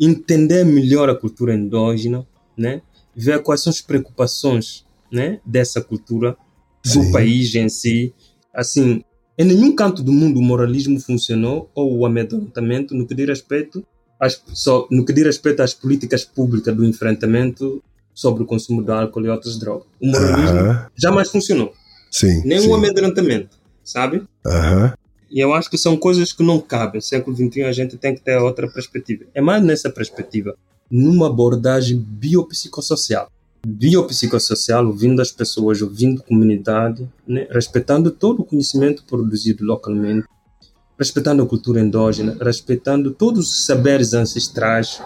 [0.00, 2.26] Entender melhor a cultura endógena,
[2.56, 2.82] né?
[3.14, 5.40] Ver quais são as preocupações, né?
[5.44, 6.36] Dessa cultura
[6.84, 7.12] do Sim.
[7.12, 8.14] país em si.
[8.54, 9.04] Assim,
[9.38, 13.84] em nenhum canto do mundo o moralismo funcionou ou o amedrontamento no que diz respeito
[14.18, 17.82] às, só, no que diz respeito às políticas públicas do enfrentamento
[18.14, 19.86] sobre o consumo de álcool e outras drogas.
[20.00, 21.72] O moralismo Aham, jamais funcionou,
[22.10, 22.42] Sim.
[22.44, 22.68] nem sim.
[22.68, 24.22] o amedrontamento, sabe?
[24.46, 24.92] Aham,
[25.32, 27.00] E eu acho que são coisas que não cabem.
[27.00, 29.24] Século XXI a gente tem que ter outra perspectiva.
[29.34, 30.54] É mais nessa perspectiva,
[30.90, 33.30] numa abordagem biopsicossocial.
[33.66, 37.46] Biopsicossocial, ouvindo as pessoas, ouvindo a comunidade, né?
[37.50, 40.26] respeitando todo o conhecimento produzido localmente,
[40.98, 45.00] respeitando a cultura endógena, respeitando todos os saberes ancestrais,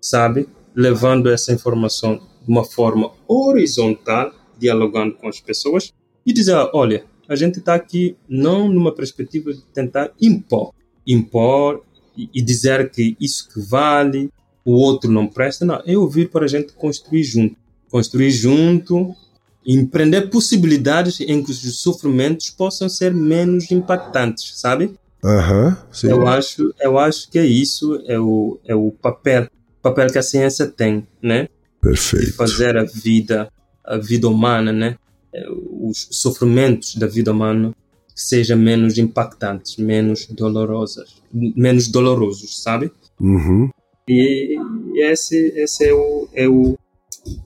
[0.00, 0.48] sabe?
[0.72, 5.92] Levando essa informação de uma forma horizontal, dialogando com as pessoas
[6.24, 10.72] e dizer, olha, a gente está aqui não numa perspectiva de tentar impor,
[11.06, 11.82] impor
[12.16, 14.30] e, dizer que isso que vale,
[14.64, 15.64] o outro não presta.
[15.64, 17.56] Não, é ouvir para a gente construir junto.
[17.90, 19.14] Construir junto,
[19.66, 24.94] empreender possibilidades em que os sofrimentos possam ser menos impactantes, sabe?
[25.24, 26.08] Aham, sim.
[26.08, 29.48] Eu acho, eu acho que é isso, é o, é o papel,
[29.80, 31.44] papel que a ciência tem, né?
[31.44, 31.48] De
[31.80, 32.34] Perfeito.
[32.34, 33.50] fazer a vida,
[33.84, 34.96] a vida humana, né?
[35.34, 37.74] É, Os sofrimentos da vida humana
[38.14, 42.90] sejam menos impactantes, menos dolorosas, menos dolorosos, sabe?
[43.20, 43.68] Uhum.
[44.08, 44.56] E
[44.96, 46.78] esse, esse é, o, é, o,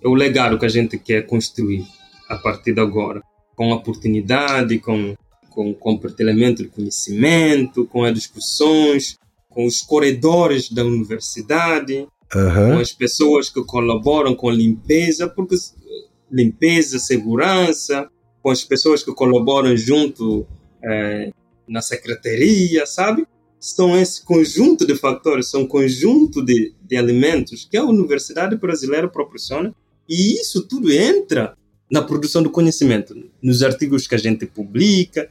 [0.03, 1.87] é o legado que a gente quer construir
[2.29, 3.23] a partir de agora.
[3.57, 5.17] Com oportunidade, com,
[5.51, 9.17] com compartilhamento de conhecimento, com as discussões,
[9.49, 12.81] com os corredores da universidade, com Aham.
[12.81, 15.88] as pessoas que colaboram com limpeza, porque eh,
[16.31, 18.09] limpeza, segurança,
[18.43, 20.47] com as pessoas que colaboram junto
[20.83, 21.31] eh,
[21.67, 23.27] na secretaria, sabe?
[23.61, 29.09] São esse conjunto de fatores, são um conjunto de, de alimentos que a Universidade Brasileira
[29.09, 29.75] proporciona
[30.09, 31.57] e isso tudo entra
[31.91, 35.29] na produção do conhecimento, nos artigos que a gente publica,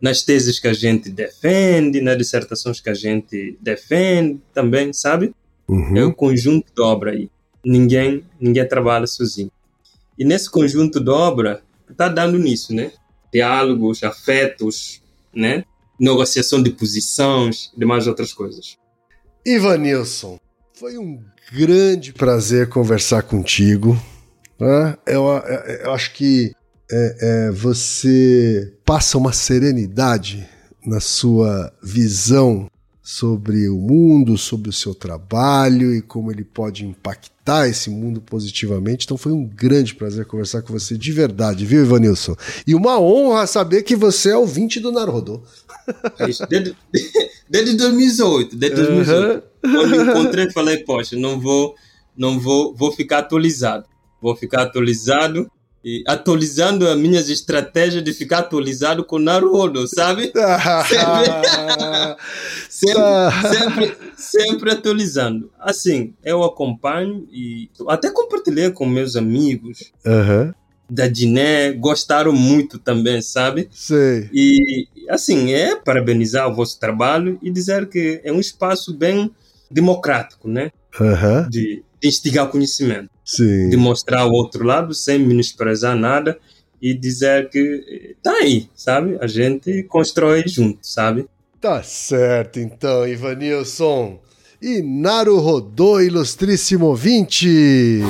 [0.00, 5.34] nas teses que a gente defende, nas dissertações que a gente defende também, sabe?
[5.68, 6.08] É Uhum.
[6.08, 7.30] um conjunto de obra aí.
[7.64, 9.52] Ninguém, ninguém trabalha sozinho.
[10.20, 12.92] E nesse conjunto de obra, está dando nisso, né?
[13.32, 15.00] Diálogos, afetos,
[15.34, 15.64] né?
[15.98, 18.76] Negociação de posições, demais outras coisas.
[19.46, 20.38] Ivanilson,
[20.74, 21.18] foi um
[21.52, 23.98] grande prazer conversar contigo.
[24.58, 24.96] né?
[25.06, 26.52] Eu, eu- eu acho que
[26.92, 27.16] é,
[27.48, 30.46] é, você passa uma serenidade
[30.84, 32.68] na sua visão
[33.02, 39.04] sobre o mundo, sobre o seu trabalho e como ele pode impactar esse mundo positivamente.
[39.04, 42.36] Então foi um grande prazer conversar com você de verdade, viu, Ivanilson?
[42.66, 45.42] E uma honra saber que você é ouvinte do Narodô.
[46.18, 46.46] É isso.
[46.46, 46.76] Desde,
[47.48, 49.42] desde 2008, desde 2008.
[49.60, 51.74] Quando eu encontrei, falei, poxa, não vou,
[52.16, 53.86] não vou, vou ficar atualizado.
[54.20, 55.50] Vou ficar atualizado
[55.84, 60.32] e atualizando as minhas estratégias de ficar atualizado com Naruto, sabe?
[62.68, 63.02] Sempre,
[63.52, 65.50] sempre, sempre atualizando.
[65.58, 70.54] Assim, eu acompanho e até compartilhei com meus amigos Aham,
[70.88, 73.68] da Diné, gostaram muito também, sabe?
[73.70, 74.28] sei.
[74.32, 79.30] E, assim, é parabenizar o vosso trabalho e dizer que é um espaço bem
[79.70, 80.72] democrático, né?
[81.00, 83.68] Aham, De, instigar conhecimento, sim.
[83.68, 86.38] de mostrar o outro lado sem menosprezar nada
[86.80, 89.18] e dizer que tá aí, sabe?
[89.20, 91.26] A gente constrói junto, sabe?
[91.60, 94.18] Tá certo, então, Ivanilson.
[94.62, 98.02] E Naru Rodô, ilustríssimo ouvinte.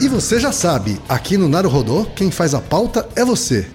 [0.00, 3.66] E você já sabe, aqui no Naru Rodô, quem faz a pauta é você.